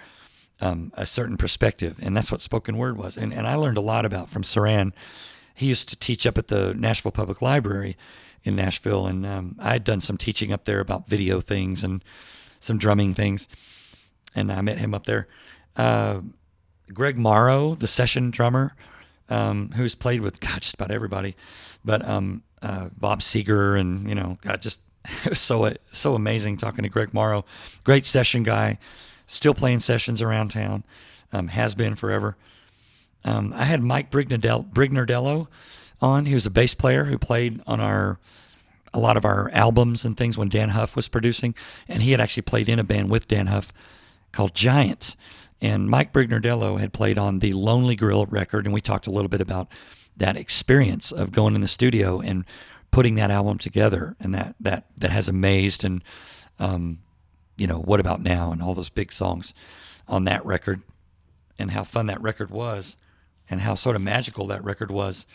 um, 0.59 0.91
a 0.95 1.05
certain 1.05 1.37
perspective, 1.37 1.97
and 2.01 2.15
that's 2.15 2.31
what 2.31 2.41
spoken 2.41 2.77
word 2.77 2.97
was. 2.97 3.17
And 3.17 3.33
and 3.33 3.47
I 3.47 3.55
learned 3.55 3.77
a 3.77 3.81
lot 3.81 4.05
about 4.05 4.29
from 4.29 4.43
Saran. 4.43 4.93
He 5.53 5.67
used 5.67 5.89
to 5.89 5.95
teach 5.95 6.25
up 6.25 6.37
at 6.37 6.47
the 6.47 6.73
Nashville 6.73 7.11
Public 7.11 7.41
Library 7.41 7.97
in 8.43 8.55
Nashville, 8.55 9.07
and 9.07 9.25
um, 9.25 9.55
I 9.59 9.73
had 9.73 9.83
done 9.83 10.01
some 10.01 10.17
teaching 10.17 10.51
up 10.51 10.65
there 10.65 10.79
about 10.79 11.07
video 11.07 11.41
things 11.41 11.83
and 11.83 12.03
some 12.59 12.77
drumming 12.77 13.13
things, 13.13 13.47
and 14.35 14.51
I 14.51 14.61
met 14.61 14.79
him 14.79 14.93
up 14.93 15.05
there. 15.05 15.27
Uh, 15.75 16.21
Greg 16.93 17.17
Morrow, 17.17 17.75
the 17.75 17.87
session 17.87 18.31
drummer, 18.31 18.75
um, 19.29 19.71
who's 19.75 19.95
played 19.95 20.21
with 20.21 20.39
God 20.39 20.61
just 20.61 20.75
about 20.75 20.91
everybody, 20.91 21.35
but 21.83 22.07
um, 22.07 22.43
uh, 22.61 22.89
Bob 22.97 23.21
Seger 23.21 23.79
and 23.79 24.07
you 24.07 24.15
know, 24.15 24.37
God, 24.41 24.61
just 24.61 24.81
it 25.25 25.29
was 25.29 25.39
so 25.39 25.73
so 25.91 26.15
amazing 26.15 26.57
talking 26.57 26.83
to 26.83 26.89
Greg 26.89 27.13
Morrow, 27.13 27.45
great 27.83 28.05
session 28.05 28.43
guy 28.43 28.77
still 29.31 29.53
playing 29.53 29.79
sessions 29.79 30.21
around 30.21 30.49
town, 30.49 30.83
um, 31.31 31.47
has 31.47 31.73
been 31.73 31.95
forever. 31.95 32.35
Um, 33.23 33.53
I 33.55 33.63
had 33.63 33.81
Mike 33.81 34.11
Brignardello 34.11 35.47
on. 36.01 36.25
He 36.25 36.33
was 36.33 36.45
a 36.45 36.49
bass 36.49 36.73
player 36.73 37.05
who 37.05 37.17
played 37.17 37.61
on 37.65 37.79
our 37.79 38.19
a 38.93 38.99
lot 38.99 39.15
of 39.15 39.23
our 39.23 39.49
albums 39.53 40.03
and 40.03 40.17
things 40.17 40.37
when 40.37 40.49
Dann 40.49 40.69
Huff 40.69 40.97
was 40.97 41.07
producing, 41.07 41.55
and 41.87 42.03
he 42.03 42.11
had 42.11 42.19
actually 42.19 42.41
played 42.41 42.67
in 42.67 42.77
a 42.77 42.83
band 42.83 43.09
with 43.09 43.27
Dann 43.27 43.47
Huff 43.47 43.71
called 44.33 44.53
Giant. 44.53 45.15
And 45.61 45.89
Mike 45.89 46.11
Brignardello 46.11 46.79
had 46.79 46.91
played 46.91 47.17
on 47.17 47.39
the 47.39 47.53
Lonely 47.53 47.95
Grill 47.95 48.25
record, 48.25 48.65
and 48.65 48.73
we 48.73 48.81
talked 48.81 49.07
a 49.07 49.11
little 49.11 49.29
bit 49.29 49.41
about 49.41 49.69
that 50.17 50.35
experience 50.35 51.11
of 51.11 51.31
going 51.31 51.55
in 51.55 51.61
the 51.61 51.67
studio 51.67 52.19
and 52.19 52.45
putting 52.89 53.15
that 53.15 53.31
album 53.31 53.57
together, 53.57 54.15
and 54.19 54.33
that 54.33 54.55
that 54.59 54.85
that 54.97 55.11
has 55.11 55.29
amazed 55.29 55.83
and 55.83 56.03
um, 56.59 56.99
you 57.57 57.67
know, 57.67 57.79
What 57.79 57.99
About 57.99 58.21
Now 58.21 58.51
and 58.51 58.61
all 58.61 58.73
those 58.73 58.89
big 58.89 59.11
songs 59.11 59.53
on 60.07 60.23
that 60.25 60.45
record 60.45 60.81
and 61.59 61.71
how 61.71 61.83
fun 61.83 62.07
that 62.07 62.21
record 62.21 62.49
was 62.49 62.97
and 63.49 63.61
how 63.61 63.75
sort 63.75 63.95
of 63.95 64.01
magical 64.01 64.47
that 64.47 64.63
record 64.63 64.89
was. 64.89 65.25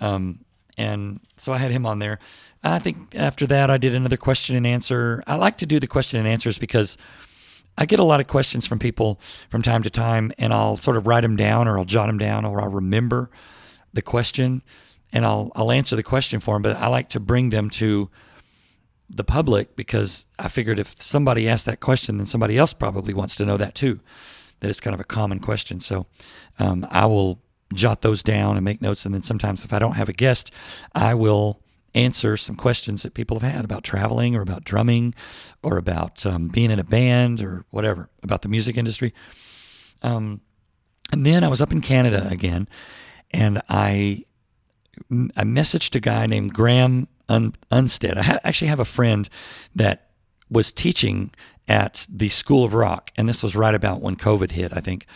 Um, 0.00 0.44
and 0.78 1.20
so 1.36 1.52
I 1.52 1.58
had 1.58 1.70
him 1.70 1.86
on 1.86 1.98
there. 1.98 2.18
I 2.62 2.78
think 2.78 3.14
after 3.14 3.46
that, 3.48 3.70
I 3.70 3.78
did 3.78 3.94
another 3.94 4.16
question 4.16 4.56
and 4.56 4.66
answer. 4.66 5.22
I 5.26 5.36
like 5.36 5.58
to 5.58 5.66
do 5.66 5.80
the 5.80 5.86
question 5.86 6.18
and 6.18 6.28
answers 6.28 6.58
because 6.58 6.96
I 7.78 7.86
get 7.86 7.98
a 7.98 8.04
lot 8.04 8.20
of 8.20 8.26
questions 8.26 8.66
from 8.66 8.78
people 8.78 9.20
from 9.48 9.62
time 9.62 9.82
to 9.82 9.90
time, 9.90 10.32
and 10.38 10.52
I'll 10.52 10.76
sort 10.76 10.96
of 10.96 11.06
write 11.06 11.22
them 11.22 11.36
down 11.36 11.68
or 11.68 11.78
I'll 11.78 11.84
jot 11.84 12.06
them 12.06 12.18
down 12.18 12.44
or 12.44 12.60
I'll 12.60 12.70
remember 12.70 13.30
the 13.92 14.02
question 14.02 14.62
and 15.12 15.24
I'll, 15.24 15.52
I'll 15.54 15.72
answer 15.72 15.96
the 15.96 16.02
question 16.02 16.40
for 16.40 16.54
them. 16.54 16.62
But 16.62 16.76
I 16.76 16.88
like 16.88 17.08
to 17.10 17.20
bring 17.20 17.50
them 17.50 17.70
to 17.70 18.10
the 19.08 19.24
public 19.24 19.76
because 19.76 20.26
I 20.38 20.48
figured 20.48 20.78
if 20.78 21.00
somebody 21.00 21.48
asked 21.48 21.66
that 21.66 21.80
question, 21.80 22.18
then 22.18 22.26
somebody 22.26 22.58
else 22.58 22.72
probably 22.72 23.14
wants 23.14 23.36
to 23.36 23.46
know 23.46 23.56
that 23.56 23.74
too. 23.74 24.00
That 24.60 24.68
it's 24.68 24.80
kind 24.80 24.94
of 24.94 25.00
a 25.00 25.04
common 25.04 25.38
question. 25.40 25.80
So 25.80 26.06
um, 26.58 26.86
I 26.90 27.06
will 27.06 27.40
jot 27.74 28.00
those 28.02 28.22
down 28.22 28.56
and 28.56 28.64
make 28.64 28.80
notes. 28.80 29.04
And 29.04 29.14
then 29.14 29.22
sometimes 29.22 29.64
if 29.64 29.72
I 29.72 29.78
don't 29.78 29.96
have 29.96 30.08
a 30.08 30.12
guest, 30.12 30.50
I 30.94 31.14
will 31.14 31.60
answer 31.96 32.36
some 32.36 32.54
questions 32.54 33.02
that 33.02 33.14
people 33.14 33.40
have 33.40 33.52
had 33.52 33.64
about 33.64 33.82
traveling 33.82 34.36
or 34.36 34.42
about 34.42 34.64
drumming 34.64 35.14
or 35.62 35.78
about 35.78 36.24
um, 36.26 36.48
being 36.48 36.70
in 36.70 36.78
a 36.78 36.84
band 36.84 37.42
or 37.42 37.64
whatever 37.70 38.08
about 38.22 38.42
the 38.42 38.48
music 38.48 38.76
industry. 38.76 39.12
Um, 40.02 40.40
and 41.12 41.24
then 41.24 41.42
I 41.42 41.48
was 41.48 41.60
up 41.60 41.72
in 41.72 41.80
Canada 41.80 42.28
again, 42.30 42.68
and 43.30 43.62
I 43.68 44.24
I 45.10 45.44
messaged 45.44 45.94
a 45.94 46.00
guy 46.00 46.26
named 46.26 46.52
Graham 46.54 47.08
Un- 47.28 47.54
Unstead. 47.70 48.18
I 48.18 48.22
ha- 48.22 48.38
actually 48.44 48.68
have 48.68 48.80
a 48.80 48.84
friend 48.84 49.28
that 49.74 50.10
was 50.50 50.72
teaching 50.72 51.32
at 51.68 52.06
the 52.08 52.28
School 52.28 52.64
of 52.64 52.74
Rock, 52.74 53.10
and 53.16 53.28
this 53.28 53.42
was 53.42 53.56
right 53.56 53.74
about 53.74 54.00
when 54.00 54.16
COVID 54.16 54.52
hit, 54.52 54.72
I 54.76 54.80
think, 54.80 55.06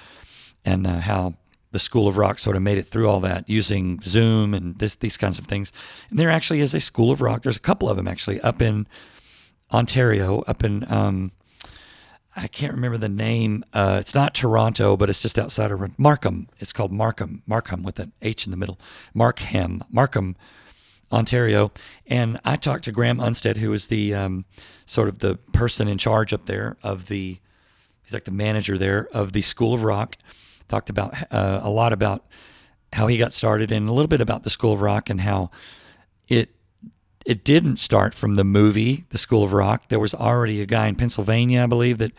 and 0.64 0.86
uh, 0.86 1.00
how 1.00 1.34
the 1.72 1.78
School 1.78 2.08
of 2.08 2.18
Rock 2.18 2.38
sort 2.38 2.56
of 2.56 2.62
made 2.62 2.78
it 2.78 2.86
through 2.86 3.08
all 3.08 3.20
that 3.20 3.48
using 3.48 4.00
Zoom 4.00 4.54
and 4.54 4.78
this, 4.78 4.96
these 4.96 5.16
kinds 5.16 5.38
of 5.38 5.46
things. 5.46 5.72
And 6.10 6.18
there 6.18 6.30
actually 6.30 6.60
is 6.60 6.74
a 6.74 6.80
School 6.80 7.10
of 7.10 7.20
Rock. 7.20 7.42
There's 7.42 7.56
a 7.56 7.60
couple 7.60 7.88
of 7.88 7.96
them 7.96 8.08
actually 8.08 8.40
up 8.40 8.60
in 8.60 8.86
Ontario, 9.72 10.42
up 10.48 10.64
in 10.64 10.90
um, 10.92 11.32
I 12.36 12.46
can't 12.46 12.72
remember 12.72 12.96
the 12.96 13.08
name. 13.08 13.64
Uh, 13.72 13.98
it's 14.00 14.14
not 14.14 14.34
Toronto, 14.34 14.96
but 14.96 15.10
it's 15.10 15.20
just 15.20 15.38
outside 15.38 15.72
of 15.72 15.98
Markham. 15.98 16.48
It's 16.58 16.72
called 16.72 16.92
Markham, 16.92 17.42
Markham 17.46 17.82
with 17.82 17.98
an 17.98 18.12
H 18.22 18.46
in 18.46 18.50
the 18.50 18.56
middle. 18.56 18.78
Markham, 19.14 19.82
Markham 19.90 20.36
Ontario. 21.10 21.72
And 22.06 22.40
I 22.44 22.56
talked 22.56 22.84
to 22.84 22.92
Graham 22.92 23.18
Unstead, 23.20 23.56
who 23.56 23.72
is 23.72 23.88
the 23.88 24.14
um, 24.14 24.44
sort 24.86 25.08
of 25.08 25.18
the 25.18 25.36
person 25.52 25.88
in 25.88 25.98
charge 25.98 26.32
up 26.32 26.46
there 26.46 26.76
of 26.82 27.08
the, 27.08 27.38
he's 28.04 28.14
like 28.14 28.24
the 28.24 28.30
manager 28.30 28.78
there 28.78 29.08
of 29.12 29.32
the 29.32 29.42
School 29.42 29.74
of 29.74 29.82
Rock. 29.82 30.16
Talked 30.70 30.88
about 30.88 31.14
uh, 31.30 31.60
a 31.62 31.68
lot 31.68 31.92
about 31.92 32.24
how 32.92 33.06
he 33.06 33.18
got 33.18 33.32
started 33.32 33.70
and 33.70 33.88
a 33.88 33.92
little 33.92 34.08
bit 34.08 34.22
about 34.22 34.42
the 34.42 34.50
School 34.50 34.72
of 34.72 34.80
Rock 34.80 35.10
and 35.10 35.20
how 35.20 35.50
it 36.28 36.54
it 37.26 37.44
didn't 37.44 37.76
start 37.76 38.14
from 38.14 38.36
the 38.36 38.44
movie 38.44 39.04
The 39.10 39.18
School 39.18 39.44
of 39.44 39.52
Rock. 39.52 39.88
There 39.88 40.00
was 40.00 40.14
already 40.14 40.62
a 40.62 40.66
guy 40.66 40.86
in 40.86 40.94
Pennsylvania, 40.94 41.62
I 41.62 41.66
believe, 41.66 41.98
that 41.98 42.12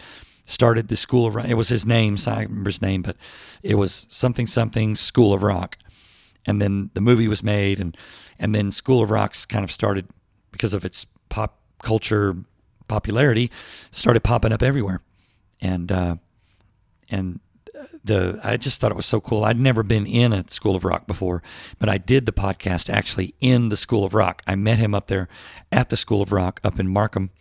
started 0.44 0.88
the 0.88 0.96
School 0.96 1.26
of 1.26 1.34
Rock. 1.34 1.48
It 1.48 1.56
was 1.56 1.70
his 1.70 1.88
name, 1.88 2.18
so 2.18 2.32
I 2.32 2.44
remember 2.44 2.70
his 2.70 2.82
name, 2.82 3.02
but 3.02 3.18
it 3.64 3.76
was 3.76 4.06
something 4.10 4.46
something 4.46 4.94
School 4.94 5.34
of 5.34 5.42
Rock 5.42 5.78
and 6.46 6.62
then 6.62 6.90
the 6.94 7.02
movie 7.02 7.28
was 7.28 7.44
made, 7.44 7.80
and 7.80 7.96
and 8.40 8.56
then 8.56 8.72
School 8.72 9.02
of 9.02 9.12
Rocks 9.12 9.46
kind 9.46 9.64
of 9.64 9.72
started 9.72 10.08
because 10.52 10.74
of 10.74 10.86
its 10.86 11.06
pop 11.30 11.60
culture 11.82 12.36
popularity, 12.88 13.52
started 13.92 14.24
popping 14.24 14.52
up 14.52 14.62
everywhere, 14.62 15.02
and 15.62 15.92
uh, 15.92 16.16
and 17.10 17.40
the 18.04 18.40
I 18.44 18.58
just 18.58 18.80
thought 18.80 18.92
it 18.92 18.98
was 18.98 19.06
so 19.06 19.22
cool. 19.22 19.44
I'd 19.44 19.60
never 19.60 19.84
been 19.84 20.06
in 20.06 20.34
a 20.34 20.48
School 20.50 20.76
of 20.76 20.84
Rock 20.84 21.08
before, 21.08 21.42
but 21.80 21.90
I 21.90 21.98
did 21.98 22.26
the 22.26 22.32
podcast 22.32 22.90
actually 22.90 23.36
in 23.40 23.70
the 23.70 23.78
School 23.78 24.04
of 24.04 24.14
Rock. 24.14 24.42
I 24.48 24.56
met 24.56 24.80
him 24.80 24.94
up 24.94 25.08
there 25.08 25.28
at 25.72 25.90
the 25.90 25.98
School 25.98 26.22
of 26.22 26.32
Rock 26.32 26.60
up 26.64 26.80
in 26.80 26.88
Markham, 26.88 27.32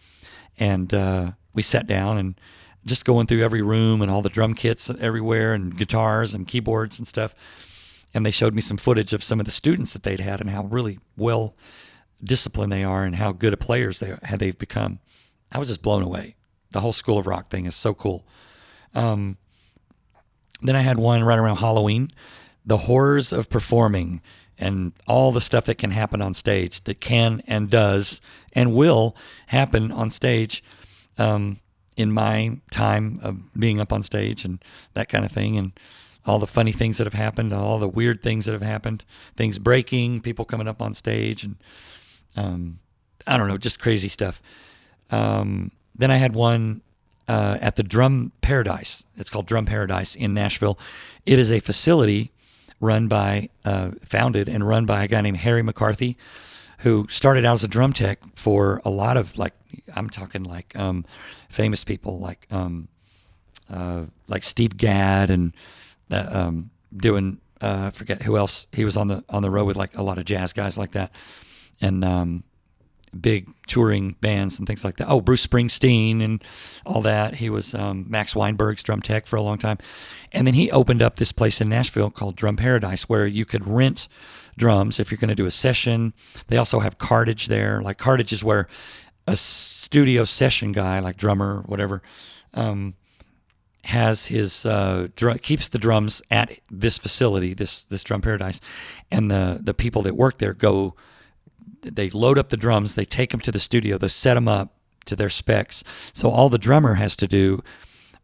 and 0.59 0.93
uh, 0.93 1.33
we 1.55 1.63
sat 1.63 1.87
down 1.87 2.19
and 2.19 2.41
just 2.85 3.05
going 3.05 3.27
through 3.27 3.43
every 3.43 3.63
room 3.63 4.01
and 4.03 4.11
all 4.11 4.23
the 4.23 4.29
drum 4.29 4.55
kits 4.55 4.91
everywhere 5.01 5.53
and 5.53 5.77
guitars 5.77 6.33
and 6.33 6.49
keyboards 6.49 6.99
and 6.99 7.07
stuff 7.07 7.35
and 8.13 8.27
they 8.27 8.31
showed 8.31 8.55
me 8.55 8.61
some 8.61 8.77
footage 8.77 9.13
of 9.13 9.23
some 9.23 9.41
of 9.41 9.47
the 9.47 9.53
students 9.53 9.93
that 9.93 10.03
they'd 10.03 10.21
had 10.21 10.41
and 10.41 10.51
how 10.51 10.65
really 10.65 10.99
well 11.17 11.57
disciplined 12.23 12.73
they 12.73 12.85
are 12.85 13.05
and 13.05 13.17
how 13.17 13.33
good 13.33 13.53
of 13.53 13.61
players 13.61 13.99
they 13.99 14.15
had 14.23 14.41
they've 14.41 14.59
become. 14.59 14.99
I 15.53 15.59
was 15.59 15.69
just 15.69 15.83
blown 15.83 16.03
away. 16.03 16.37
The 16.73 16.81
whole 16.81 16.93
School 16.93 17.19
of 17.19 17.27
Rock 17.27 17.49
thing 17.49 17.67
is 17.67 17.75
so 17.75 17.95
cool. 17.95 18.27
Um, 18.95 19.37
then 20.63 20.77
I 20.77 20.81
had 20.81 20.99
one 20.99 21.25
right 21.25 21.39
around 21.39 21.57
Halloween, 21.57 22.13
the 22.65 22.79
horrors 22.79 23.33
of 23.33 23.49
performing 23.51 24.21
and 24.59 24.93
all 25.07 25.33
the 25.33 25.41
stuff 25.41 25.65
that 25.65 25.79
can 25.79 25.91
happen 25.91 26.21
on 26.21 26.35
stage 26.35 26.83
that 26.85 27.01
can 27.01 27.43
and 27.47 27.71
does 27.71 28.21
and 28.53 28.75
will 28.75 29.17
happen 29.47 29.91
on 29.91 30.11
stage. 30.11 30.63
Um, 31.19 31.61
in 32.01 32.11
my 32.11 32.59
time 32.71 33.19
of 33.23 33.53
being 33.59 33.79
up 33.79 33.93
on 33.93 34.03
stage 34.03 34.45
and 34.45 34.65
that 34.95 35.11
kind 35.11 35.23
of 35.25 35.31
thing, 35.31 35.59
and 35.59 35.73
all 36.25 36.39
the 36.39 36.47
funny 36.47 36.73
things 36.73 36.97
that 36.97 37.07
have 37.07 37.15
happened, 37.15 37.53
all 37.53 37.79
the 37.79 37.89
weird 37.89 38.23
things 38.23 38.47
that 38.47 38.53
have 38.53 38.63
happened, 38.63 39.05
things 39.37 39.59
breaking, 39.59 40.21
people 40.23 40.47
coming 40.47 40.67
up 40.67 40.81
on 40.81 40.95
stage, 40.95 41.45
and 41.45 41.57
um, 42.37 42.79
I 43.27 43.37
don't 43.37 43.49
know, 43.49 43.59
just 43.59 43.81
crazy 43.81 44.09
stuff. 44.09 44.41
Um, 45.11 45.73
then 45.95 46.11
I 46.11 46.17
had 46.17 46.35
one 46.35 46.81
uh, 47.31 47.59
at 47.61 47.77
the 47.77 47.85
Drum 47.85 48.33
Paradise. 48.41 49.05
It's 49.17 49.31
called 49.31 49.47
Drum 49.47 49.65
Paradise 49.65 50.17
in 50.17 50.35
Nashville. 50.35 50.77
It 51.25 51.39
is 51.39 51.53
a 51.53 51.61
facility 51.61 52.33
run 52.81 53.07
by, 53.07 53.51
uh, 53.65 53.93
founded 54.05 54.49
and 54.49 54.67
run 54.67 54.85
by 54.85 55.05
a 55.05 55.09
guy 55.09 55.21
named 55.21 55.37
Harry 55.37 55.63
McCarthy, 55.63 56.17
who 56.79 57.07
started 57.09 57.45
out 57.45 57.53
as 57.53 57.63
a 57.63 57.69
drum 57.69 57.93
tech 57.93 58.19
for 58.35 58.83
a 58.85 58.91
lot 58.91 59.17
of 59.17 59.39
like, 59.39 59.53
I'm 59.95 60.11
talking 60.11 60.43
like 60.43 60.77
um, 60.77 61.05
famous 61.49 61.85
people 61.85 62.19
like 62.19 62.49
um, 62.51 62.89
uh, 63.73 64.07
like 64.27 64.43
Steve 64.43 64.77
Gadd 64.77 65.31
and 65.31 65.53
um, 66.11 66.71
doing 66.97 67.39
uh, 67.61 67.91
forget 67.91 68.23
who 68.23 68.37
else 68.37 68.67
he 68.73 68.85
was 68.85 68.97
on 68.97 69.07
the 69.07 69.23
on 69.29 69.43
the 69.43 69.51
road 69.51 69.67
with 69.67 69.77
like 69.77 69.97
a 69.97 70.03
lot 70.03 70.19
of 70.19 70.25
jazz 70.25 70.53
guys 70.53 70.79
like 70.79 70.93
that, 70.93 71.13
and 71.81 72.05
um, 72.05 72.43
big 73.19 73.49
touring 73.67 74.17
bands 74.21 74.59
and 74.59 74.67
things 74.67 74.85
like 74.85 74.97
that. 74.97 75.09
Oh, 75.09 75.21
Bruce 75.21 75.47
Springsteen 75.47 76.23
and 76.23 76.43
all 76.87 77.03
that. 77.03 77.37
He 77.37 77.51
was 77.51 77.75
um, 77.75 78.07
Max 78.09 78.35
Weinberg's 78.35 78.83
drum 78.83 79.01
tech 79.03 79.27
for 79.27 79.37
a 79.37 79.43
long 79.43 79.59
time. 79.59 79.79
And 80.33 80.47
then 80.47 80.55
he 80.55 80.71
opened 80.71 81.03
up 81.03 81.17
this 81.17 81.33
place 81.33 81.61
in 81.61 81.69
Nashville 81.69 82.11
called 82.11 82.37
Drum 82.37 82.57
Paradise 82.57 83.05
where 83.05 83.27
you 83.27 83.45
could 83.45 83.67
rent 83.67 84.09
drums 84.57 85.01
if 85.01 85.11
you're 85.11 85.19
going 85.19 85.29
to 85.29 85.35
do 85.35 85.47
a 85.47 85.51
session. 85.51 86.13
They 86.49 86.57
also 86.57 86.81
have 86.81 86.99
cartage 86.99 87.47
there. 87.47 87.83
Like 87.83 87.99
cartage 87.99 88.33
is 88.33 88.45
where 88.45 88.69
a 89.27 89.37
studio 89.37 90.25
session 90.25 90.73
guy, 90.73 91.01
like 91.01 91.17
drummer, 91.17 91.63
whatever, 91.67 92.03
um, 92.55 92.95
has 93.85 94.27
his 94.27 94.67
uh, 94.67 95.09
dr- 95.17 95.41
keeps 95.41 95.69
the 95.69 95.79
drums 95.79 96.23
at 96.31 96.59
this 96.71 96.99
facility, 96.99 97.55
this 97.55 97.85
this 97.85 98.05
drum 98.05 98.21
paradise, 98.21 98.61
and 99.11 99.31
the 99.31 99.59
the 99.63 99.73
people 99.73 100.03
that 100.03 100.17
work 100.17 100.39
there 100.39 100.53
go 100.53 100.95
they 101.83 102.11
load 102.11 102.39
up 102.39 102.49
the 102.49 102.57
drums, 102.57 102.95
they 102.95 103.05
take 103.05 103.31
them 103.31 103.41
to 103.41 103.53
the 103.53 103.59
studio, 103.59 103.99
they 103.99 104.09
set 104.09 104.35
them 104.35 104.49
up 104.49 104.75
to 105.07 105.17
their 105.17 105.31
specs. 105.31 105.83
So 106.13 106.31
all 106.31 106.49
the 106.49 106.59
drummer 106.59 106.95
has 106.95 107.17
to 107.17 107.27
do, 107.27 107.63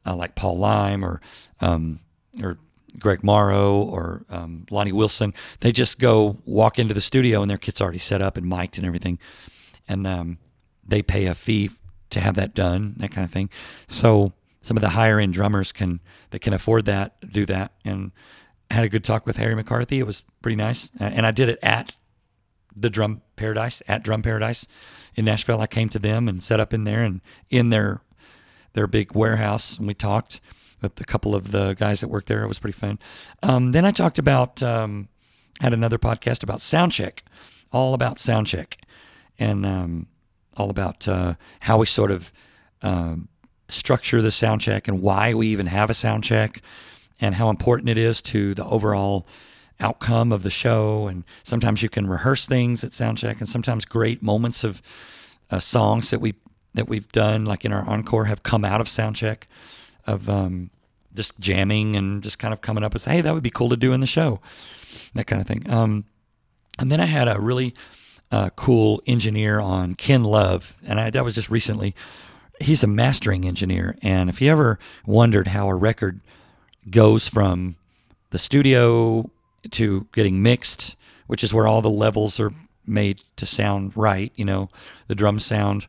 uh, 0.04 0.14
like 0.14 0.34
Paul 0.34 0.58
Leim 0.58 1.02
or 1.02 1.20
um, 1.60 2.00
or 2.42 2.58
Greg 2.98 3.22
Morrow 3.22 3.76
or 3.76 4.24
um, 4.30 4.66
Lonnie 4.70 4.92
Wilson, 4.92 5.34
they 5.60 5.72
just 5.72 5.98
go 5.98 6.38
walk 6.44 6.78
into 6.78 6.94
the 6.94 7.00
studio 7.00 7.42
and 7.42 7.50
their 7.50 7.58
kit's 7.58 7.80
already 7.80 7.98
set 7.98 8.22
up 8.22 8.36
and 8.36 8.46
mic'd 8.46 8.78
and 8.78 8.86
everything, 8.86 9.18
and 9.88 10.06
um, 10.06 10.38
they 10.86 11.02
pay 11.02 11.26
a 11.26 11.34
fee 11.34 11.70
to 12.10 12.20
have 12.20 12.36
that 12.36 12.54
done, 12.54 12.94
that 12.98 13.10
kind 13.10 13.24
of 13.24 13.30
thing. 13.30 13.50
So 13.88 14.32
some 14.60 14.76
of 14.76 14.80
the 14.80 14.90
higher 14.90 15.18
end 15.18 15.32
drummers 15.32 15.72
can 15.72 16.00
that 16.30 16.40
can 16.40 16.52
afford 16.52 16.84
that 16.86 17.14
do 17.32 17.46
that 17.46 17.72
and 17.84 18.12
had 18.70 18.84
a 18.84 18.88
good 18.88 19.04
talk 19.04 19.26
with 19.26 19.36
Harry 19.36 19.54
McCarthy. 19.54 19.98
It 19.98 20.06
was 20.06 20.22
pretty 20.42 20.56
nice, 20.56 20.90
and 20.98 21.26
I 21.26 21.30
did 21.30 21.48
it 21.48 21.58
at 21.62 21.98
the 22.76 22.90
Drum 22.90 23.22
Paradise 23.36 23.82
at 23.88 24.04
Drum 24.04 24.22
Paradise 24.22 24.66
in 25.14 25.24
Nashville. 25.24 25.60
I 25.60 25.66
came 25.66 25.88
to 25.88 25.98
them 25.98 26.28
and 26.28 26.42
set 26.42 26.60
up 26.60 26.74
in 26.74 26.84
there 26.84 27.02
and 27.02 27.20
in 27.50 27.70
their 27.70 28.02
their 28.74 28.86
big 28.86 29.14
warehouse, 29.14 29.78
and 29.78 29.86
we 29.86 29.94
talked 29.94 30.40
with 30.82 31.00
a 31.00 31.04
couple 31.04 31.34
of 31.34 31.50
the 31.50 31.72
guys 31.74 32.00
that 32.00 32.08
worked 32.08 32.26
there. 32.26 32.42
It 32.42 32.48
was 32.48 32.58
pretty 32.58 32.78
fun. 32.78 32.98
Um, 33.42 33.72
then 33.72 33.86
I 33.86 33.90
talked 33.90 34.18
about 34.18 34.62
um, 34.62 35.08
had 35.60 35.72
another 35.72 35.98
podcast 35.98 36.42
about 36.42 36.60
sound 36.60 36.92
check, 36.92 37.24
all 37.72 37.94
about 37.94 38.18
sound 38.18 38.46
check, 38.46 38.76
and 39.38 39.64
um, 39.64 40.06
all 40.56 40.68
about 40.68 41.08
uh, 41.08 41.34
how 41.60 41.78
we 41.78 41.86
sort 41.86 42.10
of 42.10 42.32
um, 42.82 43.28
structure 43.68 44.20
the 44.20 44.30
sound 44.30 44.60
check 44.60 44.86
and 44.86 45.00
why 45.00 45.32
we 45.32 45.48
even 45.48 45.66
have 45.66 45.88
a 45.88 45.94
sound 45.94 46.22
check, 46.22 46.60
and 47.18 47.34
how 47.34 47.48
important 47.48 47.88
it 47.88 47.98
is 47.98 48.20
to 48.22 48.54
the 48.54 48.64
overall 48.64 49.26
outcome 49.80 50.32
of 50.32 50.42
the 50.42 50.50
show. 50.50 51.06
And 51.06 51.24
sometimes 51.44 51.82
you 51.82 51.88
can 51.88 52.06
rehearse 52.08 52.46
things 52.46 52.84
at 52.84 52.92
soundcheck, 52.92 53.38
and 53.38 53.48
sometimes 53.48 53.84
great 53.84 54.22
moments 54.22 54.64
of 54.64 54.82
uh, 55.50 55.58
songs 55.58 56.10
that 56.10 56.20
we 56.20 56.34
that 56.74 56.88
we've 56.88 57.08
done, 57.08 57.46
like 57.46 57.64
in 57.64 57.72
our 57.72 57.88
encore, 57.88 58.26
have 58.26 58.42
come 58.42 58.64
out 58.64 58.80
of 58.80 58.86
soundcheck 58.86 59.44
of 60.06 60.28
um, 60.28 60.70
just 61.14 61.38
jamming 61.40 61.96
and 61.96 62.22
just 62.22 62.38
kind 62.38 62.52
of 62.52 62.60
coming 62.60 62.84
up 62.84 62.92
with, 62.92 63.06
hey, 63.06 63.22
that 63.22 63.32
would 63.32 63.42
be 63.42 63.50
cool 63.50 63.70
to 63.70 63.76
do 63.76 63.92
in 63.92 64.00
the 64.00 64.06
show, 64.06 64.40
that 65.14 65.26
kind 65.26 65.40
of 65.40 65.48
thing. 65.48 65.68
Um, 65.70 66.04
and 66.78 66.92
then 66.92 67.00
I 67.00 67.06
had 67.06 67.28
a 67.28 67.40
really 67.40 67.74
uh, 68.30 68.50
cool 68.56 69.02
engineer 69.06 69.58
on 69.58 69.94
Ken 69.94 70.22
Love, 70.22 70.76
and 70.86 71.00
I, 71.00 71.10
that 71.10 71.24
was 71.24 71.34
just 71.34 71.50
recently. 71.50 71.94
He's 72.60 72.84
a 72.84 72.86
mastering 72.86 73.46
engineer, 73.46 73.96
and 74.02 74.28
if 74.30 74.40
you 74.40 74.50
ever 74.50 74.78
wondered 75.04 75.48
how 75.48 75.68
a 75.68 75.74
record 75.74 76.20
goes 76.90 77.28
from 77.28 77.76
the 78.30 78.38
studio 78.38 79.30
to 79.72 80.06
getting 80.12 80.42
mixed, 80.42 80.96
which 81.26 81.44
is 81.44 81.52
where 81.52 81.66
all 81.66 81.82
the 81.82 81.90
levels 81.90 82.40
are 82.40 82.52
made 82.86 83.20
to 83.36 83.46
sound 83.46 83.92
right. 83.96 84.32
You 84.36 84.44
know, 84.44 84.68
the 85.06 85.14
drum 85.14 85.38
sound 85.38 85.86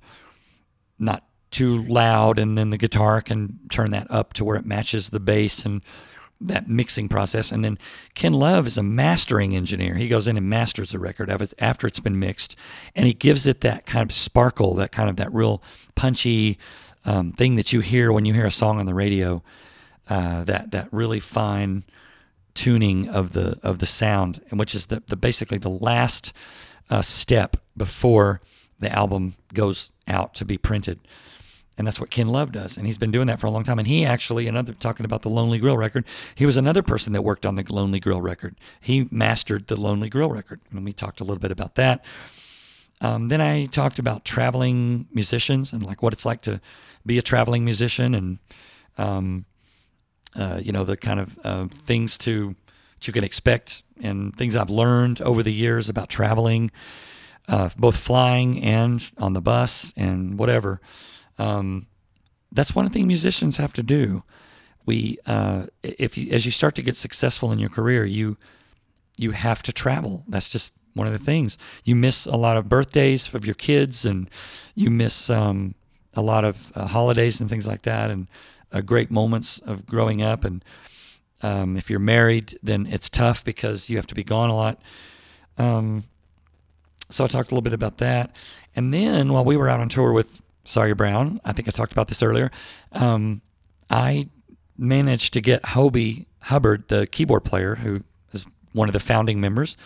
not 0.99 1.23
too 1.51 1.83
loud, 1.83 2.39
and 2.39 2.57
then 2.57 2.71
the 2.71 2.77
guitar 2.77 3.21
can 3.21 3.59
turn 3.69 3.91
that 3.91 4.07
up 4.09 4.33
to 4.33 4.45
where 4.45 4.57
it 4.57 4.65
matches 4.65 5.09
the 5.09 5.19
bass 5.19 5.65
and 5.65 5.81
that 6.39 6.67
mixing 6.67 7.09
process. 7.09 7.51
And 7.51 7.63
then 7.63 7.77
Ken 8.13 8.33
Love 8.33 8.67
is 8.67 8.77
a 8.77 8.83
mastering 8.83 9.55
engineer. 9.55 9.95
He 9.95 10.07
goes 10.07 10.27
in 10.27 10.37
and 10.37 10.49
masters 10.49 10.91
the 10.91 10.99
record 10.99 11.29
after 11.59 11.87
it's 11.87 11.99
been 11.99 12.19
mixed, 12.19 12.55
and 12.95 13.07
he 13.07 13.13
gives 13.13 13.47
it 13.47 13.61
that 13.61 13.85
kind 13.85 14.09
of 14.09 14.13
sparkle, 14.13 14.75
that 14.75 14.91
kind 14.91 15.09
of 15.09 15.15
that 15.17 15.33
real 15.33 15.63
punchy 15.95 16.57
um, 17.05 17.31
thing 17.31 17.55
that 17.55 17.73
you 17.73 17.79
hear 17.79 18.11
when 18.11 18.25
you 18.25 18.33
hear 18.33 18.45
a 18.45 18.51
song 18.51 18.79
on 18.79 18.85
the 18.85 18.93
radio. 18.93 19.43
Uh, 20.09 20.43
that 20.45 20.71
that 20.71 20.87
really 20.91 21.19
fine 21.19 21.83
tuning 22.57 23.07
of 23.07 23.31
the 23.33 23.57
of 23.63 23.79
the 23.79 23.85
sound, 23.85 24.41
and 24.49 24.59
which 24.59 24.75
is 24.75 24.87
the, 24.87 25.01
the 25.07 25.15
basically 25.15 25.59
the 25.59 25.69
last 25.69 26.33
uh, 26.89 27.01
step 27.01 27.55
before 27.77 28.41
the 28.79 28.91
album 28.91 29.35
goes 29.53 29.91
out 30.07 30.33
to 30.35 30.45
be 30.45 30.57
printed. 30.57 30.99
And 31.77 31.85
that's 31.85 31.99
what 31.99 32.09
Ken 32.09 32.27
Love 32.27 32.51
does, 32.51 32.75
and 32.75 32.87
he's 32.87 32.97
been 32.97 33.11
doing 33.11 33.27
that 33.27 33.39
for 33.39 33.45
a 33.45 33.51
long 33.51 33.63
time. 33.63 33.77
And 33.77 33.87
he 33.87 34.03
actually, 34.03 34.47
another 34.47 34.73
talking 34.73 35.05
about 35.05 35.21
the 35.21 35.29
Lonely 35.29 35.59
Grill 35.59 35.77
record, 35.77 36.05
he 36.33 36.47
was 36.47 36.57
another 36.57 36.81
person 36.81 37.13
that 37.13 37.21
worked 37.21 37.45
on 37.45 37.53
the 37.53 37.63
Lonely 37.69 37.99
Grill 37.99 38.19
record. 38.19 38.55
He 38.81 39.07
mastered 39.11 39.67
the 39.67 39.79
Lonely 39.79 40.09
Grill 40.09 40.31
record, 40.31 40.59
and 40.71 40.83
we 40.83 40.91
talked 40.91 41.21
a 41.21 41.23
little 41.23 41.39
bit 41.39 41.51
about 41.51 41.75
that. 41.75 42.03
Um, 42.99 43.27
then 43.27 43.41
I 43.41 43.67
talked 43.67 43.99
about 43.99 44.25
traveling 44.25 45.05
musicians 45.13 45.71
and 45.71 45.85
like 45.85 46.01
what 46.01 46.13
it's 46.13 46.25
like 46.25 46.41
to 46.41 46.59
be 47.05 47.19
a 47.19 47.21
traveling 47.21 47.63
musician, 47.63 48.15
and 48.15 48.39
um, 48.97 49.45
uh, 50.37 50.59
you 50.61 50.71
know, 50.71 50.83
the 50.83 50.97
kind 50.97 51.19
of 51.19 51.39
uh, 51.43 51.67
things 51.67 52.17
to 52.19 52.55
that 52.99 53.07
you 53.07 53.13
can 53.13 53.23
expect 53.23 53.83
and 54.01 54.35
things 54.35 54.55
I've 54.55 54.69
learned 54.69 55.21
over 55.21 55.43
the 55.43 55.53
years 55.53 55.89
about 55.89 56.09
traveling, 56.09 56.71
uh, 57.47 57.69
both 57.77 57.97
flying 57.97 58.63
and 58.63 59.03
on 59.17 59.33
the 59.33 59.41
bus 59.41 59.93
and 59.95 60.37
whatever. 60.37 60.81
Um, 61.37 61.87
that's 62.51 62.75
one 62.75 62.89
thing 62.89 63.07
musicians 63.07 63.57
have 63.57 63.73
to 63.73 63.83
do. 63.83 64.23
We, 64.85 65.17
uh, 65.25 65.67
if 65.83 66.17
you, 66.17 66.31
as 66.31 66.45
you 66.45 66.51
start 66.51 66.75
to 66.75 66.81
get 66.81 66.95
successful 66.95 67.51
in 67.51 67.59
your 67.59 67.69
career, 67.69 68.05
you 68.05 68.37
you 69.19 69.31
have 69.31 69.63
to 69.63 69.73
travel. 69.73 70.23
That's 70.27 70.49
just 70.49 70.71
one 70.93 71.07
of 71.07 71.13
the 71.13 71.19
things. 71.19 71.57
You 71.83 71.95
miss 71.95 72.27
a 72.27 72.37
lot 72.37 72.55
of 72.55 72.69
birthdays 72.69 73.33
of 73.33 73.45
your 73.45 73.55
kids, 73.55 74.05
and 74.05 74.29
you 74.75 74.91
miss 74.91 75.29
um, 75.29 75.73
a 76.13 76.21
lot 76.21 76.45
of 76.45 76.71
uh, 76.75 76.85
holidays 76.85 77.41
and 77.41 77.49
things 77.49 77.67
like 77.67 77.81
that. 77.81 78.11
And 78.11 78.27
uh, 78.71 78.81
great 78.81 79.11
moments 79.11 79.59
of 79.59 79.85
growing 79.85 80.21
up. 80.21 80.43
And 80.43 80.63
um, 81.41 81.77
if 81.77 81.89
you're 81.89 81.99
married, 81.99 82.57
then 82.63 82.87
it's 82.87 83.09
tough 83.09 83.43
because 83.43 83.89
you 83.89 83.97
have 83.97 84.07
to 84.07 84.15
be 84.15 84.23
gone 84.23 84.49
a 84.49 84.55
lot. 84.55 84.81
Um, 85.57 86.03
so 87.09 87.23
I 87.23 87.27
talked 87.27 87.51
a 87.51 87.53
little 87.53 87.63
bit 87.63 87.73
about 87.73 87.97
that. 87.97 88.35
And 88.75 88.93
then 88.93 89.31
while 89.33 89.45
we 89.45 89.57
were 89.57 89.69
out 89.69 89.79
on 89.79 89.89
tour 89.89 90.11
with 90.13 90.41
Sawyer 90.65 90.95
Brown, 90.95 91.39
I 91.45 91.53
think 91.53 91.67
I 91.67 91.71
talked 91.71 91.93
about 91.93 92.07
this 92.07 92.21
earlier, 92.21 92.51
um, 92.91 93.41
I 93.89 94.29
managed 94.77 95.33
to 95.33 95.41
get 95.41 95.63
Hobie 95.63 96.25
Hubbard, 96.41 96.87
the 96.87 97.07
keyboard 97.07 97.45
player, 97.45 97.75
who 97.75 98.03
is 98.33 98.45
one 98.73 98.89
of 98.89 98.93
the 98.93 98.99
founding 98.99 99.39
members, 99.41 99.77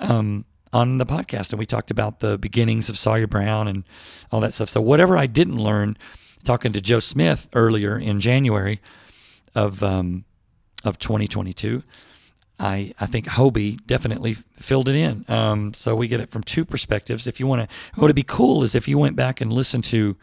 um, 0.00 0.44
on 0.72 0.98
the 0.98 1.06
podcast. 1.06 1.50
And 1.50 1.58
we 1.58 1.66
talked 1.66 1.90
about 1.90 2.20
the 2.20 2.38
beginnings 2.38 2.88
of 2.88 2.96
Sawyer 2.96 3.26
Brown 3.26 3.68
and 3.68 3.84
all 4.30 4.40
that 4.40 4.54
stuff. 4.54 4.68
So 4.68 4.80
whatever 4.80 5.16
I 5.16 5.26
didn't 5.26 5.58
learn 5.58 5.96
talking 6.42 6.72
to 6.72 6.80
Joe 6.80 7.00
Smith 7.00 7.48
earlier 7.54 7.98
in 7.98 8.20
January 8.20 8.80
of 9.54 9.82
um, 9.82 10.24
of 10.84 10.98
2022. 10.98 11.82
I, 12.58 12.92
I 13.00 13.06
think 13.06 13.26
Hobie 13.26 13.84
definitely 13.86 14.34
filled 14.34 14.88
it 14.88 14.94
in. 14.94 15.24
Um, 15.28 15.74
so 15.74 15.96
we 15.96 16.06
get 16.06 16.20
it 16.20 16.30
from 16.30 16.42
two 16.42 16.64
perspectives. 16.64 17.26
If 17.26 17.40
you 17.40 17.46
want 17.46 17.68
to, 17.68 17.76
what 17.94 18.06
would 18.06 18.14
be 18.14 18.22
cool 18.22 18.62
is 18.62 18.74
if 18.74 18.86
you 18.86 18.98
went 18.98 19.16
back 19.16 19.40
and 19.40 19.52
listened 19.52 19.84
to, 19.84 20.16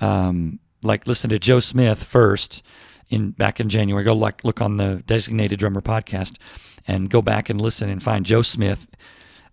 um, 0.00 0.60
like 0.84 1.08
listen 1.08 1.28
to 1.30 1.38
Joe 1.38 1.58
Smith 1.58 2.04
first 2.04 2.62
in 3.08 3.32
back 3.32 3.58
in 3.58 3.68
January. 3.68 4.04
Go 4.04 4.14
like 4.14 4.44
look 4.44 4.60
on 4.60 4.76
the 4.76 5.02
Designated 5.06 5.58
Drummer 5.58 5.80
podcast 5.80 6.36
and 6.86 7.10
go 7.10 7.20
back 7.20 7.50
and 7.50 7.60
listen 7.60 7.90
and 7.90 8.02
find 8.02 8.24
Joe 8.24 8.42
Smith 8.42 8.86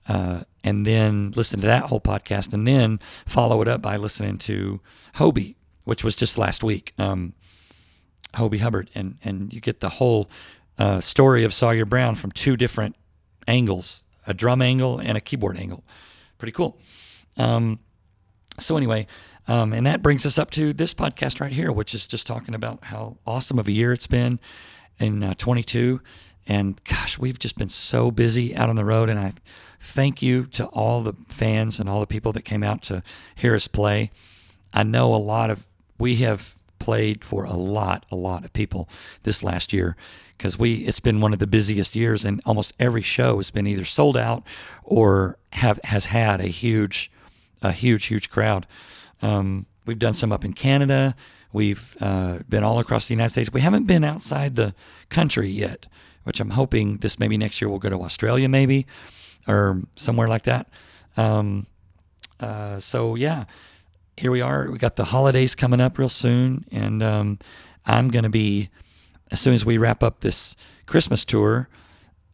uh, 0.07 0.41
and 0.63 0.85
then 0.85 1.31
listen 1.35 1.59
to 1.59 1.67
that 1.67 1.83
whole 1.83 1.99
podcast, 1.99 2.53
and 2.53 2.67
then 2.67 2.99
follow 3.25 3.61
it 3.61 3.67
up 3.67 3.81
by 3.81 3.97
listening 3.97 4.37
to 4.37 4.81
Hobie, 5.15 5.55
which 5.87 6.03
was 6.03 6.17
just 6.17 6.37
last 6.37 6.65
week. 6.65 6.93
Um, 6.99 7.33
Hobie 8.33 8.59
Hubbard, 8.59 8.91
and 8.93 9.17
and 9.23 9.53
you 9.53 9.61
get 9.61 9.79
the 9.79 9.87
whole 9.87 10.29
uh, 10.77 10.99
story 10.99 11.45
of 11.45 11.53
Sawyer 11.53 11.85
Brown 11.85 12.15
from 12.15 12.31
two 12.31 12.57
different 12.57 12.97
angles, 13.47 14.03
a 14.27 14.33
drum 14.33 14.61
angle 14.61 14.99
and 14.99 15.17
a 15.17 15.21
keyboard 15.21 15.57
angle. 15.57 15.85
Pretty 16.37 16.51
cool. 16.51 16.77
Um, 17.37 17.79
so 18.59 18.75
anyway, 18.75 19.07
um, 19.47 19.71
and 19.71 19.87
that 19.87 20.01
brings 20.01 20.25
us 20.25 20.37
up 20.37 20.51
to 20.51 20.73
this 20.73 20.93
podcast 20.93 21.39
right 21.39 21.53
here, 21.53 21.71
which 21.71 21.95
is 21.95 22.05
just 22.05 22.27
talking 22.27 22.53
about 22.53 22.83
how 22.83 23.17
awesome 23.25 23.57
of 23.57 23.69
a 23.69 23.71
year 23.71 23.93
it's 23.93 24.07
been 24.07 24.41
in 24.99 25.23
uh, 25.23 25.35
22. 25.37 26.01
And 26.47 26.81
gosh, 26.83 27.17
we've 27.17 27.39
just 27.39 27.57
been 27.57 27.69
so 27.69 28.11
busy 28.11 28.53
out 28.53 28.69
on 28.69 28.75
the 28.75 28.85
road, 28.85 29.07
and 29.07 29.17
I 29.17 29.33
thank 29.79 30.21
you 30.21 30.47
to 30.47 30.65
all 30.67 31.01
the 31.01 31.13
fans 31.29 31.79
and 31.79 31.87
all 31.87 32.01
the 32.01 32.07
people 32.07 32.33
that 32.33 32.41
came 32.41 32.63
out 32.63 32.81
to 32.83 33.03
hear 33.35 33.55
us 33.55 33.69
play. 33.69 34.11
I 34.73 34.83
know 34.83 35.15
a 35.15 35.17
lot 35.17 35.49
of 35.49 35.65
we 35.97 36.15
have 36.17 36.57
played 36.79 37.23
for 37.23 37.43
a 37.43 37.53
lot, 37.53 38.05
a 38.11 38.15
lot 38.15 38.45
of 38.45 38.53
people 38.53 38.87
this 39.23 39.43
last 39.43 39.73
year 39.73 39.95
because 40.37 40.59
we 40.59 40.75
it's 40.85 40.99
been 40.99 41.19
one 41.19 41.33
of 41.33 41.39
the 41.39 41.47
busiest 41.47 41.95
years, 41.95 42.23
and 42.23 42.41
almost 42.45 42.73
every 42.79 43.01
show 43.01 43.37
has 43.37 43.49
been 43.49 43.67
either 43.67 43.85
sold 43.85 44.15
out 44.15 44.43
or 44.83 45.37
have 45.53 45.79
has 45.83 46.07
had 46.07 46.39
a 46.39 46.47
huge 46.47 47.11
a 47.61 47.71
huge, 47.71 48.05
huge 48.05 48.29
crowd. 48.29 48.67
Um, 49.21 49.65
we've 49.85 49.99
done 49.99 50.13
some 50.13 50.31
up 50.31 50.45
in 50.45 50.53
Canada. 50.53 51.15
We've 51.51 51.97
uh, 52.01 52.39
been 52.47 52.63
all 52.63 52.79
across 52.79 53.07
the 53.07 53.13
United 53.13 53.31
States. 53.31 53.51
We 53.51 53.61
haven't 53.61 53.85
been 53.85 54.03
outside 54.03 54.55
the 54.55 54.75
country 55.09 55.49
yet, 55.49 55.87
which 56.23 56.39
I'm 56.39 56.51
hoping 56.51 56.97
this 56.97 57.19
maybe 57.19 57.37
next 57.37 57.61
year 57.61 57.69
we'll 57.69 57.79
go 57.79 57.89
to 57.89 58.01
Australia, 58.03 58.47
maybe, 58.47 58.85
or 59.47 59.81
somewhere 59.95 60.27
like 60.27 60.43
that. 60.43 60.69
Um, 61.15 61.65
uh, 62.39 62.79
so 62.79 63.15
yeah, 63.15 63.45
here 64.17 64.31
we 64.31 64.41
are. 64.41 64.69
We 64.69 64.79
got 64.79 64.95
the 64.95 65.05
holidays 65.05 65.53
coming 65.53 65.79
up 65.79 65.97
real 65.97 66.09
soon, 66.09 66.65
and 66.71 67.03
um, 67.03 67.39
I'm 67.85 68.09
going 68.09 68.23
to 68.23 68.29
be 68.29 68.69
as 69.31 69.39
soon 69.39 69.53
as 69.53 69.65
we 69.65 69.77
wrap 69.77 70.01
up 70.01 70.21
this 70.21 70.55
Christmas 70.87 71.23
tour. 71.23 71.69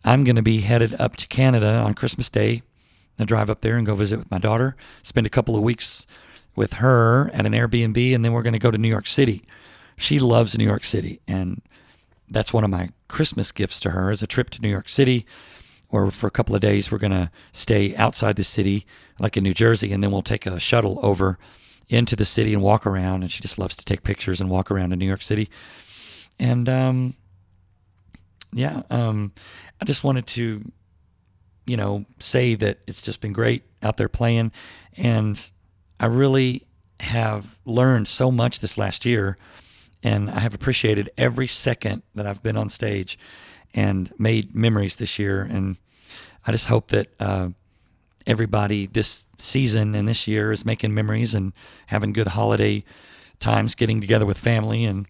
I'm 0.06 0.24
going 0.24 0.38
to 0.38 0.42
be 0.42 0.62
headed 0.62 1.00
up 1.00 1.18
to 1.18 1.28
Canada 1.28 1.76
on 1.76 1.94
Christmas 1.94 2.30
Day. 2.30 2.62
I 3.20 3.26
drive 3.26 3.50
up 3.50 3.62
there 3.62 3.78
and 3.78 3.86
go 3.86 3.96
visit 3.96 4.18
with 4.18 4.32
my 4.32 4.40
daughter. 4.40 4.76
Spend 5.04 5.28
a 5.28 5.30
couple 5.30 5.56
of 5.56 5.62
weeks 5.62 6.08
with 6.56 6.74
her 6.74 7.30
at 7.32 7.46
an 7.46 7.52
Airbnb, 7.52 8.16
and 8.16 8.24
then 8.24 8.32
we're 8.32 8.44
going 8.44 8.54
to 8.54 8.60
go 8.60 8.72
to 8.72 8.78
New 8.78 8.88
York 8.88 9.08
City. 9.08 9.44
She 9.98 10.20
loves 10.20 10.58
New 10.58 10.66
York 10.66 10.86
City, 10.86 11.20
and 11.28 11.62
that's 12.30 12.54
one 12.54 12.64
of 12.64 12.70
my 12.70 12.90
Christmas 13.10 13.52
gifts 13.52 13.80
to 13.82 13.92
her 13.92 14.10
is 14.10 14.24
a 14.24 14.28
trip 14.28 14.50
to 14.52 14.62
New 14.62 14.70
York 14.70 14.90
City 14.90 15.26
or 15.90 16.10
for 16.10 16.26
a 16.26 16.32
couple 16.32 16.56
of 16.56 16.62
days 16.62 16.92
we're 16.92 16.98
going 16.98 17.12
to 17.12 17.30
stay 17.52 17.96
outside 17.96 18.36
the 18.36 18.44
city 18.44 18.88
like 19.20 19.38
in 19.38 19.44
New 19.44 19.54
Jersey 19.54 19.92
and 19.92 20.02
then 20.02 20.10
we'll 20.10 20.24
take 20.24 20.48
a 20.48 20.60
shuttle 20.60 21.00
over 21.04 21.38
into 21.90 22.16
the 22.16 22.26
city 22.26 22.54
and 22.54 22.62
walk 22.62 22.86
around 22.86 23.24
and 23.24 23.32
she 23.32 23.42
just 23.42 23.60
loves 23.60 23.76
to 23.76 23.86
take 23.86 24.04
pictures 24.04 24.42
and 24.42 24.50
walk 24.50 24.72
around 24.72 24.94
in 24.94 25.00
New 25.00 25.06
York 25.06 25.22
City 25.22 25.50
and 26.40 26.68
um, 26.70 27.16
yeah 28.52 28.84
um, 28.90 29.32
I 29.82 29.86
just 29.86 30.04
wanted 30.04 30.28
to 30.28 30.72
you 31.66 31.78
know 31.78 32.06
say 32.20 32.56
that 32.56 32.80
it's 32.88 33.02
just 33.02 33.22
been 33.22 33.34
great 33.34 33.64
out 33.82 33.98
there 33.98 34.10
playing 34.10 34.52
and 34.98 35.50
I 36.00 36.08
really 36.08 36.66
have 37.00 37.58
learned 37.66 38.08
so 38.08 38.32
much 38.32 38.60
this 38.60 38.78
last 38.78 39.06
year 39.06 39.38
and 40.04 40.30
I 40.30 40.40
have 40.40 40.54
appreciated 40.54 41.10
every 41.18 41.48
second 41.48 42.04
that 42.14 42.28
I've 42.28 42.44
been 42.44 42.58
on 42.58 42.70
stage 42.70 43.18
and 43.74 44.12
made 44.20 44.54
memories 44.54 44.98
this 44.98 45.18
year. 45.18 45.42
And 45.42 45.78
I 46.46 46.52
just 46.52 46.68
hope 46.68 46.90
that 46.90 47.08
uh, 47.20 47.50
everybody 48.26 48.86
this 48.86 49.26
season 49.38 49.95
and 49.95 50.07
this 50.07 50.28
year 50.28 50.51
is 50.51 50.65
making 50.65 50.93
memories 50.93 51.36
and 51.36 51.53
having 51.88 52.13
good 52.13 52.28
holiday 52.28 52.84
times, 53.39 53.76
getting 53.76 54.01
together 54.01 54.26
with 54.26 54.38
family 54.38 54.86
and 54.86 55.07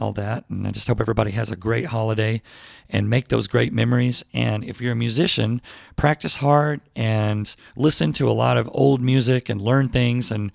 all 0.00 0.12
that. 0.12 0.44
And 0.48 0.66
I 0.66 0.70
just 0.70 0.88
hope 0.88 1.00
everybody 1.00 1.32
has 1.32 1.50
a 1.50 1.56
great 1.56 1.86
holiday 1.86 2.42
and 2.88 3.08
make 3.08 3.28
those 3.28 3.46
great 3.46 3.72
memories. 3.72 4.24
And 4.32 4.64
if 4.64 4.80
you're 4.80 4.92
a 4.92 4.96
musician, 4.96 5.60
practice 5.96 6.36
hard 6.36 6.80
and 6.96 7.54
listen 7.76 8.12
to 8.14 8.28
a 8.28 8.32
lot 8.32 8.56
of 8.56 8.68
old 8.72 9.00
music 9.00 9.48
and 9.48 9.60
learn 9.60 9.88
things 9.88 10.30
and 10.30 10.52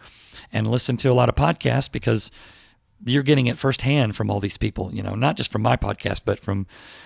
and 0.54 0.68
listen 0.68 0.96
to 0.98 1.10
a 1.10 1.14
lot 1.14 1.30
of 1.30 1.36
podcasts 1.36 1.92
because 1.92 2.32
you're 3.06 3.24
getting 3.24 3.48
it 3.48 3.58
firsthand 3.58 4.16
from 4.16 4.32
all 4.32 4.40
these 4.40 4.58
people, 4.58 4.92
you 4.94 5.04
know, 5.04 5.14
not 5.14 5.38
just 5.38 5.52
from 5.52 5.62
my 5.62 5.76
podcast, 5.76 6.22
but 6.26 6.40
from 6.40 6.66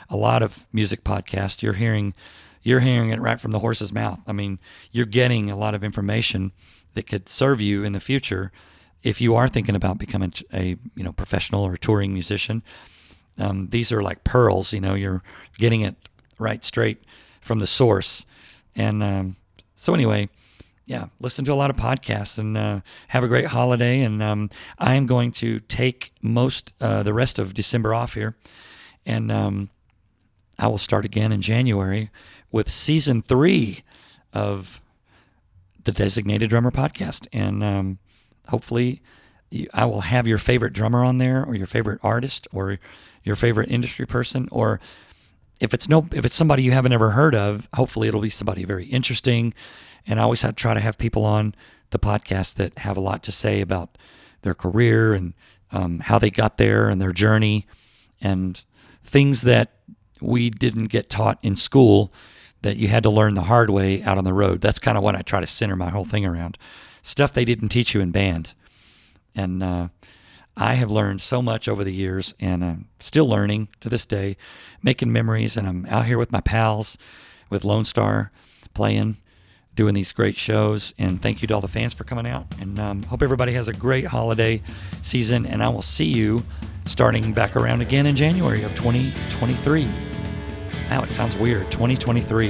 a 0.10 0.16
lot 0.16 0.44
of 0.44 0.66
music 0.72 1.04
podcasts. 1.04 1.62
You're 1.62 1.74
hearing 1.74 2.14
you're 2.64 2.80
hearing 2.80 3.10
it 3.10 3.20
right 3.20 3.40
from 3.40 3.52
the 3.52 3.60
horse's 3.60 3.92
mouth. 3.92 4.20
I 4.28 4.32
mean, 4.32 4.60
you're 4.92 5.06
getting 5.06 5.50
a 5.50 5.58
lot 5.58 5.76
of 5.76 5.84
information 5.84 6.52
that 6.94 7.08
could 7.08 7.30
serve 7.30 7.62
you 7.62 7.84
in 7.84 7.94
the 7.94 8.00
future 8.00 8.52
if 9.04 9.20
you 9.20 9.36
are 9.36 9.48
thinking 9.48 9.76
about 9.76 9.98
becoming 9.98 10.34
a 10.54 10.78
you 10.96 11.04
know 11.04 11.12
professional 11.12 11.64
or 11.64 11.78
touring 11.78 12.14
musician. 12.14 12.64
Um, 13.38 13.70
these 13.70 13.92
are 13.92 14.02
like 14.02 14.24
pearls, 14.24 14.74
you 14.74 14.82
know. 14.82 14.94
You're 14.94 15.24
getting 15.58 15.82
it 15.82 15.96
right 16.38 16.64
straight 16.64 17.04
from 17.40 17.60
the 17.60 17.68
source, 17.68 18.26
and 18.76 19.02
um, 19.02 19.36
so 19.74 19.94
anyway, 19.94 20.30
yeah, 20.86 21.06
listen 21.20 21.46
to 21.46 21.54
a 21.54 21.56
lot 21.56 21.70
of 21.70 21.78
podcasts 21.78 22.38
and 22.38 22.58
uh, 22.58 22.82
have 23.08 23.24
a 23.24 23.28
great 23.28 23.48
holiday. 23.48 24.02
And 24.02 24.22
um, 24.22 24.50
I 24.78 24.96
am 24.96 25.06
going 25.06 25.32
to 25.34 25.60
take 25.62 26.12
most 26.22 26.74
uh, 26.82 27.04
the 27.04 27.14
rest 27.14 27.40
of 27.40 27.54
December 27.54 27.94
off 27.94 28.14
here, 28.14 28.36
and 29.06 29.32
um, 29.32 29.70
I 30.62 30.68
will 30.68 30.78
start 30.78 31.04
again 31.06 31.32
in 31.32 31.42
January 31.42 32.10
with 32.52 32.70
season 32.70 33.22
three 33.22 33.84
of 34.34 34.80
the 35.84 35.92
Designated 35.92 36.50
Drummer 36.50 36.72
podcast, 36.72 37.28
and 37.34 37.64
um, 37.64 38.00
hopefully. 38.48 39.02
I 39.74 39.84
will 39.84 40.00
have 40.00 40.28
your 40.28 40.38
favorite 40.38 40.72
drummer 40.72 41.04
on 41.04 41.18
there, 41.18 41.44
or 41.44 41.56
your 41.56 41.68
favorite 41.68 42.00
artist, 42.02 42.48
or 42.54 42.80
your 43.22 43.36
favorite 43.36 43.70
industry 43.70 44.06
person, 44.06 44.48
or 44.50 44.80
if 45.60 45.74
it's 45.74 45.90
no 45.90 46.08
if 46.14 46.24
it's 46.24 46.38
somebody 46.38 46.64
you 46.64 46.72
haven't 46.72 46.94
ever 46.94 47.10
heard 47.10 47.36
of, 47.36 47.68
hopefully 47.76 48.08
it'll 48.08 48.22
be 48.22 48.30
somebody 48.30 48.64
very 48.64 48.86
interesting 48.86 49.54
and 50.06 50.20
I 50.20 50.24
always 50.24 50.42
have, 50.42 50.56
try 50.56 50.74
to 50.74 50.80
have 50.80 50.98
people 50.98 51.26
on 51.26 51.56
the 51.92 52.00
podcast 52.00 52.56
that 52.56 52.78
have 52.80 52.98
a 52.98 53.02
lot 53.02 53.24
to 53.24 53.32
say 53.32 53.62
about 53.62 53.98
their 54.42 54.54
career 54.54 55.14
and 55.14 55.34
um, 55.72 56.00
how 56.00 56.20
they 56.20 56.32
got 56.32 56.58
there 56.58 56.90
and 56.90 57.02
their 57.02 57.12
journey 57.12 57.68
and 58.20 58.64
things 59.04 59.44
that 59.44 59.72
we 60.22 60.50
didn't 60.50 60.86
get 60.86 61.10
taught 61.10 61.40
in 61.42 61.56
school 61.56 62.14
that 62.62 62.78
you 62.78 62.88
had 62.88 63.04
to 63.04 63.10
learn 63.10 63.34
the 63.34 63.44
hard 63.44 63.70
way 63.70 64.04
out 64.04 64.18
on 64.18 64.24
the 64.24 64.34
road. 64.34 64.62
That's 64.62 64.80
kind 64.80 64.98
of 64.98 65.04
what 65.04 65.16
I 65.16 65.22
try 65.22 65.40
to 65.40 65.48
center 65.48 65.76
my 65.76 65.90
whole 65.90 66.06
thing 66.06 66.26
around. 66.26 66.58
Stuff 67.02 67.34
they 67.34 67.46
didn't 67.46 67.70
teach 67.70 67.94
you 67.94 68.02
in 68.02 68.12
band. 68.12 68.54
And 69.36 69.64
uh, 69.64 69.88
I 70.56 70.76
have 70.76 70.92
learned 70.92 71.22
so 71.22 71.42
much 71.42 71.68
over 71.68 71.84
the 71.84 71.94
years 71.94 72.36
and 72.40 72.64
I'm 72.64 72.88
still 73.00 73.28
learning 73.28 73.70
to 73.80 73.90
this 73.90 74.06
day, 74.06 74.38
making 74.84 75.12
memories. 75.12 75.58
And 75.58 75.68
I'm 75.68 75.86
out 75.88 76.06
here 76.06 76.18
with 76.18 76.32
my 76.32 76.42
pals, 76.42 76.98
with 77.50 77.64
Lonestar 77.64 78.30
playing 78.74 79.18
doing 79.74 79.94
these 79.94 80.12
great 80.12 80.36
shows. 80.36 80.94
And 81.00 81.22
thank 81.22 81.42
you 81.42 81.48
to 81.48 81.54
all 81.56 81.62
the 81.62 81.68
fans 81.68 81.94
for 81.94 82.04
coming 82.04 82.28
out. 82.28 82.46
And 82.60 82.78
um, 82.78 83.04
hope 83.04 83.24
everybody 83.24 83.54
has 83.54 83.68
a 83.68 83.74
great 83.74 84.06
holiday 84.06 84.62
season. 85.02 85.46
And 85.46 85.64
I 85.64 85.70
will 85.70 85.82
see 85.82 86.06
you 86.06 86.44
starting 86.92 87.32
back 87.32 87.56
around 87.56 87.82
again 87.82 88.06
in 88.06 88.16
January 88.16 88.64
of 88.64 88.76
2023. 88.76 89.88
Now 90.90 91.02
it 91.04 91.12
sounds 91.12 91.38
weird. 91.38 91.72
2023. 91.72 92.50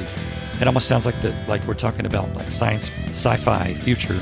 It 0.59 0.67
almost 0.67 0.87
sounds 0.87 1.05
like 1.05 1.21
the 1.21 1.31
like 1.47 1.63
we're 1.65 1.75
talking 1.75 2.07
about 2.07 2.33
like 2.33 2.49
science, 2.49 2.91
sci-fi 3.07 3.75
future. 3.75 4.19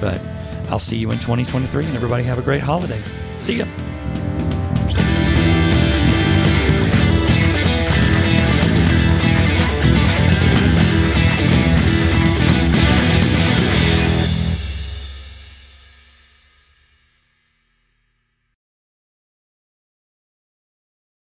But 0.00 0.20
I'll 0.68 0.78
see 0.78 0.96
you 0.96 1.10
in 1.10 1.18
2023, 1.18 1.86
and 1.86 1.96
everybody 1.96 2.22
have 2.24 2.38
a 2.38 2.42
great 2.42 2.62
holiday. 2.62 3.02
See 3.38 3.56
ya. 3.56 3.66